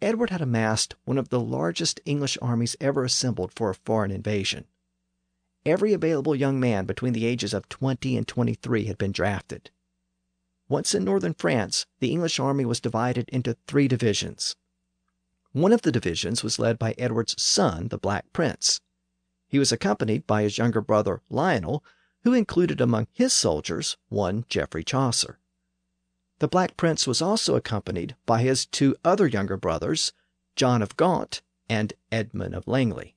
Edward 0.02 0.32
had 0.32 0.42
amassed 0.42 0.96
one 1.06 1.20
of 1.20 1.30
the 1.30 1.40
largest 1.40 2.00
English 2.06 2.40
armies 2.42 2.76
ever 2.82 3.04
assembled 3.04 3.54
for 3.54 3.70
a 3.70 3.76
foreign 3.76 4.10
invasion. 4.10 4.66
Every 5.64 5.94
available 5.94 6.36
young 6.36 6.60
man 6.60 6.88
between 6.88 7.14
the 7.14 7.28
ages 7.28 7.54
of 7.54 7.70
20 7.70 8.18
and 8.18 8.28
23 8.28 8.86
had 8.86 8.98
been 8.98 9.12
drafted. 9.12 9.70
Once 10.68 10.96
in 10.96 11.04
northern 11.04 11.36
France, 11.36 11.86
the 12.00 12.10
English 12.10 12.40
army 12.40 12.66
was 12.66 12.80
divided 12.80 13.30
into 13.30 13.58
three 13.68 13.88
divisions. 13.88 14.56
One 15.52 15.72
of 15.72 15.84
the 15.84 15.92
divisions 15.92 16.42
was 16.42 16.58
led 16.58 16.80
by 16.80 16.96
Edward's 16.98 17.40
son, 17.40 17.90
the 17.90 18.00
Black 18.00 18.34
Prince. 18.34 18.82
He 19.54 19.60
was 19.60 19.72
accompanied 19.72 20.26
by 20.26 20.42
his 20.42 20.58
younger 20.58 20.82
brother 20.82 21.22
Lionel, 21.30 21.84
who 22.24 22.34
included 22.34 22.82
among 22.82 23.06
his 23.14 23.34
soldiers 23.34 23.98
one 24.10 24.46
Geoffrey 24.50 24.84
Chaucer. 24.84 25.38
The 26.40 26.48
Black 26.48 26.76
Prince 26.76 27.06
was 27.06 27.22
also 27.22 27.56
accompanied 27.56 28.16
by 28.26 28.42
his 28.42 28.66
two 28.66 28.96
other 29.06 29.28
younger 29.28 29.56
brothers, 29.56 30.12
John 30.56 30.82
of 30.82 30.98
Gaunt 30.98 31.44
and 31.70 31.94
Edmund 32.12 32.56
of 32.56 32.68
Langley. 32.68 33.16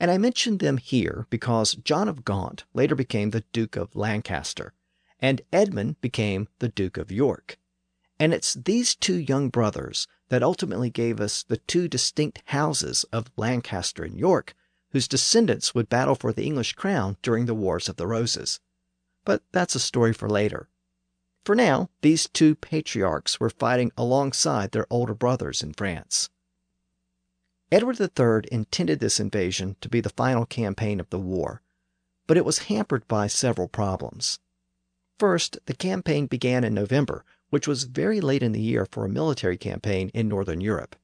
And 0.00 0.10
I 0.10 0.16
mention 0.16 0.56
them 0.56 0.78
here 0.78 1.26
because 1.28 1.74
John 1.74 2.08
of 2.08 2.24
Gaunt 2.24 2.64
later 2.72 2.94
became 2.94 3.28
the 3.28 3.44
Duke 3.52 3.76
of 3.76 3.94
Lancaster, 3.94 4.72
and 5.20 5.42
Edmund 5.52 6.00
became 6.00 6.48
the 6.60 6.70
Duke 6.70 6.96
of 6.96 7.12
York. 7.12 7.58
And 8.18 8.32
it's 8.32 8.54
these 8.54 8.94
two 8.94 9.18
young 9.18 9.50
brothers 9.50 10.08
that 10.30 10.42
ultimately 10.42 10.88
gave 10.88 11.20
us 11.20 11.42
the 11.42 11.58
two 11.58 11.86
distinct 11.86 12.40
houses 12.46 13.04
of 13.12 13.30
Lancaster 13.36 14.04
and 14.04 14.18
York 14.18 14.54
whose 14.94 15.08
descendants 15.08 15.74
would 15.74 15.88
battle 15.88 16.14
for 16.14 16.32
the 16.32 16.44
English 16.44 16.74
crown 16.74 17.16
during 17.20 17.46
the 17.46 17.54
Wars 17.54 17.88
of 17.88 17.96
the 17.96 18.06
Roses. 18.06 18.60
But 19.24 19.42
that's 19.50 19.74
a 19.74 19.80
story 19.80 20.12
for 20.12 20.30
later. 20.30 20.68
For 21.44 21.56
now, 21.56 21.90
these 22.00 22.28
two 22.28 22.54
patriarchs 22.54 23.40
were 23.40 23.50
fighting 23.50 23.90
alongside 23.96 24.70
their 24.70 24.86
older 24.88 25.12
brothers 25.12 25.64
in 25.64 25.74
France. 25.74 26.30
Edward 27.72 28.00
III 28.00 28.48
intended 28.52 29.00
this 29.00 29.18
invasion 29.18 29.74
to 29.80 29.88
be 29.88 30.00
the 30.00 30.10
final 30.10 30.46
campaign 30.46 31.00
of 31.00 31.10
the 31.10 31.18
war, 31.18 31.60
but 32.28 32.36
it 32.36 32.44
was 32.44 32.68
hampered 32.70 33.08
by 33.08 33.26
several 33.26 33.66
problems. 33.66 34.38
First, 35.18 35.58
the 35.66 35.74
campaign 35.74 36.26
began 36.26 36.62
in 36.62 36.72
November, 36.72 37.24
which 37.50 37.66
was 37.66 37.82
very 37.82 38.20
late 38.20 38.44
in 38.44 38.52
the 38.52 38.60
year 38.60 38.86
for 38.86 39.04
a 39.04 39.08
military 39.08 39.58
campaign 39.58 40.12
in 40.14 40.28
Northern 40.28 40.60
Europe. 40.60 40.94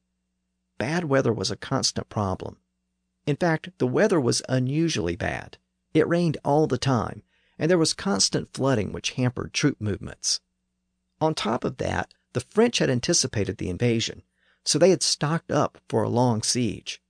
Bad 0.77 1.03
weather 1.03 1.33
was 1.33 1.51
a 1.51 1.57
constant 1.57 2.07
problem. 2.07 2.60
In 3.31 3.37
fact, 3.37 3.69
the 3.77 3.87
weather 3.87 4.19
was 4.19 4.41
unusually 4.49 5.15
bad. 5.15 5.57
It 5.93 6.05
rained 6.05 6.37
all 6.43 6.67
the 6.67 6.77
time, 6.77 7.23
and 7.57 7.71
there 7.71 7.77
was 7.77 7.93
constant 7.93 8.53
flooding 8.53 8.91
which 8.91 9.11
hampered 9.11 9.53
troop 9.53 9.79
movements. 9.79 10.41
On 11.21 11.33
top 11.33 11.63
of 11.63 11.77
that, 11.77 12.13
the 12.33 12.41
French 12.41 12.79
had 12.79 12.89
anticipated 12.89 13.57
the 13.57 13.69
invasion, 13.69 14.23
so 14.65 14.77
they 14.77 14.89
had 14.89 15.01
stocked 15.01 15.49
up 15.49 15.77
for 15.87 16.03
a 16.03 16.09
long 16.09 16.43
siege. 16.43 17.01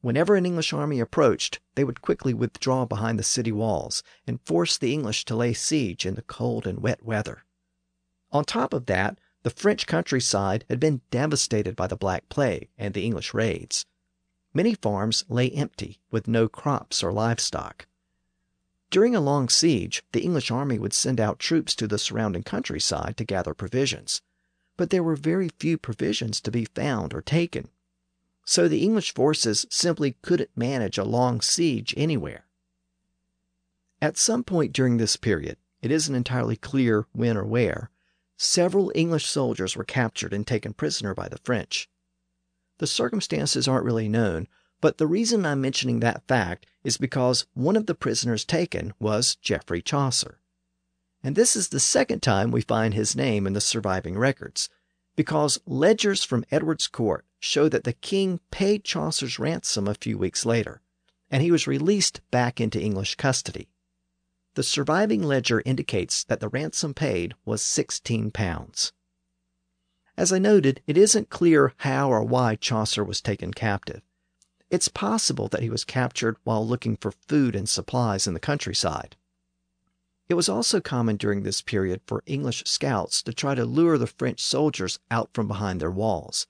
Whenever 0.00 0.36
an 0.36 0.46
English 0.46 0.72
army 0.72 1.00
approached, 1.00 1.58
they 1.74 1.82
would 1.82 2.02
quickly 2.02 2.32
withdraw 2.32 2.84
behind 2.84 3.18
the 3.18 3.24
city 3.24 3.50
walls 3.50 4.04
and 4.28 4.40
force 4.46 4.78
the 4.78 4.92
English 4.92 5.24
to 5.24 5.34
lay 5.34 5.54
siege 5.54 6.06
in 6.06 6.14
the 6.14 6.22
cold 6.22 6.68
and 6.68 6.84
wet 6.84 7.02
weather. 7.02 7.42
On 8.30 8.44
top 8.44 8.72
of 8.72 8.86
that, 8.86 9.18
the 9.42 9.50
French 9.50 9.88
countryside 9.88 10.64
had 10.70 10.78
been 10.78 11.00
devastated 11.10 11.74
by 11.74 11.88
the 11.88 11.96
Black 11.96 12.28
Plague 12.28 12.68
and 12.78 12.94
the 12.94 13.04
English 13.04 13.34
raids. 13.34 13.86
Many 14.54 14.74
farms 14.74 15.24
lay 15.28 15.50
empty, 15.50 16.00
with 16.10 16.26
no 16.26 16.48
crops 16.48 17.02
or 17.02 17.12
livestock. 17.12 17.86
During 18.90 19.14
a 19.14 19.20
long 19.20 19.48
siege, 19.48 20.02
the 20.12 20.22
English 20.22 20.50
army 20.50 20.78
would 20.78 20.94
send 20.94 21.20
out 21.20 21.38
troops 21.38 21.74
to 21.74 21.86
the 21.86 21.98
surrounding 21.98 22.42
countryside 22.42 23.16
to 23.18 23.24
gather 23.24 23.52
provisions. 23.52 24.22
But 24.78 24.90
there 24.90 25.02
were 25.02 25.16
very 25.16 25.50
few 25.58 25.76
provisions 25.76 26.40
to 26.40 26.50
be 26.50 26.64
found 26.64 27.12
or 27.12 27.20
taken. 27.20 27.68
So 28.46 28.66
the 28.66 28.82
English 28.82 29.12
forces 29.12 29.66
simply 29.68 30.16
couldn't 30.22 30.56
manage 30.56 30.96
a 30.96 31.04
long 31.04 31.42
siege 31.42 31.92
anywhere. 31.96 32.46
At 34.00 34.16
some 34.16 34.42
point 34.42 34.72
during 34.72 34.96
this 34.96 35.16
period, 35.16 35.58
it 35.82 35.90
isn't 35.90 36.14
entirely 36.14 36.56
clear 36.56 37.06
when 37.12 37.36
or 37.36 37.44
where, 37.44 37.90
several 38.38 38.90
English 38.94 39.26
soldiers 39.26 39.76
were 39.76 39.84
captured 39.84 40.32
and 40.32 40.46
taken 40.46 40.72
prisoner 40.72 41.14
by 41.14 41.28
the 41.28 41.38
French. 41.38 41.90
The 42.78 42.86
circumstances 42.86 43.66
aren't 43.66 43.84
really 43.84 44.08
known, 44.08 44.48
but 44.80 44.98
the 44.98 45.06
reason 45.06 45.44
I'm 45.44 45.60
mentioning 45.60 46.00
that 46.00 46.26
fact 46.28 46.66
is 46.84 46.96
because 46.96 47.46
one 47.54 47.76
of 47.76 47.86
the 47.86 47.94
prisoners 47.94 48.44
taken 48.44 48.94
was 49.00 49.36
Geoffrey 49.36 49.82
Chaucer. 49.82 50.40
And 51.22 51.34
this 51.34 51.56
is 51.56 51.68
the 51.68 51.80
second 51.80 52.20
time 52.22 52.52
we 52.52 52.60
find 52.60 52.94
his 52.94 53.16
name 53.16 53.46
in 53.46 53.52
the 53.52 53.60
surviving 53.60 54.16
records, 54.16 54.68
because 55.16 55.58
ledgers 55.66 56.22
from 56.22 56.44
Edward's 56.52 56.86
court 56.86 57.26
show 57.40 57.68
that 57.68 57.82
the 57.82 57.92
king 57.92 58.38
paid 58.52 58.84
Chaucer's 58.84 59.38
ransom 59.38 59.88
a 59.88 59.94
few 59.94 60.16
weeks 60.16 60.46
later, 60.46 60.80
and 61.28 61.42
he 61.42 61.50
was 61.50 61.66
released 61.66 62.20
back 62.30 62.60
into 62.60 62.80
English 62.80 63.16
custody. 63.16 63.68
The 64.54 64.62
surviving 64.62 65.22
ledger 65.22 65.62
indicates 65.66 66.22
that 66.24 66.38
the 66.38 66.48
ransom 66.48 66.94
paid 66.94 67.34
was 67.44 67.62
16 67.62 68.30
pounds. 68.30 68.92
As 70.18 70.32
I 70.32 70.40
noted, 70.40 70.82
it 70.88 70.98
isn't 70.98 71.30
clear 71.30 71.74
how 71.76 72.10
or 72.10 72.24
why 72.24 72.56
Chaucer 72.56 73.04
was 73.04 73.20
taken 73.20 73.54
captive. 73.54 74.02
It's 74.68 74.88
possible 74.88 75.46
that 75.46 75.62
he 75.62 75.70
was 75.70 75.84
captured 75.84 76.36
while 76.42 76.66
looking 76.66 76.96
for 76.96 77.12
food 77.12 77.54
and 77.54 77.68
supplies 77.68 78.26
in 78.26 78.34
the 78.34 78.40
countryside. 78.40 79.14
It 80.28 80.34
was 80.34 80.48
also 80.48 80.80
common 80.80 81.18
during 81.18 81.44
this 81.44 81.62
period 81.62 82.00
for 82.04 82.24
English 82.26 82.64
scouts 82.66 83.22
to 83.22 83.32
try 83.32 83.54
to 83.54 83.64
lure 83.64 83.96
the 83.96 84.08
French 84.08 84.40
soldiers 84.40 84.98
out 85.08 85.30
from 85.32 85.46
behind 85.46 85.80
their 85.80 85.88
walls. 85.88 86.48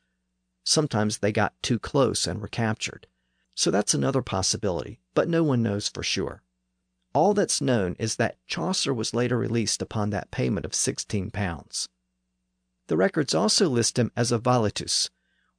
Sometimes 0.65 1.19
they 1.19 1.31
got 1.31 1.53
too 1.63 1.79
close 1.79 2.27
and 2.27 2.41
were 2.41 2.49
captured. 2.49 3.07
So 3.55 3.71
that's 3.71 3.93
another 3.93 4.23
possibility, 4.23 4.99
but 5.13 5.29
no 5.29 5.45
one 5.45 5.63
knows 5.63 5.91
for 5.91 6.03
sure. 6.03 6.43
All 7.13 7.35
that's 7.35 7.61
known 7.61 7.97
is 7.99 8.17
that 8.17 8.39
Chaucer 8.47 8.95
was 8.95 9.13
later 9.13 9.37
released 9.37 9.83
upon 9.83 10.09
that 10.09 10.31
payment 10.31 10.65
of 10.65 10.75
16 10.75 11.31
pounds. 11.33 11.91
The 12.89 12.97
records 12.97 13.35
also 13.35 13.69
list 13.69 13.99
him 13.99 14.11
as 14.17 14.33
a 14.33 14.39
valetus, 14.39 15.11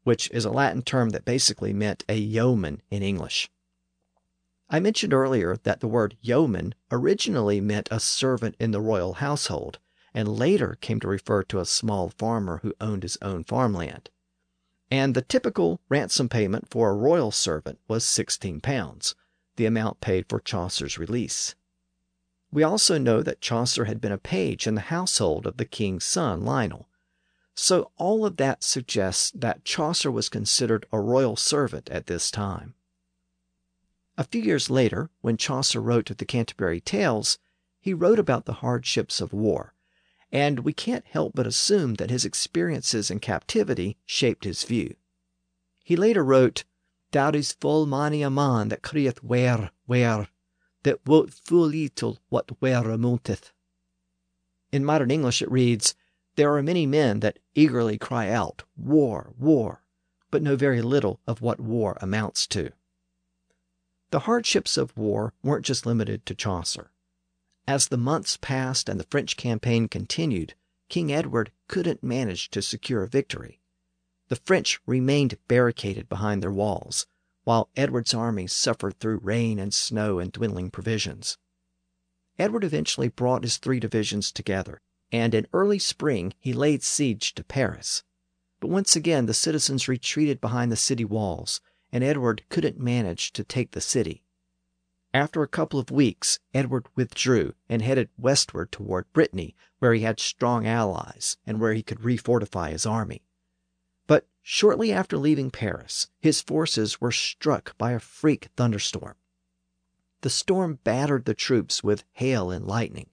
which 0.03 0.29
is 0.31 0.45
a 0.45 0.51
Latin 0.51 0.81
term 0.81 1.11
that 1.11 1.25
basically 1.25 1.73
meant 1.73 2.03
a 2.09 2.17
yeoman 2.17 2.81
in 2.91 3.01
English. 3.01 3.49
I 4.69 4.79
mentioned 4.79 5.13
earlier 5.13 5.55
that 5.63 5.79
the 5.79 5.87
word 5.87 6.17
yeoman 6.21 6.75
originally 6.91 7.61
meant 7.61 7.87
a 7.91 7.99
servant 7.99 8.55
in 8.59 8.71
the 8.71 8.81
royal 8.81 9.13
household, 9.13 9.79
and 10.13 10.27
later 10.27 10.77
came 10.81 10.99
to 10.99 11.07
refer 11.07 11.43
to 11.43 11.59
a 11.59 11.65
small 11.65 12.09
farmer 12.09 12.59
who 12.63 12.73
owned 12.81 13.03
his 13.03 13.17
own 13.21 13.43
farmland. 13.43 14.09
And 14.91 15.13
the 15.13 15.21
typical 15.21 15.79
ransom 15.87 16.29
payment 16.29 16.69
for 16.71 16.89
a 16.89 16.95
royal 16.95 17.29
servant 17.29 17.79
was 17.87 18.03
sixteen 18.03 18.59
pounds, 18.59 19.13
the 19.55 19.67
amount 19.67 20.01
paid 20.01 20.25
for 20.27 20.39
Chaucer's 20.39 20.97
release. 20.97 21.53
We 22.51 22.63
also 22.63 22.97
know 22.97 23.21
that 23.21 23.41
Chaucer 23.41 23.85
had 23.85 24.01
been 24.01 24.11
a 24.11 24.17
page 24.17 24.65
in 24.65 24.73
the 24.73 24.81
household 24.81 25.45
of 25.45 25.57
the 25.57 25.65
king's 25.65 26.05
son, 26.05 26.43
Lionel, 26.43 26.88
so 27.55 27.91
all 27.97 28.25
of 28.25 28.37
that 28.37 28.63
suggests 28.63 29.31
that 29.31 29.65
Chaucer 29.65 30.09
was 30.11 30.29
considered 30.29 30.85
a 30.91 30.99
royal 30.99 31.35
servant 31.35 31.89
at 31.89 32.07
this 32.07 32.31
time. 32.31 32.75
A 34.17 34.23
few 34.23 34.41
years 34.41 34.69
later, 34.69 35.09
when 35.21 35.37
Chaucer 35.37 35.81
wrote 35.81 36.05
the 36.17 36.25
Canterbury 36.25 36.81
Tales, 36.81 37.37
he 37.79 37.93
wrote 37.93 38.19
about 38.19 38.45
the 38.45 38.59
hardships 38.61 39.21
of 39.21 39.31
war, 39.31 39.73
and 40.31 40.59
we 40.59 40.73
can't 40.73 41.05
help 41.05 41.33
but 41.33 41.47
assume 41.47 41.95
that 41.95 42.09
his 42.09 42.25
experiences 42.25 43.09
in 43.09 43.19
captivity 43.19 43.97
shaped 44.05 44.43
his 44.43 44.63
view. 44.63 44.95
He 45.83 45.95
later 45.95 46.23
wrote, 46.23 46.65
is 47.13 47.53
full 47.53 47.85
many 47.85 48.21
a 48.21 48.29
man 48.29 48.69
that 48.69 48.83
crieth 48.83 49.23
where, 49.23 49.71
where, 49.85 50.27
that 50.83 51.05
wot 51.05 51.31
full 51.31 51.67
little 51.67 52.19
what 52.29 52.61
where 52.61 52.89
amounteth. 52.89 53.51
In 54.71 54.85
modern 54.85 55.11
English 55.11 55.41
it 55.41 55.51
reads, 55.51 55.95
there 56.39 56.55
are 56.55 56.63
many 56.63 56.85
men 56.85 57.19
that 57.19 57.37
eagerly 57.53 57.97
cry 57.97 58.29
out, 58.29 58.63
War, 58.77 59.33
war, 59.37 59.83
but 60.31 60.41
know 60.41 60.55
very 60.55 60.81
little 60.81 61.19
of 61.27 61.41
what 61.41 61.59
war 61.59 61.97
amounts 61.99 62.47
to. 62.47 62.71
The 64.11 64.19
hardships 64.19 64.77
of 64.77 64.95
war 64.95 65.33
weren't 65.43 65.65
just 65.65 65.85
limited 65.85 66.25
to 66.25 66.33
Chaucer. 66.33 66.93
As 67.67 67.89
the 67.89 67.97
months 67.97 68.37
passed 68.37 68.87
and 68.87 68.97
the 68.97 69.07
French 69.11 69.35
campaign 69.35 69.89
continued, 69.89 70.53
King 70.87 71.11
Edward 71.11 71.51
couldn't 71.67 72.03
manage 72.03 72.49
to 72.51 72.61
secure 72.61 73.03
a 73.03 73.09
victory. 73.09 73.59
The 74.29 74.37
French 74.37 74.79
remained 74.85 75.37
barricaded 75.49 76.07
behind 76.07 76.41
their 76.41 76.53
walls, 76.53 77.05
while 77.43 77.69
Edward's 77.75 78.13
army 78.13 78.47
suffered 78.47 78.97
through 79.01 79.17
rain 79.17 79.59
and 79.59 79.73
snow 79.73 80.19
and 80.19 80.31
dwindling 80.31 80.71
provisions. 80.71 81.37
Edward 82.37 82.63
eventually 82.63 83.09
brought 83.09 83.43
his 83.43 83.57
three 83.57 83.81
divisions 83.81 84.31
together 84.31 84.79
and 85.11 85.33
in 85.33 85.47
early 85.53 85.79
spring 85.79 86.33
he 86.39 86.53
laid 86.53 86.83
siege 86.83 87.33
to 87.35 87.43
Paris. 87.43 88.03
But 88.59 88.69
once 88.69 88.95
again 88.95 89.25
the 89.25 89.33
citizens 89.33 89.87
retreated 89.87 90.41
behind 90.41 90.71
the 90.71 90.75
city 90.75 91.05
walls, 91.05 91.61
and 91.91 92.03
Edward 92.03 92.43
couldn't 92.49 92.79
manage 92.79 93.31
to 93.33 93.43
take 93.43 93.71
the 93.71 93.81
city. 93.81 94.23
After 95.13 95.41
a 95.41 95.47
couple 95.47 95.79
of 95.79 95.89
weeks, 95.89 96.39
Edward 96.53 96.85
withdrew 96.95 97.55
and 97.67 97.81
headed 97.81 98.09
westward 98.17 98.71
toward 98.71 99.11
Brittany, 99.11 99.55
where 99.79 99.93
he 99.93 100.01
had 100.01 100.19
strong 100.19 100.67
allies 100.67 101.37
and 101.47 101.59
where 101.59 101.73
he 101.73 101.81
could 101.81 101.99
refortify 101.99 102.71
his 102.71 102.85
army. 102.85 103.23
But 104.05 104.27
shortly 104.43 104.91
after 104.91 105.17
leaving 105.17 105.49
Paris, 105.49 106.07
his 106.19 106.41
forces 106.41 107.01
were 107.01 107.11
struck 107.11 107.75
by 107.77 107.93
a 107.93 107.99
freak 107.99 108.49
thunderstorm. 108.55 109.15
The 110.21 110.29
storm 110.29 110.79
battered 110.83 111.25
the 111.25 111.33
troops 111.33 111.83
with 111.83 112.03
hail 112.11 112.51
and 112.51 112.67
lightning. 112.67 113.09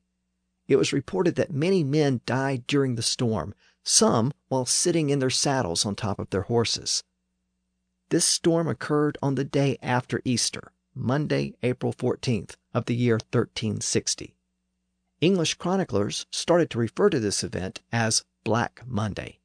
It 0.69 0.77
was 0.77 0.93
reported 0.93 1.37
that 1.37 1.53
many 1.53 1.85
men 1.85 2.21
died 2.27 2.67
during 2.67 2.97
the 2.97 3.03
storm, 3.03 3.55
some 3.85 4.33
while 4.49 4.67
sitting 4.67 5.11
in 5.11 5.21
their 5.21 5.31
saddles 5.31 5.87
on 5.87 5.95
top 5.95 6.19
of 6.19 6.31
their 6.31 6.43
horses. 6.43 7.05
This 8.09 8.25
storm 8.25 8.67
occurred 8.67 9.19
on 9.23 9.37
the 9.37 9.45
day 9.45 9.79
after 9.83 10.21
Easter, 10.25 10.73
Monday, 10.95 11.55
April 11.63 11.93
14th 11.93 12.57
of 12.73 12.87
the 12.87 12.97
year 12.97 13.15
1360. 13.15 14.37
English 15.21 15.55
chroniclers 15.55 16.27
started 16.31 16.71
to 16.71 16.79
refer 16.79 17.11
to 17.11 17.21
this 17.21 17.45
event 17.45 17.81
as 17.93 18.25
Black 18.45 18.83
Monday, 18.87 19.41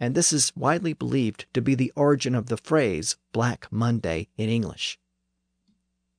and 0.00 0.14
this 0.14 0.32
is 0.32 0.52
widely 0.56 0.92
believed 0.92 1.46
to 1.54 1.62
be 1.62 1.74
the 1.74 1.92
origin 1.94 2.34
of 2.34 2.46
the 2.46 2.56
phrase 2.56 3.16
Black 3.32 3.70
Monday 3.70 4.28
in 4.36 4.48
English. 4.48 4.98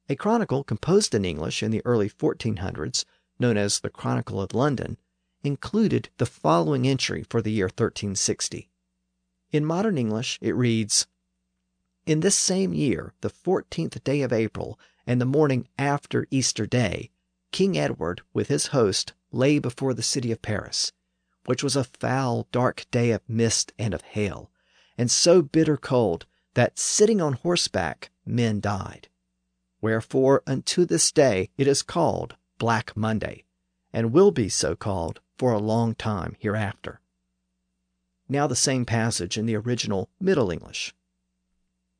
A 0.08 0.16
chronicle 0.16 0.64
composed 0.64 1.16
in 1.16 1.26
English 1.26 1.64
in 1.64 1.72
the 1.72 1.82
early 1.86 2.10
1400s 2.10 3.06
known 3.40 3.58
as 3.58 3.80
the 3.80 3.90
Chronicle 3.90 4.42
of 4.42 4.54
London, 4.54 4.98
included 5.44 6.10
the 6.18 6.26
following 6.26 6.88
entry 6.88 7.24
for 7.30 7.42
the 7.42 7.52
year 7.52 7.66
1360. 7.66 8.70
In 9.52 9.66
modern 9.66 9.98
English, 9.98 10.40
it 10.42 10.56
reads 10.56 11.08
In 12.06 12.22
this 12.22 12.38
same 12.38 12.74
year, 12.74 13.14
the 13.22 13.30
14th 13.30 14.04
day 14.04 14.22
of 14.22 14.34
April, 14.34 14.80
and 15.06 15.22
the 15.22 15.26
morning 15.26 15.68
after 15.78 16.28
Easter 16.32 16.66
Day, 16.66 17.12
King 17.52 17.78
Edward, 17.78 18.22
with 18.34 18.48
his 18.48 18.68
host, 18.68 19.14
lay 19.32 19.60
before 19.60 19.94
the 19.94 20.02
city 20.02 20.32
of 20.32 20.42
Paris, 20.42 20.92
which 21.46 21.64
was 21.64 21.76
a 21.76 21.84
foul, 21.84 22.48
dark 22.52 22.86
day 22.92 23.12
of 23.12 23.22
mist 23.28 23.72
and 23.78 23.94
of 23.94 24.02
hail, 24.02 24.50
and 24.98 25.12
so 25.12 25.42
bitter 25.42 25.78
cold 25.78 26.26
that 26.54 26.80
sitting 26.80 27.22
on 27.22 27.34
horseback 27.34 28.10
men 28.26 28.60
died. 28.60 29.10
Wherefore 29.82 30.42
unto 30.48 30.86
this 30.86 31.12
day 31.12 31.50
it 31.58 31.68
is 31.68 31.84
called 31.84 32.36
Black 32.58 32.96
Monday, 32.96 33.44
and 33.92 34.14
will 34.14 34.32
be 34.32 34.50
so 34.50 34.76
called 34.76 35.20
for 35.38 35.52
a 35.54 35.60
long 35.60 35.96
time 35.96 36.36
hereafter. 36.40 37.00
Now 38.28 38.48
the 38.48 38.56
same 38.56 38.86
passage 38.86 39.38
in 39.38 39.46
the 39.46 39.56
original 39.56 40.10
Middle 40.20 40.52
English. 40.52 40.94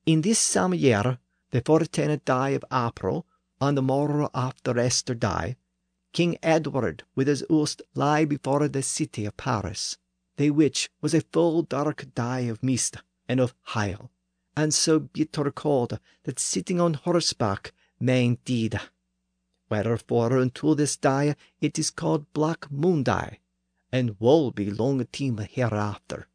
In 0.06 0.22
this 0.22 0.40
same 0.40 0.74
year, 0.74 1.20
the 1.52 1.62
fourteenth 1.62 2.26
day 2.26 2.56
of 2.56 2.66
April, 2.72 3.26
on 3.62 3.76
the 3.76 3.82
morrow 3.82 4.30
after 4.34 4.80
Easter 4.80 5.14
Day, 5.14 5.56
King 6.14 6.38
Edward 6.42 7.04
with 7.16 7.28
his 7.28 7.44
host 7.50 7.82
lay 7.94 8.26
before 8.26 8.68
the 8.68 8.82
city 8.82 9.26
of 9.26 9.38
Paris, 9.38 9.98
the 10.38 10.50
which 10.50 10.90
was 11.02 11.14
a 11.14 11.22
full 11.22 11.62
dark 11.62 12.14
day 12.16 12.48
of 12.48 12.64
mist 12.64 12.98
and 13.28 13.40
of 13.40 13.54
hail, 13.74 14.12
and 14.56 14.74
so 14.74 15.00
bitter 15.00 15.52
cold 15.52 16.00
that 16.24 16.40
sitting 16.40 16.80
on 16.80 16.94
horseback 16.94 17.74
may 18.00 18.26
indeed. 18.26 18.80
Wherefore 19.84 20.38
unto 20.38 20.74
this 20.74 20.96
day 20.96 21.36
it 21.60 21.78
is 21.78 21.90
called 21.90 22.32
Black 22.32 22.72
Monday, 22.72 23.42
and 23.92 24.16
woe 24.20 24.52
be 24.52 24.72
long 24.72 25.06
team 25.08 25.38
hereafter. 25.38 26.28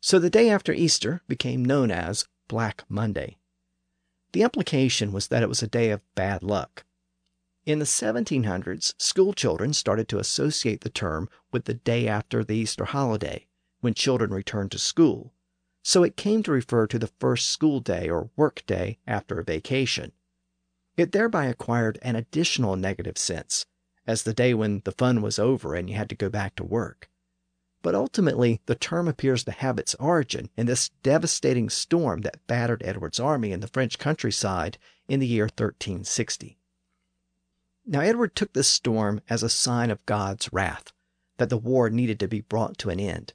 So 0.00 0.18
the 0.18 0.28
day 0.28 0.50
after 0.50 0.72
Easter 0.72 1.22
became 1.26 1.64
known 1.64 1.90
as 1.90 2.26
Black 2.48 2.84
Monday. 2.88 3.38
The 4.32 4.42
implication 4.42 5.10
was 5.10 5.28
that 5.28 5.42
it 5.42 5.48
was 5.48 5.62
a 5.62 5.66
day 5.66 5.90
of 5.90 6.02
bad 6.14 6.42
luck. 6.42 6.84
In 7.64 7.78
the 7.78 7.86
1700s, 7.86 8.94
school 8.98 9.32
children 9.32 9.72
started 9.72 10.08
to 10.08 10.18
associate 10.18 10.82
the 10.82 10.90
term 10.90 11.28
with 11.50 11.64
the 11.64 11.74
day 11.74 12.06
after 12.06 12.44
the 12.44 12.56
Easter 12.56 12.84
holiday, 12.84 13.46
when 13.80 13.94
children 13.94 14.30
returned 14.30 14.70
to 14.72 14.78
school, 14.78 15.32
so 15.82 16.02
it 16.02 16.16
came 16.16 16.42
to 16.42 16.52
refer 16.52 16.86
to 16.86 16.98
the 16.98 17.10
first 17.18 17.48
school 17.48 17.80
day 17.80 18.08
or 18.10 18.30
work 18.36 18.64
day 18.66 18.98
after 19.06 19.40
a 19.40 19.44
vacation. 19.44 20.12
It 20.98 21.12
thereby 21.12 21.46
acquired 21.46 22.00
an 22.02 22.16
additional 22.16 22.74
negative 22.74 23.16
sense, 23.16 23.66
as 24.04 24.24
the 24.24 24.34
day 24.34 24.52
when 24.52 24.82
the 24.84 24.90
fun 24.90 25.22
was 25.22 25.38
over 25.38 25.76
and 25.76 25.88
you 25.88 25.94
had 25.94 26.08
to 26.08 26.16
go 26.16 26.28
back 26.28 26.56
to 26.56 26.64
work. 26.64 27.08
But 27.82 27.94
ultimately, 27.94 28.60
the 28.66 28.74
term 28.74 29.06
appears 29.06 29.44
to 29.44 29.52
have 29.52 29.78
its 29.78 29.94
origin 29.94 30.50
in 30.56 30.66
this 30.66 30.88
devastating 31.04 31.70
storm 31.70 32.22
that 32.22 32.44
battered 32.48 32.82
Edward's 32.84 33.20
army 33.20 33.52
in 33.52 33.60
the 33.60 33.68
French 33.68 34.00
countryside 34.00 34.76
in 35.06 35.20
the 35.20 35.26
year 35.28 35.44
1360. 35.44 36.58
Now, 37.86 38.00
Edward 38.00 38.34
took 38.34 38.52
this 38.52 38.66
storm 38.66 39.20
as 39.30 39.44
a 39.44 39.48
sign 39.48 39.92
of 39.92 40.04
God's 40.04 40.52
wrath, 40.52 40.92
that 41.36 41.48
the 41.48 41.56
war 41.56 41.90
needed 41.90 42.18
to 42.18 42.26
be 42.26 42.40
brought 42.40 42.76
to 42.78 42.90
an 42.90 42.98
end. 42.98 43.34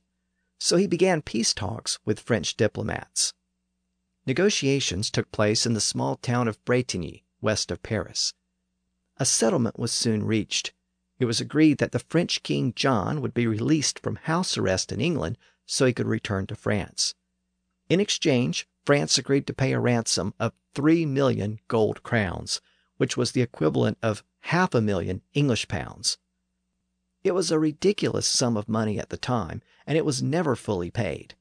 So 0.59 0.76
he 0.76 0.86
began 0.86 1.22
peace 1.22 1.53
talks 1.53 1.97
with 2.03 2.20
French 2.20 2.57
diplomats. 2.57 3.34
Negotiations 4.28 5.09
took 5.09 5.32
place 5.32 5.66
in 5.66 5.74
the 5.74 5.80
small 5.80 6.18
town 6.18 6.49
of 6.49 6.64
Bretigny, 6.66 7.23
west 7.44 7.70
of 7.70 7.84
Paris. 7.84 8.34
A 9.18 9.26
settlement 9.26 9.78
was 9.78 9.91
soon 9.91 10.26
reached. 10.26 10.74
It 11.20 11.26
was 11.26 11.39
agreed 11.39 11.78
that 11.78 11.91
the 11.91 12.00
French 12.00 12.41
King 12.41 12.74
John 12.76 13.22
would 13.22 13.34
be 13.34 13.46
released 13.46 14.00
from 14.00 14.16
house 14.16 14.58
arrest 14.58 14.91
in 14.91 15.00
England 15.00 15.38
so 15.66 15.86
he 15.86 15.94
could 15.94 16.08
return 16.08 16.48
to 16.48 16.56
France. 16.56 17.14
In 17.89 18.00
exchange, 18.00 18.68
France 18.86 19.18
agreed 19.18 19.46
to 19.48 19.54
pay 19.54 19.74
a 19.74 19.80
ransom 19.80 20.34
of 20.39 20.54
three 20.74 21.06
million 21.06 21.60
gold 21.68 22.02
crowns, 22.02 22.60
which 22.98 23.16
was 23.16 23.32
the 23.32 23.41
equivalent 23.41 23.98
of 24.02 24.24
half 24.41 24.74
a 24.74 24.82
million 24.82 25.22
English 25.34 25.68
pounds. 25.68 26.18
It 27.24 27.34
was 27.34 27.52
a 27.52 27.60
ridiculous 27.60 28.28
sum 28.28 28.58
of 28.58 28.68
money 28.68 29.00
at 29.00 29.10
the 29.10 29.18
time, 29.18 29.62
and 29.86 29.98
it 29.98 30.06
was 30.06 30.24
never 30.24 30.56
fully 30.56 30.91
paid. 30.91 31.36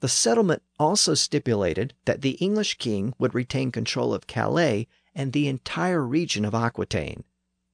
The 0.00 0.08
settlement 0.08 0.62
also 0.78 1.14
stipulated 1.14 1.94
that 2.04 2.22
the 2.22 2.32
English 2.32 2.78
king 2.78 3.14
would 3.18 3.34
retain 3.34 3.72
control 3.72 4.14
of 4.14 4.26
Calais 4.26 4.86
and 5.14 5.32
the 5.32 5.48
entire 5.48 6.04
region 6.04 6.44
of 6.44 6.54
Aquitaine, 6.54 7.24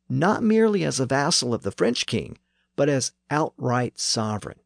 not 0.09 0.43
merely 0.43 0.85
as 0.85 1.01
a 1.01 1.07
vassal 1.07 1.53
of 1.53 1.63
the 1.63 1.73
French 1.73 2.07
king, 2.07 2.39
but 2.77 2.89
as 2.89 3.13
outright 3.31 3.99
sovereign. 3.99 4.61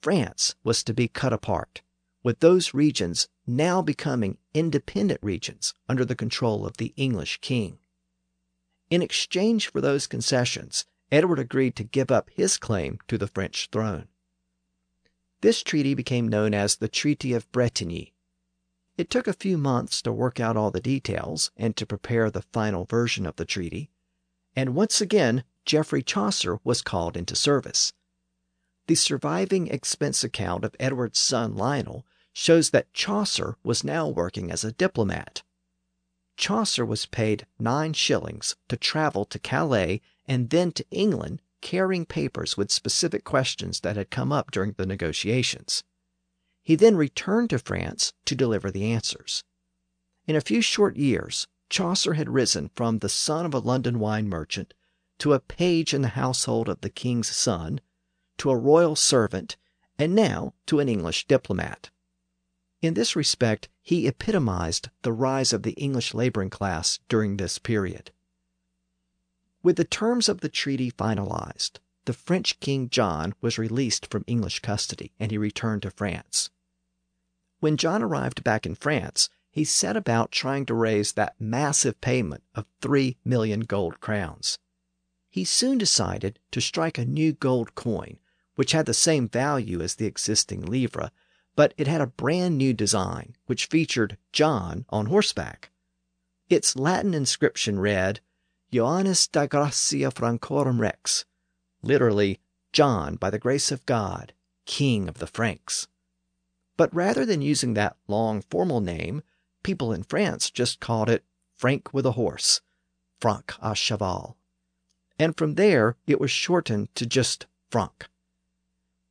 France 0.00 0.54
was 0.64 0.82
to 0.84 0.92
be 0.92 1.08
cut 1.08 1.32
apart, 1.32 1.82
with 2.22 2.40
those 2.40 2.74
regions 2.74 3.28
now 3.46 3.82
becoming 3.82 4.38
independent 4.54 5.20
regions 5.22 5.74
under 5.88 6.04
the 6.04 6.16
control 6.16 6.66
of 6.66 6.76
the 6.76 6.92
English 6.96 7.38
king. 7.40 7.78
In 8.90 9.02
exchange 9.02 9.70
for 9.70 9.80
those 9.80 10.06
concessions, 10.06 10.86
Edward 11.10 11.38
agreed 11.38 11.76
to 11.76 11.84
give 11.84 12.10
up 12.10 12.30
his 12.30 12.56
claim 12.56 12.98
to 13.08 13.16
the 13.16 13.26
French 13.26 13.68
throne. 13.70 14.08
This 15.40 15.62
treaty 15.62 15.94
became 15.94 16.28
known 16.28 16.54
as 16.54 16.76
the 16.76 16.88
Treaty 16.88 17.32
of 17.32 17.50
Bretigny. 17.52 18.11
It 18.96 19.08
took 19.10 19.26
a 19.26 19.32
few 19.32 19.56
months 19.56 20.02
to 20.02 20.12
work 20.12 20.38
out 20.38 20.56
all 20.56 20.70
the 20.70 20.80
details 20.80 21.50
and 21.56 21.76
to 21.76 21.86
prepare 21.86 22.30
the 22.30 22.42
final 22.42 22.84
version 22.84 23.26
of 23.26 23.36
the 23.36 23.44
treaty, 23.44 23.90
and 24.54 24.74
once 24.74 25.00
again 25.00 25.44
Geoffrey 25.64 26.02
Chaucer 26.02 26.58
was 26.62 26.82
called 26.82 27.16
into 27.16 27.34
service. 27.34 27.92
The 28.88 28.94
surviving 28.94 29.68
expense 29.68 30.24
account 30.24 30.64
of 30.64 30.76
Edward's 30.78 31.18
son 31.18 31.54
Lionel 31.54 32.04
shows 32.32 32.70
that 32.70 32.92
Chaucer 32.92 33.56
was 33.62 33.84
now 33.84 34.08
working 34.08 34.50
as 34.50 34.64
a 34.64 34.72
diplomat. 34.72 35.42
Chaucer 36.36 36.84
was 36.84 37.06
paid 37.06 37.46
nine 37.58 37.92
shillings 37.92 38.56
to 38.68 38.76
travel 38.76 39.24
to 39.26 39.38
Calais 39.38 40.00
and 40.26 40.50
then 40.50 40.72
to 40.72 40.84
England 40.90 41.40
carrying 41.60 42.04
papers 42.04 42.56
with 42.56 42.72
specific 42.72 43.24
questions 43.24 43.80
that 43.80 43.96
had 43.96 44.10
come 44.10 44.32
up 44.32 44.50
during 44.50 44.72
the 44.72 44.86
negotiations. 44.86 45.84
He 46.62 46.76
then 46.76 46.96
returned 46.96 47.50
to 47.50 47.58
France 47.58 48.12
to 48.24 48.34
deliver 48.34 48.70
the 48.70 48.84
answers. 48.84 49.42
In 50.26 50.36
a 50.36 50.40
few 50.40 50.62
short 50.62 50.96
years, 50.96 51.48
Chaucer 51.68 52.14
had 52.14 52.28
risen 52.28 52.70
from 52.74 52.98
the 52.98 53.08
son 53.08 53.44
of 53.44 53.54
a 53.54 53.58
London 53.58 53.98
wine 53.98 54.28
merchant 54.28 54.74
to 55.18 55.32
a 55.32 55.40
page 55.40 55.92
in 55.92 56.02
the 56.02 56.08
household 56.08 56.68
of 56.68 56.80
the 56.80 56.90
king's 56.90 57.28
son, 57.28 57.80
to 58.38 58.50
a 58.50 58.56
royal 58.56 58.96
servant, 58.96 59.56
and 59.98 60.14
now 60.14 60.54
to 60.66 60.80
an 60.80 60.88
English 60.88 61.26
diplomat. 61.26 61.90
In 62.80 62.94
this 62.94 63.14
respect, 63.14 63.68
he 63.80 64.06
epitomized 64.06 64.88
the 65.02 65.12
rise 65.12 65.52
of 65.52 65.62
the 65.62 65.72
English 65.72 66.14
laboring 66.14 66.50
class 66.50 66.98
during 67.08 67.36
this 67.36 67.58
period. 67.58 68.10
With 69.62 69.76
the 69.76 69.84
terms 69.84 70.28
of 70.28 70.40
the 70.40 70.48
treaty 70.48 70.90
finalized, 70.90 71.78
the 72.04 72.12
French 72.12 72.58
King 72.60 72.88
John 72.88 73.34
was 73.40 73.58
released 73.58 74.10
from 74.10 74.24
English 74.26 74.60
custody 74.60 75.12
and 75.20 75.30
he 75.30 75.38
returned 75.38 75.82
to 75.82 75.90
France. 75.90 76.50
When 77.60 77.76
John 77.76 78.02
arrived 78.02 78.42
back 78.42 78.66
in 78.66 78.74
France, 78.74 79.28
he 79.50 79.64
set 79.64 79.96
about 79.96 80.32
trying 80.32 80.66
to 80.66 80.74
raise 80.74 81.12
that 81.12 81.40
massive 81.40 82.00
payment 82.00 82.42
of 82.54 82.66
three 82.80 83.18
million 83.24 83.60
gold 83.60 84.00
crowns. 84.00 84.58
He 85.30 85.44
soon 85.44 85.78
decided 85.78 86.38
to 86.50 86.60
strike 86.60 86.98
a 86.98 87.04
new 87.04 87.32
gold 87.32 87.74
coin, 87.74 88.18
which 88.56 88.72
had 88.72 88.86
the 88.86 88.94
same 88.94 89.28
value 89.28 89.80
as 89.80 89.94
the 89.94 90.06
existing 90.06 90.62
livre, 90.62 91.10
but 91.54 91.74
it 91.76 91.86
had 91.86 92.00
a 92.00 92.06
brand 92.06 92.58
new 92.58 92.72
design 92.72 93.36
which 93.46 93.66
featured 93.66 94.18
John 94.32 94.86
on 94.88 95.06
horseback. 95.06 95.70
Its 96.48 96.76
Latin 96.76 97.14
inscription 97.14 97.78
read, 97.78 98.20
Joannes 98.72 99.26
da 99.26 99.46
gratia 99.46 100.10
Francorum 100.10 100.80
Rex, 100.80 101.24
literally, 101.82 102.40
John 102.72 103.16
by 103.16 103.30
the 103.30 103.38
grace 103.38 103.70
of 103.70 103.86
God, 103.86 104.32
King 104.64 105.08
of 105.08 105.18
the 105.18 105.26
Franks. 105.26 105.88
But 106.76 106.94
rather 106.94 107.26
than 107.26 107.42
using 107.42 107.74
that 107.74 107.96
long 108.08 108.42
formal 108.42 108.80
name, 108.80 109.22
people 109.62 109.92
in 109.92 110.02
France 110.02 110.50
just 110.50 110.80
called 110.80 111.10
it 111.10 111.24
Frank 111.54 111.92
with 111.92 112.06
a 112.06 112.12
horse, 112.12 112.60
Franc 113.20 113.54
à 113.62 113.76
cheval. 113.76 114.36
And 115.18 115.36
from 115.36 115.54
there, 115.54 115.96
it 116.06 116.20
was 116.20 116.30
shortened 116.30 116.94
to 116.94 117.06
just 117.06 117.46
Franc. 117.70 118.08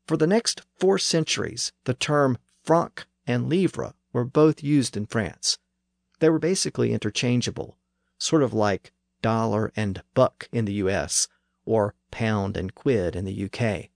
For 0.07 0.17
the 0.17 0.27
next 0.27 0.61
four 0.77 0.97
centuries, 0.97 1.71
the 1.85 1.93
term 1.93 2.37
franc 2.63 3.05
and 3.25 3.47
livre 3.47 3.93
were 4.11 4.25
both 4.25 4.63
used 4.63 4.97
in 4.97 5.05
France. 5.05 5.57
They 6.19 6.29
were 6.29 6.39
basically 6.39 6.91
interchangeable, 6.91 7.77
sort 8.17 8.43
of 8.43 8.53
like 8.53 8.91
dollar 9.21 9.71
and 9.75 10.03
buck 10.13 10.49
in 10.51 10.65
the 10.65 10.73
US, 10.73 11.27
or 11.65 11.95
pound 12.11 12.57
and 12.57 12.75
quid 12.75 13.15
in 13.15 13.25
the 13.25 13.45
UK. 13.45 13.89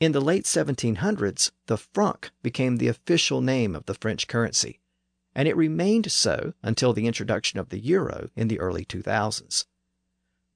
In 0.00 0.12
the 0.12 0.20
late 0.20 0.44
1700s, 0.44 1.50
the 1.66 1.76
franc 1.76 2.30
became 2.42 2.76
the 2.76 2.88
official 2.88 3.40
name 3.40 3.76
of 3.76 3.84
the 3.86 3.94
French 3.94 4.26
currency, 4.26 4.80
and 5.34 5.46
it 5.46 5.56
remained 5.56 6.10
so 6.10 6.54
until 6.62 6.92
the 6.92 7.06
introduction 7.06 7.58
of 7.58 7.68
the 7.68 7.78
euro 7.78 8.30
in 8.34 8.48
the 8.48 8.58
early 8.60 8.84
2000s. 8.84 9.66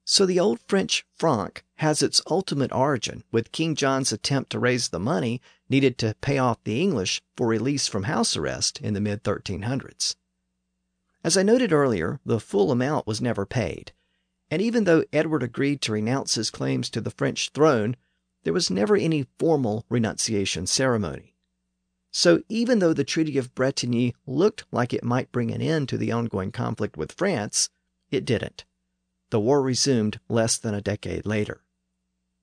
So 0.06 0.26
the 0.26 0.40
old 0.40 0.60
French 0.66 1.06
franc 1.14 1.64
has 1.76 2.02
its 2.02 2.20
ultimate 2.30 2.72
origin 2.72 3.24
with 3.32 3.52
King 3.52 3.74
John's 3.74 4.12
attempt 4.12 4.50
to 4.50 4.58
raise 4.58 4.88
the 4.88 5.00
money 5.00 5.40
needed 5.68 5.96
to 5.98 6.14
pay 6.20 6.38
off 6.38 6.62
the 6.64 6.80
English 6.80 7.22
for 7.36 7.46
release 7.46 7.86
from 7.86 8.04
house 8.04 8.36
arrest 8.36 8.80
in 8.80 8.94
the 8.94 9.00
mid 9.00 9.22
1300s. 9.22 10.14
As 11.22 11.38
I 11.38 11.42
noted 11.42 11.72
earlier, 11.72 12.20
the 12.24 12.38
full 12.38 12.70
amount 12.70 13.06
was 13.06 13.22
never 13.22 13.46
paid, 13.46 13.92
and 14.54 14.62
even 14.62 14.84
though 14.84 15.02
Edward 15.12 15.42
agreed 15.42 15.80
to 15.82 15.90
renounce 15.90 16.36
his 16.36 16.48
claims 16.48 16.88
to 16.88 17.00
the 17.00 17.10
French 17.10 17.48
throne, 17.48 17.96
there 18.44 18.52
was 18.52 18.70
never 18.70 18.94
any 18.94 19.26
formal 19.36 19.84
renunciation 19.88 20.64
ceremony. 20.64 21.34
So 22.12 22.40
even 22.48 22.78
though 22.78 22.92
the 22.92 23.02
Treaty 23.02 23.36
of 23.36 23.52
Bretigny 23.56 24.14
looked 24.28 24.64
like 24.70 24.94
it 24.94 25.02
might 25.02 25.32
bring 25.32 25.50
an 25.50 25.60
end 25.60 25.88
to 25.88 25.98
the 25.98 26.12
ongoing 26.12 26.52
conflict 26.52 26.96
with 26.96 27.10
France, 27.10 27.68
it 28.12 28.24
didn't. 28.24 28.64
The 29.30 29.40
war 29.40 29.60
resumed 29.60 30.20
less 30.28 30.56
than 30.56 30.72
a 30.72 30.80
decade 30.80 31.26
later. 31.26 31.64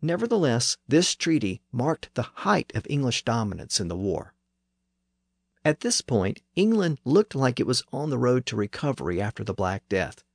Nevertheless, 0.02 0.76
this 0.86 1.16
treaty 1.16 1.62
marked 1.72 2.14
the 2.16 2.24
height 2.24 2.74
of 2.76 2.86
English 2.90 3.24
dominance 3.24 3.80
in 3.80 3.88
the 3.88 3.96
war. 3.96 4.34
At 5.64 5.80
this 5.80 6.02
point, 6.02 6.42
England 6.58 7.00
looked 7.06 7.36
like 7.36 7.58
it 7.62 7.68
was 7.68 7.84
on 7.94 8.10
the 8.10 8.18
road 8.18 8.46
to 8.48 8.58
recovery 8.58 9.22
after 9.22 9.46
the 9.46 9.54
Black 9.54 9.88
Death. 9.88 10.26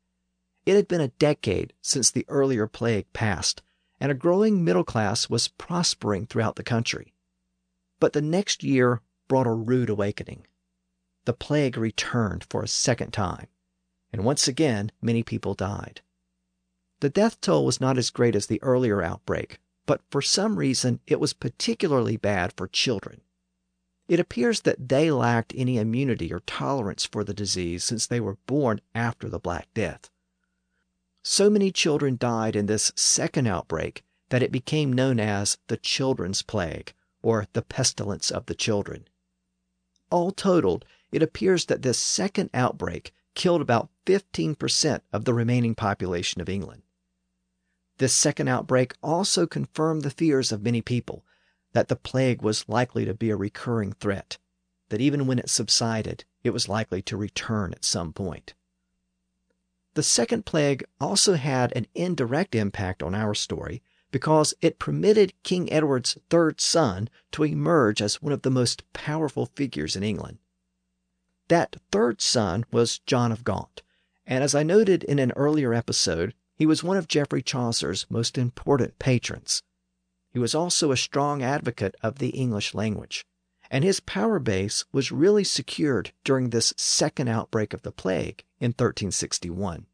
It 0.66 0.74
had 0.74 0.88
been 0.88 1.00
a 1.00 1.08
decade 1.08 1.72
since 1.80 2.10
the 2.10 2.26
earlier 2.28 2.66
plague 2.66 3.12
passed, 3.12 3.62
and 4.00 4.10
a 4.10 4.16
growing 4.16 4.64
middle 4.64 4.82
class 4.82 5.30
was 5.30 5.46
prospering 5.46 6.26
throughout 6.26 6.56
the 6.56 6.64
country. 6.64 7.14
But 8.00 8.12
the 8.12 8.20
next 8.20 8.64
year 8.64 9.00
brought 9.28 9.46
a 9.46 9.52
rude 9.52 9.88
awakening. 9.88 10.46
The 11.24 11.32
plague 11.32 11.76
returned 11.78 12.44
for 12.50 12.62
a 12.62 12.68
second 12.68 13.12
time, 13.12 13.46
and 14.12 14.24
once 14.24 14.48
again 14.48 14.90
many 15.00 15.22
people 15.22 15.54
died. 15.54 16.00
The 16.98 17.10
death 17.10 17.40
toll 17.40 17.64
was 17.64 17.80
not 17.80 17.96
as 17.96 18.10
great 18.10 18.34
as 18.34 18.46
the 18.46 18.62
earlier 18.62 19.02
outbreak, 19.02 19.60
but 19.86 20.02
for 20.10 20.20
some 20.20 20.58
reason 20.58 20.98
it 21.06 21.20
was 21.20 21.32
particularly 21.32 22.16
bad 22.16 22.52
for 22.56 22.66
children. 22.66 23.20
It 24.08 24.18
appears 24.18 24.62
that 24.62 24.88
they 24.88 25.10
lacked 25.10 25.52
any 25.56 25.78
immunity 25.78 26.32
or 26.32 26.40
tolerance 26.40 27.04
for 27.04 27.22
the 27.22 27.34
disease 27.34 27.84
since 27.84 28.06
they 28.06 28.20
were 28.20 28.38
born 28.46 28.80
after 28.94 29.28
the 29.28 29.38
Black 29.38 29.68
Death. 29.72 30.10
So 31.29 31.51
many 31.51 31.72
children 31.72 32.16
died 32.16 32.55
in 32.55 32.66
this 32.66 32.93
second 32.95 33.49
outbreak 33.49 34.05
that 34.29 34.45
it 34.45 34.53
became 34.53 34.93
known 34.93 35.18
as 35.18 35.59
the 35.66 35.77
Children's 35.77 36.43
Plague 36.43 36.95
or 37.20 37.49
the 37.53 37.62
Pestilence 37.62 38.31
of 38.31 38.47
the 38.47 38.55
Children. 38.55 39.09
All 40.09 40.31
totaled, 40.31 40.85
it 41.11 41.24
appears 41.24 41.64
that 41.64 41.83
this 41.83 41.99
second 41.99 42.51
outbreak 42.55 43.12
killed 43.35 43.61
about 43.61 43.91
15% 44.07 45.01
of 45.12 45.24
the 45.24 45.35
remaining 45.35 45.74
population 45.74 46.41
of 46.41 46.49
England. 46.49 46.83
This 47.99 48.14
second 48.14 48.47
outbreak 48.47 48.95
also 49.03 49.49
confirmed 49.49 50.03
the 50.03 50.11
fears 50.11 50.53
of 50.53 50.62
many 50.62 50.81
people 50.81 51.24
that 51.72 51.89
the 51.89 51.97
plague 51.97 52.41
was 52.41 52.68
likely 52.68 53.05
to 53.05 53.14
be 53.14 53.31
a 53.31 53.37
recurring 53.37 53.95
threat, 53.95 54.39
that 54.91 55.01
even 55.01 55.27
when 55.27 55.41
it 55.41 55.51
subsided, 55.51 56.24
it 56.45 56.51
was 56.51 56.68
likely 56.68 57.03
to 57.03 57.16
return 57.16 57.72
at 57.72 57.85
some 57.85 58.12
point. 58.12 58.55
The 59.97 60.03
second 60.03 60.44
plague 60.44 60.84
also 61.01 61.36
had 61.36 61.72
an 61.74 61.86
indirect 61.94 62.55
impact 62.55 63.03
on 63.03 63.14
our 63.14 63.32
story 63.32 63.82
because 64.11 64.53
it 64.61 64.78
permitted 64.78 65.32
King 65.42 65.72
Edward's 65.72 66.18
third 66.28 66.61
son 66.61 67.09
to 67.32 67.44
emerge 67.44 68.03
as 68.03 68.20
one 68.20 68.34
of 68.34 68.42
the 68.42 68.51
most 68.51 68.82
powerful 68.92 69.47
figures 69.47 69.97
in 69.97 70.03
England. 70.03 70.36
That 71.49 71.76
third 71.90 72.20
son 72.20 72.66
was 72.70 72.99
John 73.07 73.32
of 73.32 73.42
Gaunt, 73.42 73.80
and 74.26 74.44
as 74.44 74.55
I 74.55 74.62
noted 74.62 75.03
in 75.03 75.18
an 75.18 75.32
earlier 75.32 75.72
episode, 75.72 76.34
he 76.55 76.66
was 76.66 76.84
one 76.84 76.99
of 76.99 77.09
Geoffrey 77.09 77.40
Chaucer's 77.40 78.05
most 78.11 78.36
important 78.36 78.99
patrons. 78.99 79.62
He 80.30 80.38
was 80.38 80.55
also 80.55 80.92
a 80.92 80.97
strong 80.99 81.42
advocate 81.42 81.94
of 82.03 82.18
the 82.18 82.36
English 82.36 82.74
language, 82.74 83.24
and 83.70 83.84
his 83.84 84.00
power 84.00 84.38
base 84.38 84.84
was 84.92 85.12
really 85.12 85.44
secured 85.44 86.12
during 86.24 86.50
this 86.50 86.72
second 86.76 87.28
outbreak 87.28 87.72
of 87.72 87.82
the 87.82 87.92
plague 87.92 88.44
in 88.60 88.68
1361. 88.68 89.86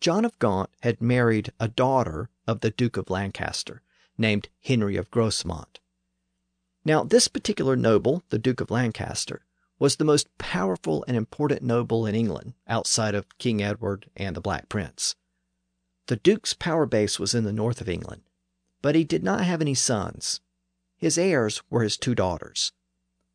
John 0.00 0.24
of 0.24 0.38
Gaunt 0.38 0.70
had 0.80 1.00
married 1.00 1.52
a 1.58 1.68
daughter 1.68 2.28
of 2.46 2.60
the 2.60 2.70
Duke 2.70 2.96
of 2.96 3.10
Lancaster, 3.10 3.82
named 4.18 4.48
Henry 4.62 4.96
of 4.96 5.10
Grosmont. 5.10 5.80
Now, 6.84 7.02
this 7.02 7.28
particular 7.28 7.76
noble, 7.76 8.22
the 8.28 8.38
Duke 8.38 8.60
of 8.60 8.70
Lancaster, 8.70 9.44
was 9.78 9.96
the 9.96 10.04
most 10.04 10.28
powerful 10.38 11.04
and 11.06 11.16
important 11.16 11.62
noble 11.62 12.06
in 12.06 12.14
England 12.14 12.54
outside 12.66 13.14
of 13.14 13.38
King 13.38 13.62
Edward 13.62 14.08
and 14.16 14.34
the 14.34 14.40
Black 14.40 14.68
Prince. 14.68 15.16
The 16.06 16.16
Duke's 16.16 16.54
power 16.54 16.86
base 16.86 17.18
was 17.18 17.34
in 17.34 17.44
the 17.44 17.52
north 17.52 17.80
of 17.80 17.88
England, 17.88 18.22
but 18.80 18.94
he 18.94 19.04
did 19.04 19.24
not 19.24 19.44
have 19.44 19.60
any 19.60 19.74
sons. 19.74 20.40
His 20.96 21.18
heirs 21.18 21.62
were 21.68 21.82
his 21.82 21.96
two 21.96 22.14
daughters. 22.14 22.72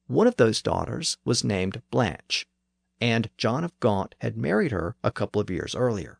One 0.07 0.27
of 0.27 0.37
those 0.37 0.61
daughters 0.61 1.17
was 1.23 1.43
named 1.43 1.81
Blanche, 1.91 2.47
and 2.99 3.29
John 3.37 3.63
of 3.63 3.79
Gaunt 3.79 4.15
had 4.19 4.35
married 4.35 4.71
her 4.71 4.95
a 5.03 5.11
couple 5.11 5.41
of 5.41 5.49
years 5.49 5.75
earlier. 5.75 6.19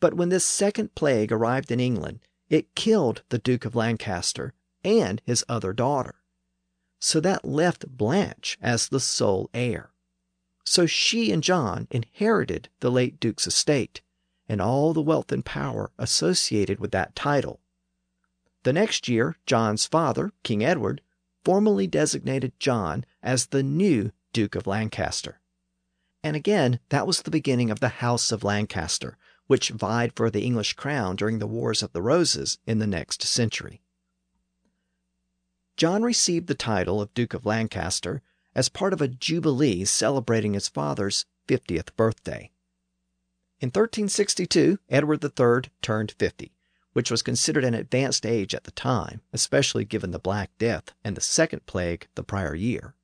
But 0.00 0.14
when 0.14 0.30
this 0.30 0.44
second 0.44 0.94
plague 0.94 1.30
arrived 1.30 1.70
in 1.70 1.80
England, 1.80 2.20
it 2.48 2.74
killed 2.74 3.22
the 3.28 3.38
Duke 3.38 3.64
of 3.64 3.74
Lancaster 3.74 4.52
and 4.82 5.22
his 5.24 5.44
other 5.48 5.72
daughter. 5.72 6.16
So 6.98 7.20
that 7.20 7.44
left 7.44 7.88
Blanche 7.88 8.58
as 8.60 8.88
the 8.88 9.00
sole 9.00 9.50
heir. 9.54 9.92
So 10.64 10.86
she 10.86 11.30
and 11.30 11.42
John 11.42 11.86
inherited 11.90 12.70
the 12.80 12.90
late 12.90 13.20
Duke's 13.20 13.46
estate 13.46 14.02
and 14.48 14.60
all 14.60 14.92
the 14.92 15.02
wealth 15.02 15.30
and 15.30 15.44
power 15.44 15.90
associated 15.98 16.80
with 16.80 16.90
that 16.92 17.14
title. 17.14 17.60
The 18.64 18.72
next 18.72 19.08
year, 19.08 19.36
John's 19.44 19.84
father, 19.84 20.32
King 20.42 20.64
Edward, 20.64 21.02
formally 21.44 21.86
designated 21.86 22.58
John 22.58 23.04
as 23.22 23.46
the 23.46 23.62
new 23.62 24.10
Duke 24.32 24.54
of 24.54 24.66
Lancaster. 24.66 25.40
And 26.22 26.34
again, 26.34 26.80
that 26.88 27.06
was 27.06 27.20
the 27.20 27.30
beginning 27.30 27.70
of 27.70 27.80
the 27.80 28.00
House 28.00 28.32
of 28.32 28.42
Lancaster, 28.42 29.18
which 29.46 29.68
vied 29.68 30.14
for 30.16 30.30
the 30.30 30.44
English 30.44 30.72
crown 30.72 31.14
during 31.14 31.38
the 31.38 31.46
Wars 31.46 31.82
of 31.82 31.92
the 31.92 32.00
Roses 32.00 32.56
in 32.66 32.78
the 32.78 32.86
next 32.86 33.22
century. 33.22 33.82
John 35.76 36.02
received 36.02 36.46
the 36.46 36.54
title 36.54 37.02
of 37.02 37.12
Duke 37.12 37.34
of 37.34 37.44
Lancaster 37.44 38.22
as 38.54 38.70
part 38.70 38.94
of 38.94 39.02
a 39.02 39.08
jubilee 39.08 39.84
celebrating 39.84 40.54
his 40.54 40.68
father's 40.68 41.26
50th 41.48 41.94
birthday. 41.96 42.50
In 43.60 43.66
1362, 43.68 44.78
Edward 44.88 45.22
III 45.22 45.70
turned 45.82 46.12
50, 46.12 46.53
which 46.94 47.10
was 47.10 47.22
considered 47.22 47.64
an 47.64 47.74
advanced 47.74 48.24
age 48.24 48.54
at 48.54 48.64
the 48.64 48.70
time, 48.70 49.20
especially 49.32 49.84
given 49.84 50.12
the 50.12 50.18
Black 50.18 50.50
Death 50.58 50.92
and 51.04 51.16
the 51.16 51.20
Second 51.20 51.66
Plague 51.66 52.08
the 52.14 52.22
prior 52.22 52.54
year. 52.54 52.94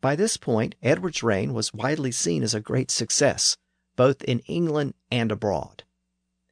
By 0.00 0.16
this 0.16 0.36
point, 0.36 0.74
Edward's 0.82 1.22
reign 1.22 1.52
was 1.52 1.74
widely 1.74 2.10
seen 2.10 2.42
as 2.42 2.54
a 2.54 2.60
great 2.60 2.90
success, 2.90 3.56
both 3.96 4.22
in 4.22 4.38
England 4.40 4.94
and 5.10 5.30
abroad. 5.30 5.84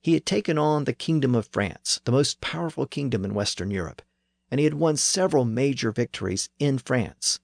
He 0.03 0.15
had 0.15 0.27
taken 0.27 0.59
on 0.59 0.85
the 0.85 0.93
Kingdom 0.93 1.35
of 1.35 1.49
France, 1.49 2.01
the 2.05 2.13
most 2.13 2.41
powerful 2.41 2.87
kingdom 2.87 3.25
in 3.25 3.35
Western 3.35 3.71
Europe, 3.71 4.03
and 4.51 4.59
he 4.59 4.65
had 4.65 4.75
won 4.75 4.97
several 4.97 5.45
major 5.45 5.93
victories 5.93 6.49
in 6.59 6.79
France. 6.79 7.39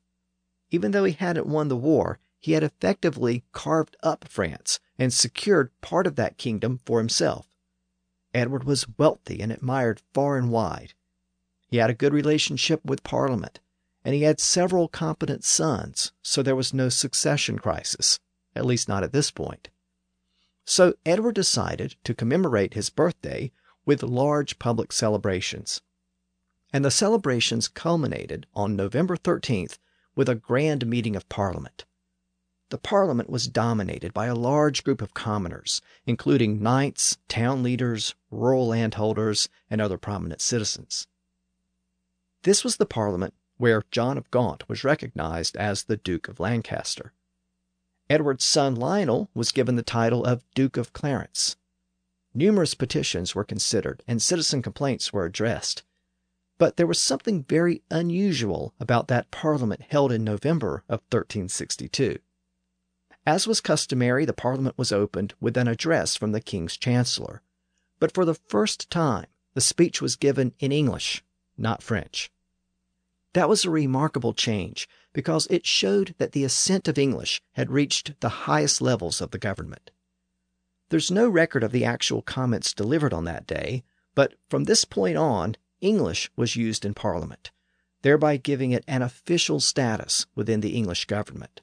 Even 0.70 0.90
though 0.90 1.04
he 1.04 1.12
hadn't 1.12 1.46
won 1.46 1.68
the 1.68 1.76
war, 1.76 2.18
he 2.40 2.52
had 2.52 2.62
effectively 2.62 3.44
carved 3.52 3.96
up 4.02 4.26
France 4.26 4.80
and 4.98 5.12
secured 5.12 5.70
part 5.80 6.06
of 6.06 6.16
that 6.16 6.38
kingdom 6.38 6.80
for 6.84 6.98
himself. 6.98 7.48
Edward 8.36 8.64
was 8.64 8.86
wealthy 8.98 9.40
and 9.40 9.50
admired 9.50 10.02
far 10.12 10.36
and 10.36 10.50
wide. 10.50 10.92
He 11.68 11.78
had 11.78 11.88
a 11.88 11.94
good 11.94 12.12
relationship 12.12 12.84
with 12.84 13.02
Parliament, 13.02 13.60
and 14.04 14.14
he 14.14 14.24
had 14.24 14.40
several 14.40 14.88
competent 14.88 15.42
sons, 15.42 16.12
so 16.20 16.42
there 16.42 16.54
was 16.54 16.74
no 16.74 16.90
succession 16.90 17.58
crisis, 17.58 18.20
at 18.54 18.66
least 18.66 18.90
not 18.90 19.02
at 19.02 19.12
this 19.12 19.30
point. 19.30 19.70
So 20.66 20.94
Edward 21.06 21.34
decided 21.34 21.96
to 22.04 22.14
commemorate 22.14 22.74
his 22.74 22.90
birthday 22.90 23.52
with 23.86 24.02
large 24.02 24.58
public 24.58 24.92
celebrations. 24.92 25.80
And 26.74 26.84
the 26.84 26.90
celebrations 26.90 27.68
culminated 27.68 28.46
on 28.52 28.76
November 28.76 29.16
13th 29.16 29.78
with 30.14 30.28
a 30.28 30.34
grand 30.34 30.86
meeting 30.86 31.16
of 31.16 31.28
Parliament. 31.30 31.86
The 32.68 32.78
Parliament 32.78 33.30
was 33.30 33.46
dominated 33.46 34.12
by 34.12 34.26
a 34.26 34.34
large 34.34 34.82
group 34.82 35.00
of 35.00 35.14
commoners, 35.14 35.80
including 36.04 36.60
knights, 36.60 37.16
town 37.28 37.62
leaders, 37.62 38.16
rural 38.28 38.66
landholders, 38.66 39.48
and 39.70 39.80
other 39.80 39.96
prominent 39.96 40.40
citizens. 40.40 41.06
This 42.42 42.64
was 42.64 42.76
the 42.76 42.86
Parliament 42.86 43.34
where 43.56 43.84
John 43.92 44.18
of 44.18 44.30
Gaunt 44.32 44.68
was 44.68 44.82
recognized 44.82 45.56
as 45.56 45.84
the 45.84 45.96
Duke 45.96 46.26
of 46.28 46.40
Lancaster. 46.40 47.12
Edward's 48.10 48.44
son 48.44 48.74
Lionel 48.74 49.30
was 49.32 49.52
given 49.52 49.76
the 49.76 49.82
title 49.82 50.24
of 50.24 50.44
Duke 50.54 50.76
of 50.76 50.92
Clarence. 50.92 51.56
Numerous 52.34 52.74
petitions 52.74 53.34
were 53.34 53.44
considered 53.44 54.02
and 54.08 54.20
citizen 54.20 54.60
complaints 54.60 55.12
were 55.12 55.24
addressed. 55.24 55.84
But 56.58 56.76
there 56.76 56.86
was 56.86 57.00
something 57.00 57.44
very 57.44 57.82
unusual 57.90 58.74
about 58.80 59.08
that 59.08 59.30
parliament 59.30 59.82
held 59.88 60.10
in 60.10 60.24
November 60.24 60.84
of 60.88 61.00
1362. 61.10 62.18
As 63.26 63.48
was 63.48 63.60
customary, 63.60 64.24
the 64.24 64.32
parliament 64.32 64.78
was 64.78 64.92
opened 64.92 65.34
with 65.40 65.56
an 65.56 65.66
address 65.66 66.14
from 66.14 66.30
the 66.30 66.40
king's 66.40 66.76
chancellor. 66.76 67.42
But 67.98 68.14
for 68.14 68.24
the 68.24 68.34
first 68.34 68.88
time, 68.88 69.26
the 69.54 69.60
speech 69.60 70.00
was 70.00 70.14
given 70.14 70.54
in 70.60 70.70
English, 70.70 71.24
not 71.58 71.82
French. 71.82 72.30
That 73.32 73.48
was 73.48 73.64
a 73.64 73.70
remarkable 73.70 74.32
change 74.32 74.88
because 75.12 75.48
it 75.50 75.66
showed 75.66 76.14
that 76.18 76.32
the 76.32 76.44
ascent 76.44 76.86
of 76.86 76.98
English 76.98 77.42
had 77.52 77.72
reached 77.72 78.20
the 78.20 78.46
highest 78.46 78.80
levels 78.80 79.20
of 79.20 79.32
the 79.32 79.38
government. 79.38 79.90
There's 80.90 81.10
no 81.10 81.28
record 81.28 81.64
of 81.64 81.72
the 81.72 81.84
actual 81.84 82.22
comments 82.22 82.72
delivered 82.72 83.12
on 83.12 83.24
that 83.24 83.46
day, 83.46 83.82
but 84.14 84.34
from 84.48 84.64
this 84.64 84.84
point 84.84 85.16
on, 85.16 85.56
English 85.80 86.30
was 86.36 86.54
used 86.54 86.84
in 86.84 86.94
Parliament, 86.94 87.50
thereby 88.02 88.36
giving 88.36 88.70
it 88.70 88.84
an 88.86 89.02
official 89.02 89.58
status 89.58 90.26
within 90.36 90.60
the 90.60 90.76
English 90.76 91.06
government. 91.06 91.60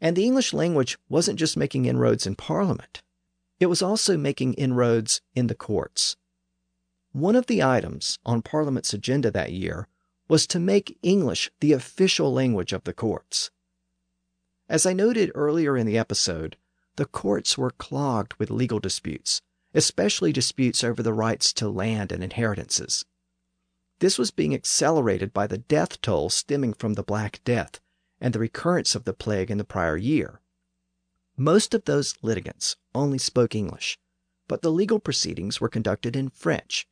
And 0.00 0.16
the 0.16 0.24
English 0.24 0.52
language 0.52 0.98
wasn't 1.08 1.38
just 1.38 1.56
making 1.56 1.84
inroads 1.84 2.26
in 2.26 2.34
Parliament, 2.34 3.02
it 3.58 3.66
was 3.66 3.82
also 3.82 4.16
making 4.16 4.54
inroads 4.54 5.20
in 5.34 5.46
the 5.46 5.54
courts. 5.54 6.16
One 7.12 7.36
of 7.36 7.46
the 7.46 7.62
items 7.62 8.18
on 8.24 8.40
Parliament's 8.40 8.94
agenda 8.94 9.30
that 9.32 9.52
year 9.52 9.88
was 10.28 10.46
to 10.46 10.58
make 10.58 10.98
English 11.02 11.50
the 11.60 11.72
official 11.72 12.32
language 12.32 12.72
of 12.72 12.84
the 12.84 12.94
courts. 12.94 13.50
As 14.68 14.86
I 14.86 14.92
noted 14.92 15.32
earlier 15.34 15.76
in 15.76 15.86
the 15.86 15.98
episode, 15.98 16.56
the 16.96 17.04
courts 17.04 17.58
were 17.58 17.72
clogged 17.72 18.34
with 18.34 18.50
legal 18.50 18.78
disputes, 18.78 19.42
especially 19.74 20.32
disputes 20.32 20.84
over 20.84 21.02
the 21.02 21.12
rights 21.12 21.52
to 21.54 21.68
land 21.68 22.12
and 22.12 22.22
inheritances. 22.22 23.04
This 23.98 24.16
was 24.16 24.30
being 24.30 24.54
accelerated 24.54 25.32
by 25.32 25.46
the 25.46 25.58
death 25.58 26.00
toll 26.00 26.30
stemming 26.30 26.72
from 26.72 26.94
the 26.94 27.02
Black 27.02 27.40
Death 27.44 27.80
and 28.20 28.34
the 28.34 28.38
recurrence 28.38 28.94
of 28.94 29.04
the 29.04 29.12
plague 29.12 29.50
in 29.50 29.58
the 29.58 29.64
prior 29.64 29.96
year. 29.96 30.40
Most 31.36 31.72
of 31.72 31.84
those 31.84 32.14
litigants 32.22 32.76
only 32.94 33.18
spoke 33.18 33.54
English, 33.54 33.98
but 34.46 34.62
the 34.62 34.70
legal 34.70 34.98
proceedings 34.98 35.60
were 35.60 35.68
conducted 35.68 36.14
in 36.14 36.28
French. 36.28 36.86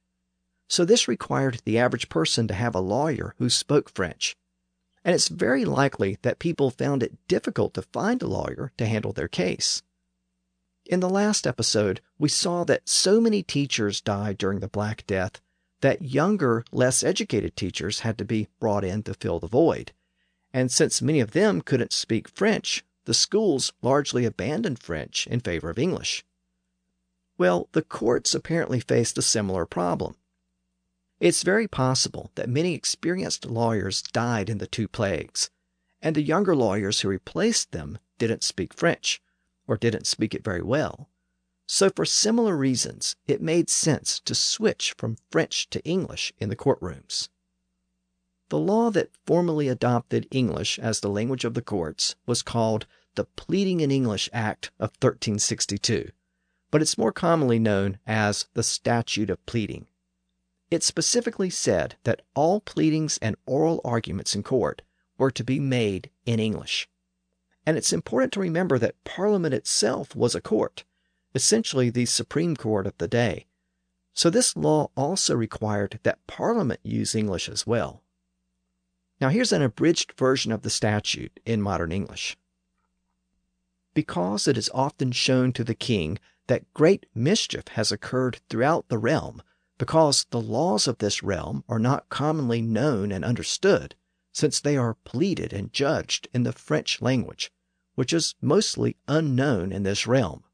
So 0.68 0.84
this 0.84 1.08
required 1.08 1.60
the 1.64 1.78
average 1.78 2.08
person 2.08 2.48
to 2.48 2.54
have 2.54 2.74
a 2.74 2.80
lawyer 2.80 3.34
who 3.38 3.50
spoke 3.50 3.90
French. 3.90 4.36
And 5.04 5.14
it's 5.14 5.28
very 5.28 5.64
likely 5.64 6.18
that 6.22 6.38
people 6.38 6.70
found 6.70 7.02
it 7.02 7.18
difficult 7.28 7.74
to 7.74 7.82
find 7.82 8.22
a 8.22 8.26
lawyer 8.26 8.72
to 8.76 8.86
handle 8.86 9.12
their 9.12 9.28
case. 9.28 9.82
In 10.86 11.00
the 11.00 11.10
last 11.10 11.46
episode, 11.46 12.00
we 12.18 12.28
saw 12.28 12.64
that 12.64 12.88
so 12.88 13.20
many 13.20 13.42
teachers 13.42 14.00
died 14.00 14.38
during 14.38 14.60
the 14.60 14.68
Black 14.68 15.06
Death 15.06 15.40
that 15.80 16.02
younger, 16.02 16.64
less 16.72 17.02
educated 17.02 17.56
teachers 17.56 18.00
had 18.00 18.18
to 18.18 18.24
be 18.24 18.48
brought 18.58 18.84
in 18.84 19.02
to 19.04 19.14
fill 19.14 19.38
the 19.38 19.46
void. 19.46 19.92
And 20.53 20.72
since 20.72 21.03
many 21.03 21.20
of 21.20 21.32
them 21.32 21.61
couldn't 21.61 21.92
speak 21.92 22.28
French, 22.28 22.84
the 23.05 23.14
schools 23.14 23.72
largely 23.82 24.24
abandoned 24.24 24.78
French 24.78 25.26
in 25.26 25.40
favor 25.40 25.70
of 25.70 25.78
English. 25.78 26.24
Well, 27.36 27.68
the 27.72 27.82
courts 27.82 28.34
apparently 28.34 28.80
faced 28.80 29.16
a 29.16 29.22
similar 29.22 29.64
problem. 29.64 30.16
It's 31.20 31.42
very 31.42 31.68
possible 31.68 32.30
that 32.34 32.49
many 32.49 32.74
experienced 32.74 33.46
lawyers 33.46 34.03
died 34.03 34.49
in 34.49 34.59
the 34.59 34.66
two 34.66 34.88
plagues, 34.88 35.51
and 36.01 36.14
the 36.14 36.22
younger 36.22 36.55
lawyers 36.55 37.01
who 37.01 37.09
replaced 37.09 37.72
them 37.72 37.99
didn't 38.18 38.44
speak 38.44 38.72
French 38.72 39.20
or 39.66 39.76
didn't 39.76 40.07
speak 40.07 40.34
it 40.34 40.44
very 40.44 40.62
well. 40.62 41.09
So, 41.66 41.90
for 41.90 42.05
similar 42.05 42.57
reasons, 42.57 43.14
it 43.26 43.42
made 43.42 43.68
sense 43.68 44.20
to 44.20 44.34
switch 44.34 44.94
from 44.96 45.18
French 45.30 45.68
to 45.70 45.84
English 45.84 46.32
in 46.38 46.49
the 46.49 46.57
courtrooms. 46.57 47.28
The 48.51 48.59
law 48.59 48.90
that 48.90 49.11
formally 49.26 49.68
adopted 49.68 50.26
English 50.30 50.78
as 50.78 51.01
the 51.01 51.11
language 51.11 51.44
of 51.44 51.53
the 51.53 51.61
courts 51.61 52.16
was 52.24 52.42
called 52.42 52.86
the 53.14 53.24
Pleading 53.24 53.80
in 53.80 53.90
English 53.90 54.30
Act 54.32 54.70
of 54.78 54.90
1362, 55.01 56.12
but 56.70 56.80
it's 56.80 56.96
more 56.96 57.12
commonly 57.12 57.59
known 57.59 57.99
as 58.07 58.46
the 58.55 58.62
Statute 58.62 59.28
of 59.28 59.44
Pleading. 59.44 59.86
It 60.70 60.82
specifically 60.82 61.51
said 61.51 61.96
that 62.05 62.22
all 62.34 62.61
pleadings 62.61 63.18
and 63.20 63.36
oral 63.44 63.82
arguments 63.84 64.34
in 64.34 64.42
court 64.42 64.80
were 65.18 65.30
to 65.30 65.44
be 65.44 65.61
made 65.61 66.11
in 66.24 66.40
English. 66.40 66.88
And 67.66 67.76
it's 67.76 67.92
important 67.92 68.32
to 68.32 68.40
remember 68.40 68.78
that 68.78 69.03
Parliament 69.05 69.53
itself 69.53 70.16
was 70.16 70.34
a 70.34 70.40
court, 70.40 70.84
essentially 71.34 71.90
the 71.90 72.07
Supreme 72.07 72.57
Court 72.57 72.86
of 72.86 72.96
the 72.96 73.09
day. 73.09 73.46
So 74.14 74.30
this 74.30 74.57
law 74.57 74.90
also 74.96 75.34
required 75.34 76.01
that 76.03 76.26
Parliament 76.26 76.80
use 76.82 77.14
English 77.14 77.49
as 77.49 77.66
well. 77.66 78.03
Now 79.20 79.30
here's 79.30 79.52
an 79.52 79.62
abridged 79.62 80.12
version 80.16 80.52
of 80.52 80.62
the 80.62 80.70
statute 80.70 81.40
in 81.44 81.60
modern 81.60 81.90
English. 81.90 82.36
Because 83.92 84.46
it 84.46 84.56
is 84.56 84.70
often 84.72 85.10
shown 85.10 85.52
to 85.54 85.64
the 85.64 85.74
king 85.74 86.18
that 86.46 86.72
great 86.72 87.06
mischief 87.14 87.68
has 87.68 87.90
occurred 87.90 88.40
throughout 88.48 88.88
the 88.88 88.98
realm, 88.98 89.42
because 89.76 90.26
the 90.30 90.40
laws 90.40 90.86
of 90.86 90.98
this 90.98 91.22
realm 91.22 91.64
are 91.68 91.80
not 91.80 92.08
commonly 92.08 92.62
known 92.62 93.10
and 93.10 93.24
understood, 93.24 93.96
since 94.32 94.60
they 94.60 94.76
are 94.76 94.94
pleaded 95.04 95.52
and 95.52 95.72
judged 95.72 96.28
in 96.32 96.44
the 96.44 96.52
French 96.52 97.02
language, 97.02 97.50
which 97.96 98.12
is 98.12 98.36
mostly 98.40 98.96
unknown 99.08 99.72
in 99.72 99.82
this 99.82 100.06
realm, 100.06 100.44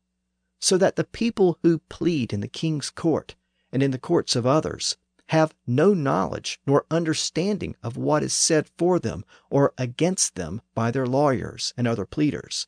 so 0.59 0.79
that 0.79 0.97
the 0.97 1.05
people 1.05 1.59
who 1.63 1.79
plead 1.91 2.33
in 2.33 2.41
the 2.41 2.49
king's 2.49 2.89
court 2.89 3.35
and 3.71 3.83
in 3.83 3.91
the 3.91 3.99
courts 3.99 4.35
of 4.35 4.47
others 4.47 4.97
have 5.29 5.55
no 5.67 5.95
knowledge 5.95 6.61
nor 6.67 6.85
understanding 6.91 7.75
of 7.83 7.97
what 7.97 8.23
is 8.23 8.33
said 8.33 8.69
for 8.77 8.99
them 8.99 9.25
or 9.51 9.73
against 9.79 10.35
them 10.35 10.61
by 10.75 10.91
their 10.91 11.07
lawyers 11.07 11.73
and 11.77 11.89
other 11.89 12.07
pleaders. 12.07 12.67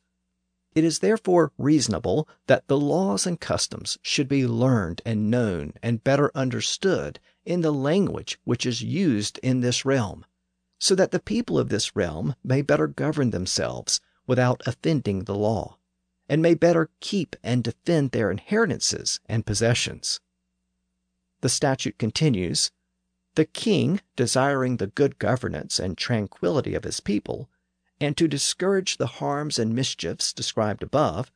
It 0.75 0.83
is 0.83 0.99
therefore 0.99 1.51
reasonable 1.57 2.27
that 2.45 2.67
the 2.67 2.77
laws 2.77 3.25
and 3.25 3.39
customs 3.39 3.97
should 4.01 4.27
be 4.27 4.45
learned 4.45 5.01
and 5.05 5.31
known 5.31 5.73
and 5.81 6.03
better 6.03 6.31
understood 6.35 7.19
in 7.45 7.61
the 7.61 7.73
language 7.73 8.39
which 8.43 8.65
is 8.65 8.83
used 8.83 9.39
in 9.39 9.61
this 9.61 9.85
realm, 9.85 10.25
so 10.79 10.93
that 10.93 11.11
the 11.11 11.19
people 11.19 11.57
of 11.57 11.69
this 11.69 11.95
realm 11.95 12.35
may 12.43 12.61
better 12.61 12.87
govern 12.87 13.31
themselves 13.31 13.99
without 14.27 14.61
offending 14.67 15.23
the 15.23 15.33
law, 15.33 15.77
and 16.29 16.41
may 16.41 16.53
better 16.53 16.89
keep 16.99 17.35
and 17.41 17.63
defend 17.63 18.11
their 18.11 18.29
inheritances 18.29 19.19
and 19.25 19.45
possessions. 19.45 20.19
The 21.47 21.51
statute 21.51 21.97
continues 21.97 22.71
The 23.35 23.45
king, 23.45 24.01
desiring 24.17 24.75
the 24.75 24.87
good 24.87 25.17
governance 25.17 25.79
and 25.79 25.97
tranquillity 25.97 26.75
of 26.75 26.83
his 26.83 26.99
people, 26.99 27.49
and 28.01 28.17
to 28.17 28.27
discourage 28.27 28.97
the 28.97 29.07
harms 29.23 29.57
and 29.57 29.73
mischiefs 29.73 30.33
described 30.33 30.83
above, 30.83 31.31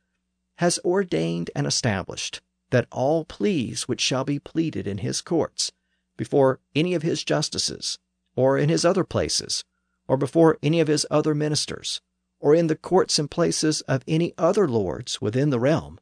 has 0.56 0.78
ordained 0.84 1.50
and 1.56 1.66
established 1.66 2.42
that 2.68 2.88
all 2.90 3.24
pleas 3.24 3.88
which 3.88 4.02
shall 4.02 4.22
be 4.22 4.38
pleaded 4.38 4.86
in 4.86 4.98
his 4.98 5.22
courts, 5.22 5.72
before 6.18 6.60
any 6.74 6.92
of 6.92 7.02
his 7.02 7.24
justices, 7.24 7.98
or 8.36 8.58
in 8.58 8.68
his 8.68 8.84
other 8.84 9.04
places, 9.04 9.64
or 10.06 10.18
before 10.18 10.58
any 10.62 10.78
of 10.78 10.88
his 10.88 11.06
other 11.10 11.34
ministers, 11.34 12.02
or 12.38 12.54
in 12.54 12.66
the 12.66 12.76
courts 12.76 13.18
and 13.18 13.30
places 13.30 13.80
of 13.88 14.04
any 14.06 14.34
other 14.36 14.68
lords 14.68 15.22
within 15.22 15.48
the 15.48 15.58
realm, 15.58 15.98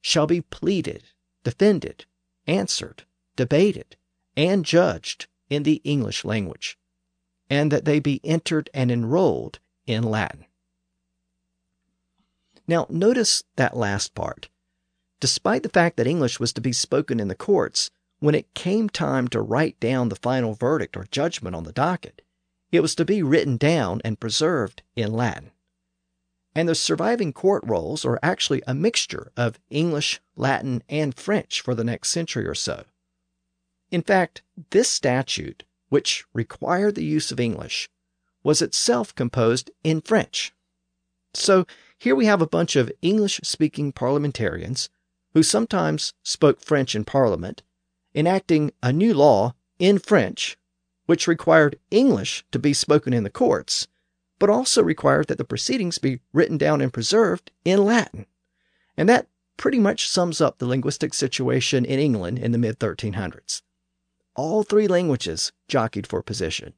shall 0.00 0.28
be 0.28 0.40
pleaded, 0.40 1.02
defended, 1.42 2.04
answered, 2.46 3.06
debated, 3.36 3.96
and 4.36 4.64
judged 4.64 5.26
in 5.48 5.62
the 5.62 5.80
English 5.84 6.24
language, 6.24 6.78
and 7.48 7.70
that 7.72 7.84
they 7.84 7.98
be 7.98 8.20
entered 8.24 8.70
and 8.72 8.90
enrolled 8.90 9.58
in 9.86 10.02
Latin. 10.02 10.46
Now, 12.66 12.86
notice 12.88 13.42
that 13.56 13.76
last 13.76 14.14
part. 14.14 14.48
Despite 15.18 15.62
the 15.62 15.68
fact 15.68 15.96
that 15.96 16.06
English 16.06 16.38
was 16.38 16.52
to 16.52 16.60
be 16.60 16.72
spoken 16.72 17.20
in 17.20 17.28
the 17.28 17.34
courts, 17.34 17.90
when 18.20 18.34
it 18.34 18.54
came 18.54 18.88
time 18.88 19.28
to 19.28 19.40
write 19.40 19.78
down 19.80 20.08
the 20.08 20.16
final 20.16 20.54
verdict 20.54 20.96
or 20.96 21.06
judgment 21.10 21.56
on 21.56 21.64
the 21.64 21.72
docket, 21.72 22.22
it 22.70 22.80
was 22.80 22.94
to 22.94 23.04
be 23.04 23.22
written 23.22 23.56
down 23.56 24.00
and 24.04 24.20
preserved 24.20 24.82
in 24.94 25.12
Latin 25.12 25.50
and 26.54 26.68
the 26.68 26.74
surviving 26.74 27.32
court 27.32 27.62
rolls 27.64 28.04
are 28.04 28.18
actually 28.22 28.62
a 28.66 28.74
mixture 28.74 29.30
of 29.36 29.60
English, 29.70 30.20
Latin, 30.36 30.82
and 30.88 31.14
French 31.14 31.60
for 31.60 31.74
the 31.74 31.84
next 31.84 32.10
century 32.10 32.46
or 32.46 32.54
so. 32.54 32.84
In 33.90 34.02
fact, 34.02 34.42
this 34.70 34.88
statute, 34.88 35.64
which 35.88 36.24
required 36.32 36.94
the 36.94 37.04
use 37.04 37.32
of 37.32 37.40
English, 37.40 37.88
was 38.42 38.62
itself 38.62 39.14
composed 39.14 39.70
in 39.82 40.00
French. 40.00 40.52
So 41.34 41.66
here 41.98 42.14
we 42.14 42.26
have 42.26 42.40
a 42.40 42.46
bunch 42.46 42.76
of 42.76 42.92
English 43.02 43.40
speaking 43.42 43.92
parliamentarians 43.92 44.88
who 45.34 45.42
sometimes 45.42 46.14
spoke 46.22 46.60
French 46.60 46.94
in 46.94 47.04
Parliament 47.04 47.62
enacting 48.14 48.72
a 48.82 48.92
new 48.92 49.14
law 49.14 49.54
in 49.78 49.98
French, 49.98 50.56
which 51.06 51.28
required 51.28 51.78
English 51.90 52.44
to 52.50 52.58
be 52.58 52.72
spoken 52.72 53.12
in 53.12 53.22
the 53.22 53.30
courts 53.30 53.86
but 54.40 54.50
also 54.50 54.82
required 54.82 55.28
that 55.28 55.38
the 55.38 55.44
proceedings 55.44 55.98
be 55.98 56.18
written 56.32 56.58
down 56.58 56.80
and 56.80 56.92
preserved 56.92 57.52
in 57.64 57.84
Latin. 57.84 58.26
And 58.96 59.08
that 59.08 59.28
pretty 59.56 59.78
much 59.78 60.08
sums 60.08 60.40
up 60.40 60.58
the 60.58 60.66
linguistic 60.66 61.14
situation 61.14 61.84
in 61.84 62.00
England 62.00 62.40
in 62.40 62.50
the 62.50 62.58
mid 62.58 62.80
1300s. 62.80 63.62
All 64.42 64.62
three 64.62 64.88
languages 64.88 65.52
jockeyed 65.68 66.06
for 66.06 66.22
position. 66.22 66.72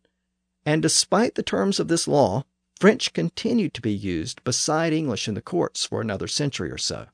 And 0.67 0.83
despite 0.83 1.37
the 1.37 1.45
terms 1.45 1.79
of 1.79 1.87
this 1.87 2.09
law, 2.09 2.43
French 2.81 3.13
continued 3.13 3.73
to 3.75 3.81
be 3.81 3.93
used 3.93 4.43
beside 4.43 4.93
English 4.93 5.29
in 5.29 5.35
the 5.35 5.41
courts 5.41 5.87
for 5.87 6.01
another 6.01 6.27
century 6.27 6.73
or 6.73 6.77
so. 6.77 7.07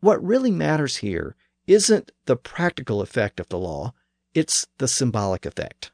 What 0.00 0.24
really 0.24 0.50
matters 0.50 1.04
here 1.04 1.36
isn't 1.66 2.10
the 2.24 2.36
practical 2.36 3.02
effect 3.02 3.38
of 3.38 3.50
the 3.50 3.58
law, 3.58 3.92
it's 4.32 4.66
the 4.78 4.88
symbolic 4.88 5.44
effect. 5.44 5.92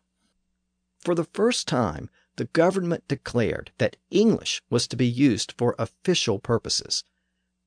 For 1.00 1.16
the 1.16 1.24
first 1.24 1.66
time, 1.66 2.10
the 2.36 2.44
government 2.44 3.08
declared 3.08 3.72
that 3.78 3.96
English 4.12 4.62
was 4.70 4.86
to 4.86 4.96
be 4.96 5.08
used 5.08 5.54
for 5.58 5.74
official 5.76 6.38
purposes, 6.38 7.02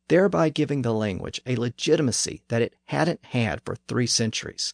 thereby 0.07 0.47
giving 0.47 0.83
the 0.83 0.93
language 0.93 1.41
a 1.45 1.57
legitimacy 1.57 2.43
that 2.47 2.61
it 2.61 2.73
hadn't 2.85 3.25
had 3.25 3.61
for 3.65 3.75
three 3.75 4.07
centuries. 4.07 4.73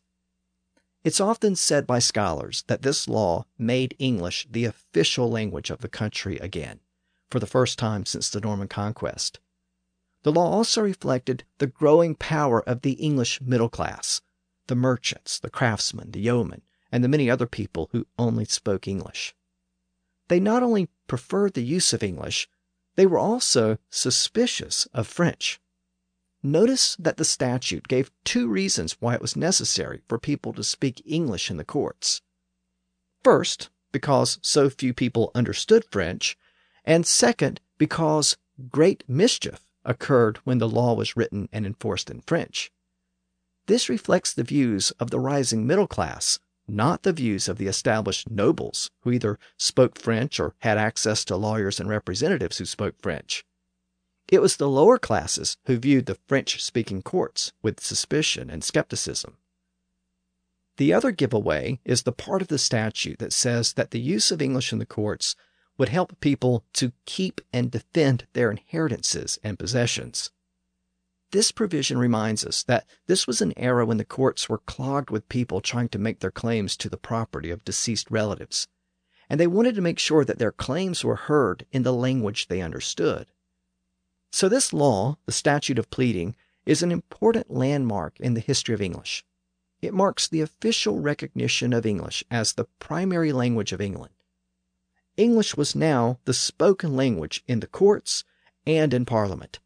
It's 1.04 1.20
often 1.20 1.56
said 1.56 1.86
by 1.86 2.00
scholars 2.00 2.64
that 2.68 2.82
this 2.82 3.08
law 3.08 3.46
made 3.58 3.96
English 4.00 4.48
the 4.50 4.66
official 4.66 5.30
language 5.30 5.70
of 5.70 5.80
the 5.80 5.90
country 5.90 6.38
again, 6.38 6.80
for 7.30 7.40
the 7.40 7.48
first 7.48 7.78
time 7.78 8.06
since 8.06 8.30
the 8.30 8.42
Norman 8.42 8.68
conquest. 8.68 9.40
The 10.24 10.32
law 10.32 10.50
also 10.50 10.82
reflected 10.82 11.44
the 11.58 11.68
growing 11.68 12.16
power 12.16 12.68
of 12.68 12.82
the 12.82 12.94
English 12.94 13.42
middle 13.42 13.70
class, 13.70 14.22
the 14.68 14.76
merchants, 14.76 15.40
the 15.40 15.50
craftsmen, 15.50 16.12
the 16.12 16.22
yeomen, 16.22 16.62
and 16.92 17.04
the 17.04 17.10
many 17.10 17.30
other 17.30 17.48
people 17.48 17.90
who 17.92 18.08
only 18.18 18.46
spoke 18.46 18.88
English 18.88 19.36
they 20.28 20.40
not 20.40 20.64
only 20.64 20.90
preferred 21.08 21.54
the 21.54 21.64
use 21.64 21.94
of 21.94 22.04
English, 22.04 22.50
they 22.96 23.06
were 23.06 23.20
also 23.20 23.78
suspicious 23.90 24.88
of 24.94 25.08
French. 25.08 25.60
Notice 26.46 26.98
that 26.98 27.16
the 27.16 27.24
statute 27.24 27.88
gave 27.88 28.12
two 28.26 28.50
reasons 28.50 28.98
why 29.00 29.16
it 29.16 29.22
was 29.22 29.38
necessary 29.38 30.02
for 30.10 30.20
people 30.20 30.52
to 30.54 30.64
speak 30.64 31.02
English 31.06 31.50
in 31.50 31.56
the 31.56 31.64
courts. 31.64 32.22
First, 33.24 33.70
because 33.94 34.40
so 34.42 34.70
few 34.70 34.94
people 34.94 35.32
understood 35.34 35.86
French, 35.90 36.38
and 36.84 37.08
second, 37.08 37.62
because 37.78 38.36
great 38.70 39.06
mischief 39.08 39.62
occurred 39.86 40.38
when 40.44 40.58
the 40.58 40.68
law 40.68 40.94
was 40.94 41.16
written 41.16 41.48
and 41.54 41.66
enforced 41.66 42.10
in 42.10 42.20
French. 42.20 42.74
This 43.68 43.88
reflects 43.88 44.34
the 44.34 44.44
views 44.44 44.92
of 45.00 45.12
the 45.12 45.22
rising 45.22 45.66
middle 45.66 45.88
class, 45.88 46.40
not 46.68 47.04
the 47.04 47.14
views 47.14 47.48
of 47.48 47.58
the 47.58 47.68
established 47.68 48.30
nobles 48.30 48.92
who 49.04 49.12
either 49.12 49.40
spoke 49.58 49.98
French 49.98 50.42
or 50.42 50.56
had 50.60 50.78
access 50.78 51.24
to 51.26 51.38
lawyers 51.38 51.80
and 51.80 51.88
representatives 51.88 52.58
who 52.58 52.66
spoke 52.66 53.02
French. 53.02 53.46
It 54.30 54.42
was 54.42 54.58
the 54.58 54.70
lower 54.70 54.98
classes 54.98 55.58
who 55.66 55.78
viewed 55.78 56.06
the 56.06 56.18
French 56.28 56.64
speaking 56.64 57.02
courts 57.02 57.52
with 57.62 57.80
suspicion 57.80 58.50
and 58.50 58.64
skepticism. 58.64 59.38
The 60.78 60.94
other 60.94 61.12
giveaway 61.12 61.80
is 61.86 62.04
the 62.04 62.12
part 62.12 62.42
of 62.42 62.48
the 62.48 62.58
statute 62.58 63.20
that 63.20 63.34
says 63.34 63.74
that 63.74 63.92
the 63.92 64.00
use 64.00 64.32
of 64.32 64.42
English 64.42 64.74
in 64.74 64.80
the 64.80 64.86
courts 64.86 65.36
would 65.78 65.90
help 65.90 66.20
people 66.20 66.66
to 66.74 66.94
keep 67.06 67.42
and 67.52 67.70
defend 67.70 68.28
their 68.34 68.50
inheritances 68.50 69.38
and 69.44 69.60
possessions. 69.60 70.32
This 71.32 71.52
provision 71.52 71.98
reminds 71.98 72.46
us 72.46 72.64
that 72.64 72.88
this 73.08 73.26
was 73.26 73.42
an 73.42 73.54
era 73.58 73.86
when 73.86 73.98
the 73.98 74.06
courts 74.06 74.48
were 74.48 74.60
clogged 74.60 75.10
with 75.10 75.30
people 75.30 75.62
trying 75.62 75.90
to 75.90 76.00
make 76.00 76.20
their 76.20 76.32
claims 76.32 76.78
to 76.78 76.90
the 76.90 76.98
property 76.98 77.50
of 77.50 77.66
deceased 77.66 78.12
relatives, 78.12 78.68
and 79.30 79.40
they 79.40 79.48
wanted 79.48 79.74
to 79.76 79.82
make 79.82 79.98
sure 79.98 80.24
that 80.26 80.38
their 80.38 80.52
claims 80.52 81.04
were 81.04 81.16
heard 81.16 81.66
in 81.72 81.82
the 81.82 81.94
language 81.94 82.48
they 82.48 82.62
understood. 82.62 83.32
So, 84.34 84.50
this 84.50 84.74
law, 84.74 85.18
the 85.26 85.32
Statute 85.32 85.80
of 85.80 85.90
Pleading, 85.90 86.36
is 86.66 86.84
an 86.84 86.92
important 86.92 87.50
landmark 87.50 88.20
in 88.20 88.34
the 88.34 88.42
history 88.42 88.74
of 88.74 88.82
English. 88.82 89.24
It 89.82 89.94
marks 89.94 90.28
the 90.28 90.42
official 90.42 91.00
recognition 91.00 91.72
of 91.72 91.86
English 91.86 92.24
as 92.30 92.54
the 92.54 92.68
primary 92.80 93.32
language 93.32 93.72
of 93.72 93.80
England. 93.80 94.14
English 95.16 95.56
was 95.56 95.76
now 95.76 96.20
the 96.26 96.34
spoken 96.34 96.96
language 96.96 97.44
in 97.48 97.60
the 97.62 97.68
courts 97.68 98.26
and 98.66 98.94
in 98.94 99.06
Parliament 99.06 99.60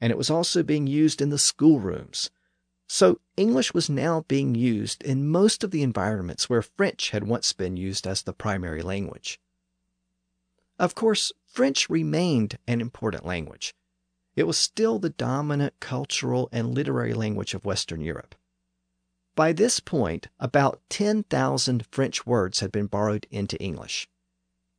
and 0.00 0.10
it 0.10 0.18
was 0.18 0.30
also 0.30 0.62
being 0.62 0.86
used 0.86 1.20
in 1.20 1.30
the 1.30 1.38
schoolrooms. 1.38 2.30
So 2.86 3.20
English 3.36 3.74
was 3.74 3.90
now 3.90 4.24
being 4.28 4.54
used 4.54 5.02
in 5.02 5.28
most 5.28 5.62
of 5.62 5.70
the 5.70 5.82
environments 5.82 6.48
where 6.48 6.62
French 6.62 7.10
had 7.10 7.24
once 7.24 7.52
been 7.52 7.76
used 7.76 8.06
as 8.06 8.22
the 8.22 8.32
primary 8.32 8.82
language. 8.82 9.40
Of 10.78 10.94
course, 10.94 11.32
French 11.44 11.90
remained 11.90 12.58
an 12.66 12.80
important 12.80 13.26
language. 13.26 13.74
It 14.38 14.46
was 14.46 14.56
still 14.56 15.00
the 15.00 15.10
dominant 15.10 15.80
cultural 15.80 16.48
and 16.52 16.72
literary 16.72 17.12
language 17.12 17.54
of 17.54 17.64
Western 17.64 18.00
Europe. 18.00 18.36
By 19.34 19.52
this 19.52 19.80
point, 19.80 20.28
about 20.38 20.80
10,000 20.90 21.86
French 21.90 22.24
words 22.24 22.60
had 22.60 22.70
been 22.70 22.86
borrowed 22.86 23.26
into 23.32 23.60
English. 23.60 24.08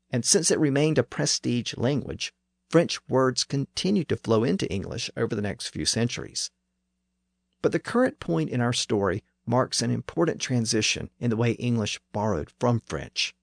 And 0.09 0.23
since 0.23 0.49
it 0.49 0.59
remained 0.59 0.97
a 0.97 1.03
prestige 1.03 1.75
language, 1.75 2.33
French 2.69 3.05
words 3.09 3.43
continued 3.43 4.07
to 4.07 4.15
flow 4.15 4.45
into 4.45 4.71
English 4.71 5.11
over 5.17 5.35
the 5.35 5.41
next 5.41 5.67
few 5.67 5.85
centuries. 5.85 6.51
But 7.61 7.73
the 7.73 7.79
current 7.79 8.21
point 8.21 8.49
in 8.49 8.61
our 8.61 8.71
story 8.71 9.25
marks 9.45 9.81
an 9.81 9.91
important 9.91 10.39
transition 10.39 11.09
in 11.19 11.29
the 11.29 11.35
way 11.35 11.51
English 11.51 11.99
borrowed 12.13 12.49
from 12.61 12.79
French. 12.79 13.35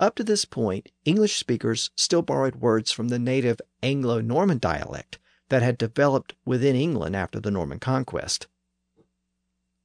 Up 0.00 0.16
to 0.16 0.24
this 0.24 0.44
point, 0.44 0.90
English 1.04 1.36
speakers 1.36 1.90
still 1.94 2.22
borrowed 2.22 2.56
words 2.56 2.90
from 2.90 3.08
the 3.08 3.18
native 3.20 3.60
Anglo 3.82 4.20
Norman 4.20 4.58
dialect 4.58 5.20
that 5.50 5.62
had 5.62 5.78
developed 5.78 6.34
within 6.44 6.74
England 6.74 7.14
after 7.14 7.38
the 7.38 7.52
Norman 7.52 7.78
conquest. 7.78 8.48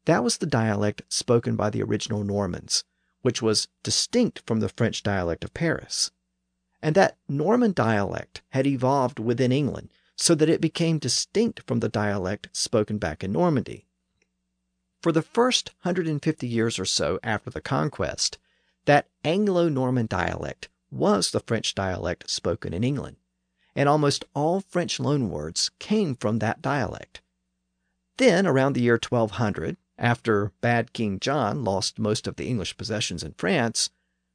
That 0.06 0.24
was 0.24 0.38
the 0.38 0.48
dialect 0.48 1.04
spoken 1.10 1.56
by 1.56 1.70
the 1.70 1.84
original 1.84 2.24
Normans, 2.24 2.84
which 3.22 3.44
was 3.44 3.68
distinct 3.84 4.42
from 4.48 4.62
the 4.62 4.70
French 4.70 5.04
dialect 5.04 5.44
of 5.44 5.54
Paris 5.54 6.10
and 6.86 6.94
that 6.94 7.18
Norman 7.28 7.74
dialect 7.74 8.44
had 8.50 8.68
evolved 8.68 9.18
within 9.18 9.52
England 9.52 9.90
so 10.16 10.36
that 10.36 10.50
it 10.50 10.62
became 10.62 11.00
distinct 11.00 11.64
from 11.66 11.80
the 11.80 11.90
dialect 11.90 12.48
spoken 12.54 13.00
back 13.00 13.24
in 13.24 13.32
Normandy. 13.32 13.88
For 15.02 15.12
the 15.12 15.24
first 15.24 15.72
150 15.82 16.48
years 16.48 16.78
or 16.78 16.86
so 16.86 17.20
after 17.24 17.50
the 17.50 17.60
conquest, 17.60 18.38
that 18.86 19.10
Anglo 19.24 19.70
Norman 19.70 20.08
dialect 20.08 20.70
was 20.92 21.32
the 21.32 21.40
French 21.40 21.76
dialect 21.76 22.30
spoken 22.30 22.74
in 22.74 22.84
England, 22.84 23.18
and 23.76 23.90
almost 23.90 24.26
all 24.34 24.62
French 24.62 24.98
loanwords 24.98 25.72
came 25.80 26.16
from 26.16 26.40
that 26.40 26.62
dialect. 26.62 27.22
Then, 28.18 28.48
around 28.48 28.74
the 28.74 28.82
year 28.82 29.00
1200, 29.02 29.78
after 29.98 30.52
bad 30.62 30.94
King 30.94 31.20
John 31.20 31.64
lost 31.64 32.00
most 32.00 32.28
of 32.28 32.36
the 32.36 32.48
English 32.48 32.78
possessions 32.78 33.24
in 33.24 33.34
France, 33.34 33.90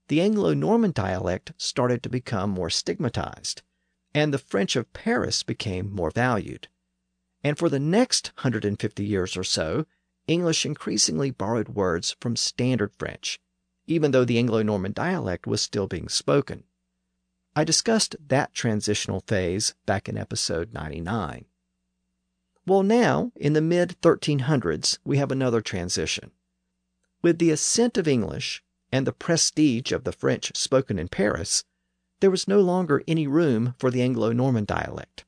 the 0.09 0.21
Anglo 0.21 0.55
Norman 0.55 0.93
dialect 0.93 1.53
started 1.57 2.03
to 2.03 2.09
become 2.09 2.51
more 2.51 2.71
stigmatized, 2.71 3.63
and 4.15 4.35
the 4.35 4.39
French 4.39 4.75
of 4.75 4.93
Paris 4.93 5.43
became 5.43 5.95
more 5.95 6.11
valued. 6.11 6.69
And 7.45 7.57
for 7.57 7.69
the 7.69 7.79
next 7.79 8.33
150 8.37 9.05
years 9.05 9.37
or 9.37 9.45
so, 9.45 9.87
English 10.27 10.67
increasingly 10.67 11.31
borrowed 11.31 11.71
words 11.71 12.17
from 12.21 12.37
Standard 12.37 12.93
French, 12.99 13.41
even 13.91 14.13
though 14.13 14.25
the 14.25 14.39
Anglo 14.39 14.63
Norman 14.63 14.93
dialect 14.93 15.49
was 15.49 15.61
still 15.61 15.89
being 15.89 16.09
spoken. 16.09 16.63
I 17.57 17.65
discussed 17.65 18.15
that 18.29 18.55
transitional 18.55 19.25
phase 19.27 19.75
back 19.85 20.09
in 20.09 20.17
episode 20.17 20.73
99. 20.73 21.47
Well, 22.65 22.85
now, 22.85 23.33
in 23.35 23.55
the 23.55 23.61
mid 23.61 24.01
1300s, 24.01 24.99
we 25.05 25.17
have 25.17 25.33
another 25.33 25.61
transition. 25.61 26.31
With 27.21 27.39
the 27.41 27.51
ascent 27.51 27.99
of 27.99 28.07
English, 28.07 28.63
and 28.93 29.07
the 29.07 29.13
prestige 29.13 29.91
of 29.91 30.05
the 30.05 30.13
French 30.13 30.57
spoken 30.57 30.97
in 30.97 31.09
Paris, 31.09 31.65
there 32.21 32.31
was 32.31 32.47
no 32.47 32.61
longer 32.61 33.03
any 33.09 33.27
room 33.27 33.75
for 33.81 33.91
the 33.91 34.03
Anglo 34.03 34.33
Norman 34.33 34.65
dialect. 34.65 35.25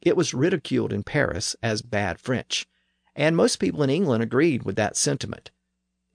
It 0.00 0.16
was 0.16 0.34
ridiculed 0.34 0.92
in 0.92 1.04
Paris 1.04 1.54
as 1.62 1.80
bad 1.80 2.18
French, 2.18 2.66
and 3.14 3.36
most 3.36 3.56
people 3.56 3.84
in 3.84 3.90
England 3.90 4.24
agreed 4.24 4.64
with 4.64 4.74
that 4.76 4.96
sentiment. 4.96 5.52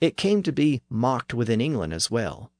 It 0.01 0.17
came 0.17 0.43
to 0.43 0.51
be 0.51 0.81
mocked 0.89 1.33
within 1.33 1.59
England 1.59 1.93
as 1.93 2.09
well. 2.09 2.51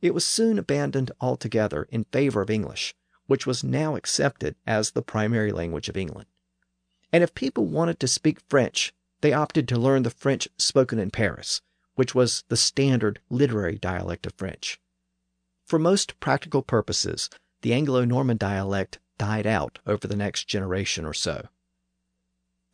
It 0.00 0.14
was 0.14 0.26
soon 0.26 0.58
abandoned 0.58 1.12
altogether 1.20 1.86
in 1.90 2.04
favor 2.04 2.40
of 2.40 2.48
English, 2.48 2.94
which 3.26 3.46
was 3.46 3.62
now 3.62 3.96
accepted 3.96 4.56
as 4.66 4.90
the 4.90 5.02
primary 5.02 5.52
language 5.52 5.88
of 5.88 5.96
England. 5.96 6.26
And 7.12 7.22
if 7.22 7.34
people 7.34 7.66
wanted 7.66 8.00
to 8.00 8.08
speak 8.08 8.40
French, 8.48 8.94
they 9.20 9.32
opted 9.32 9.68
to 9.68 9.78
learn 9.78 10.04
the 10.04 10.10
French 10.10 10.48
spoken 10.56 10.98
in 10.98 11.10
Paris, 11.10 11.60
which 11.96 12.14
was 12.14 12.44
the 12.48 12.56
standard 12.56 13.20
literary 13.28 13.76
dialect 13.76 14.24
of 14.26 14.34
French. 14.34 14.80
For 15.66 15.78
most 15.78 16.18
practical 16.18 16.62
purposes, 16.62 17.28
the 17.60 17.74
Anglo 17.74 18.06
Norman 18.06 18.38
dialect 18.38 18.98
died 19.18 19.46
out 19.46 19.80
over 19.86 20.08
the 20.08 20.16
next 20.16 20.48
generation 20.48 21.04
or 21.04 21.12
so. 21.12 21.48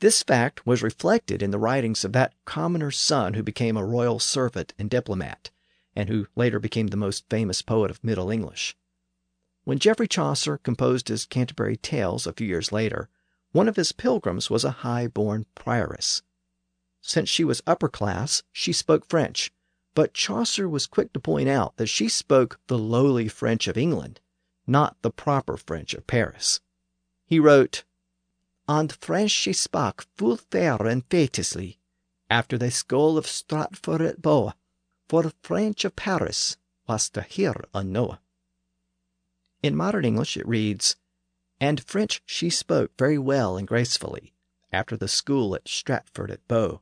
This 0.01 0.23
fact 0.23 0.67
was 0.67 0.83
reflected 0.83 1.43
in 1.43 1.51
the 1.51 1.59
writings 1.59 2.05
of 2.05 2.13
that 2.13 2.35
commoner's 2.45 2.99
son 2.99 3.35
who 3.35 3.43
became 3.43 3.77
a 3.77 3.85
royal 3.85 4.19
servant 4.19 4.75
and 4.79 4.91
diplomat, 4.91 5.51
and 5.95 6.09
who 6.09 6.27
later 6.37 6.59
became 6.59 6.89
the 6.89 6.97
most 6.97 7.29
famous 7.31 7.63
poet 7.63 7.91
of 7.91 8.05
Middle 8.05 8.31
English. 8.31 8.77
When 9.65 9.79
Geoffrey 9.79 10.09
Chaucer 10.09 10.59
composed 10.59 11.09
his 11.09 11.25
Canterbury 11.25 11.77
Tales 11.77 12.27
a 12.27 12.33
few 12.33 12.47
years 12.47 12.73
later, 12.73 13.09
one 13.53 13.69
of 13.69 13.77
his 13.77 13.93
pilgrims 13.93 14.51
was 14.51 14.65
a 14.65 14.83
high 14.83 15.07
born 15.07 15.47
prioress, 15.55 16.23
since 17.07 17.29
she 17.29 17.45
was 17.45 17.63
upper 17.69 17.89
class, 17.89 18.43
she 18.51 18.73
spoke 18.73 19.07
French, 19.07 19.53
but 19.95 20.13
Chaucer 20.13 20.69
was 20.69 20.89
quick 20.89 21.13
to 21.13 21.21
point 21.21 21.49
out 21.49 21.77
that 21.77 21.87
she 21.87 22.09
spoke 22.09 22.59
the 22.67 22.77
lowly 22.77 23.29
French 23.29 23.69
of 23.69 23.79
England, 23.79 24.21
not 24.67 24.97
the 25.03 25.11
proper 25.13 25.57
French 25.57 25.95
of 25.95 26.09
Paris. 26.09 26.61
He 27.25 27.39
wrote, 27.39 27.85
And 28.69 28.93
French 28.93 29.31
she 29.31 29.53
spak 29.53 30.07
full 30.17 30.37
fair 30.37 30.87
and 30.87 31.05
fateously, 31.07 31.79
after 32.29 32.59
the 32.59 32.71
school 32.71 33.17
of 33.17 33.27
Stratford 33.27 34.03
at 34.03 34.21
Bow, 34.21 34.55
for 35.09 35.31
French 35.43 35.85
of 35.85 35.95
Paris 35.95 36.57
was 36.89 37.09
to 37.11 37.23
hear 37.23 37.55
unknown. 37.75 38.19
In 39.63 39.77
modern 39.77 40.05
English 40.05 40.37
it 40.37 40.49
reads, 40.49 40.97
And 41.61 41.83
French 41.85 42.23
she 42.27 42.51
spoke 42.51 42.93
very 42.99 43.19
well 43.19 43.57
and 43.57 43.69
gracefully, 43.69 44.35
after 44.73 44.97
the 44.97 45.09
school 45.09 45.55
at 45.55 45.69
Stratford 45.69 46.31
at 46.31 46.47
Bow 46.49 46.81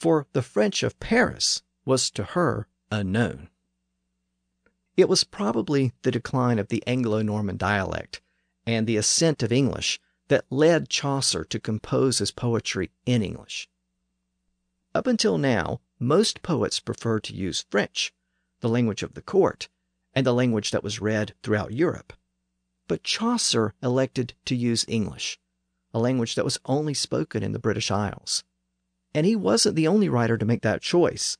for 0.00 0.26
the 0.32 0.42
French 0.42 0.82
of 0.82 0.98
Paris 0.98 1.62
was 1.84 2.10
to 2.10 2.24
her 2.24 2.66
unknown. 2.90 3.50
It 4.96 5.10
was 5.10 5.24
probably 5.24 5.92
the 6.02 6.10
decline 6.10 6.58
of 6.58 6.68
the 6.68 6.82
Anglo 6.86 7.20
Norman 7.20 7.58
dialect 7.58 8.22
and 8.66 8.86
the 8.86 8.96
ascent 8.96 9.42
of 9.42 9.52
English 9.52 10.00
that 10.30 10.46
led 10.48 10.88
Chaucer 10.88 11.44
to 11.44 11.58
compose 11.58 12.18
his 12.18 12.30
poetry 12.30 12.92
in 13.04 13.20
English. 13.20 13.68
Up 14.94 15.08
until 15.08 15.38
now, 15.38 15.80
most 15.98 16.40
poets 16.40 16.78
preferred 16.78 17.24
to 17.24 17.34
use 17.34 17.66
French, 17.68 18.14
the 18.60 18.68
language 18.68 19.02
of 19.02 19.14
the 19.14 19.22
court, 19.22 19.68
and 20.14 20.24
the 20.24 20.32
language 20.32 20.70
that 20.70 20.84
was 20.84 21.00
read 21.00 21.34
throughout 21.42 21.72
Europe. 21.72 22.12
But 22.86 23.02
Chaucer 23.02 23.74
elected 23.82 24.34
to 24.44 24.54
use 24.54 24.84
English, 24.86 25.40
a 25.92 25.98
language 25.98 26.36
that 26.36 26.44
was 26.44 26.60
only 26.64 26.94
spoken 26.94 27.42
in 27.42 27.50
the 27.50 27.58
British 27.58 27.90
Isles. 27.90 28.44
And 29.12 29.26
he 29.26 29.34
wasn't 29.34 29.74
the 29.74 29.88
only 29.88 30.08
writer 30.08 30.38
to 30.38 30.46
make 30.46 30.62
that 30.62 30.80
choice. 30.80 31.38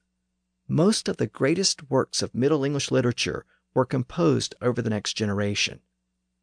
most 0.66 1.08
of 1.08 1.16
the 1.16 1.28
greatest 1.28 1.90
works 1.90 2.22
of 2.22 2.34
Middle 2.34 2.64
English 2.64 2.90
literature 2.90 3.44
were 3.72 3.84
composed 3.84 4.56
over 4.60 4.82
the 4.82 4.90
next 4.90 5.14
generation. 5.14 5.80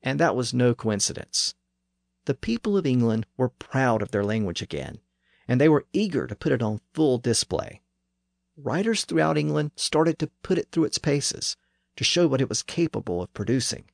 And 0.02 0.18
that 0.20 0.36
was 0.36 0.54
no 0.54 0.74
coincidence. 0.74 1.56
The 2.28 2.36
people 2.36 2.76
of 2.76 2.86
England 2.86 3.26
were 3.38 3.48
proud 3.48 4.02
of 4.02 4.12
their 4.12 4.26
language 4.26 4.62
again, 4.62 5.00
and 5.48 5.62
they 5.62 5.70
were 5.70 5.86
eager 5.94 6.28
to 6.28 6.36
put 6.36 6.52
it 6.52 6.62
on 6.62 6.82
full 6.94 7.20
display. 7.20 7.80
Writers 8.58 9.06
throughout 9.06 9.38
England 9.38 9.72
started 9.78 10.20
to 10.20 10.30
put 10.44 10.58
it 10.58 10.68
through 10.70 10.84
its 10.84 10.98
paces 10.98 11.56
to 11.96 12.04
show 12.04 12.28
what 12.28 12.42
it 12.42 12.50
was 12.50 12.64
capable 12.64 13.22
of 13.22 13.34
producing. 13.34 13.86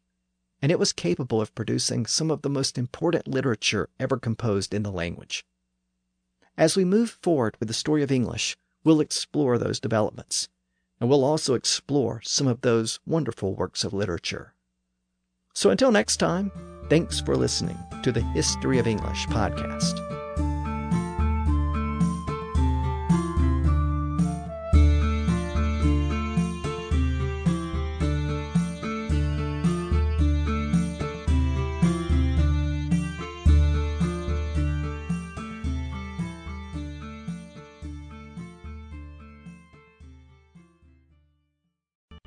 And 0.63 0.71
it 0.71 0.79
was 0.79 0.93
capable 0.93 1.41
of 1.41 1.53
producing 1.53 2.07
some 2.07 2.31
of 2.31 2.41
the 2.41 2.49
most 2.49 2.75
important 2.75 3.27
literature 3.27 3.87
ever 3.99 4.17
composed 4.17 4.73
in 4.73 4.81
the 4.81 4.91
language. 4.91 5.45
As 6.57 6.75
we 6.75 6.85
move 6.85 7.19
forward 7.21 7.55
with 7.59 7.67
the 7.67 7.75
story 7.75 8.01
of 8.01 8.11
English, 8.11 8.57
we'll 8.83 8.99
explore 8.99 9.59
those 9.59 9.79
developments, 9.79 10.49
and 10.99 11.07
we'll 11.07 11.23
also 11.23 11.53
explore 11.53 12.19
some 12.23 12.47
of 12.47 12.61
those 12.61 12.99
wonderful 13.05 13.53
works 13.53 13.83
of 13.83 13.93
literature. 13.93 14.55
So 15.53 15.69
until 15.69 15.91
next 15.91 16.17
time, 16.17 16.51
thanks 16.89 17.19
for 17.19 17.35
listening 17.35 17.77
to 18.03 18.11
the 18.11 18.21
History 18.21 18.79
of 18.79 18.87
English 18.87 19.27
podcast. 19.27 20.22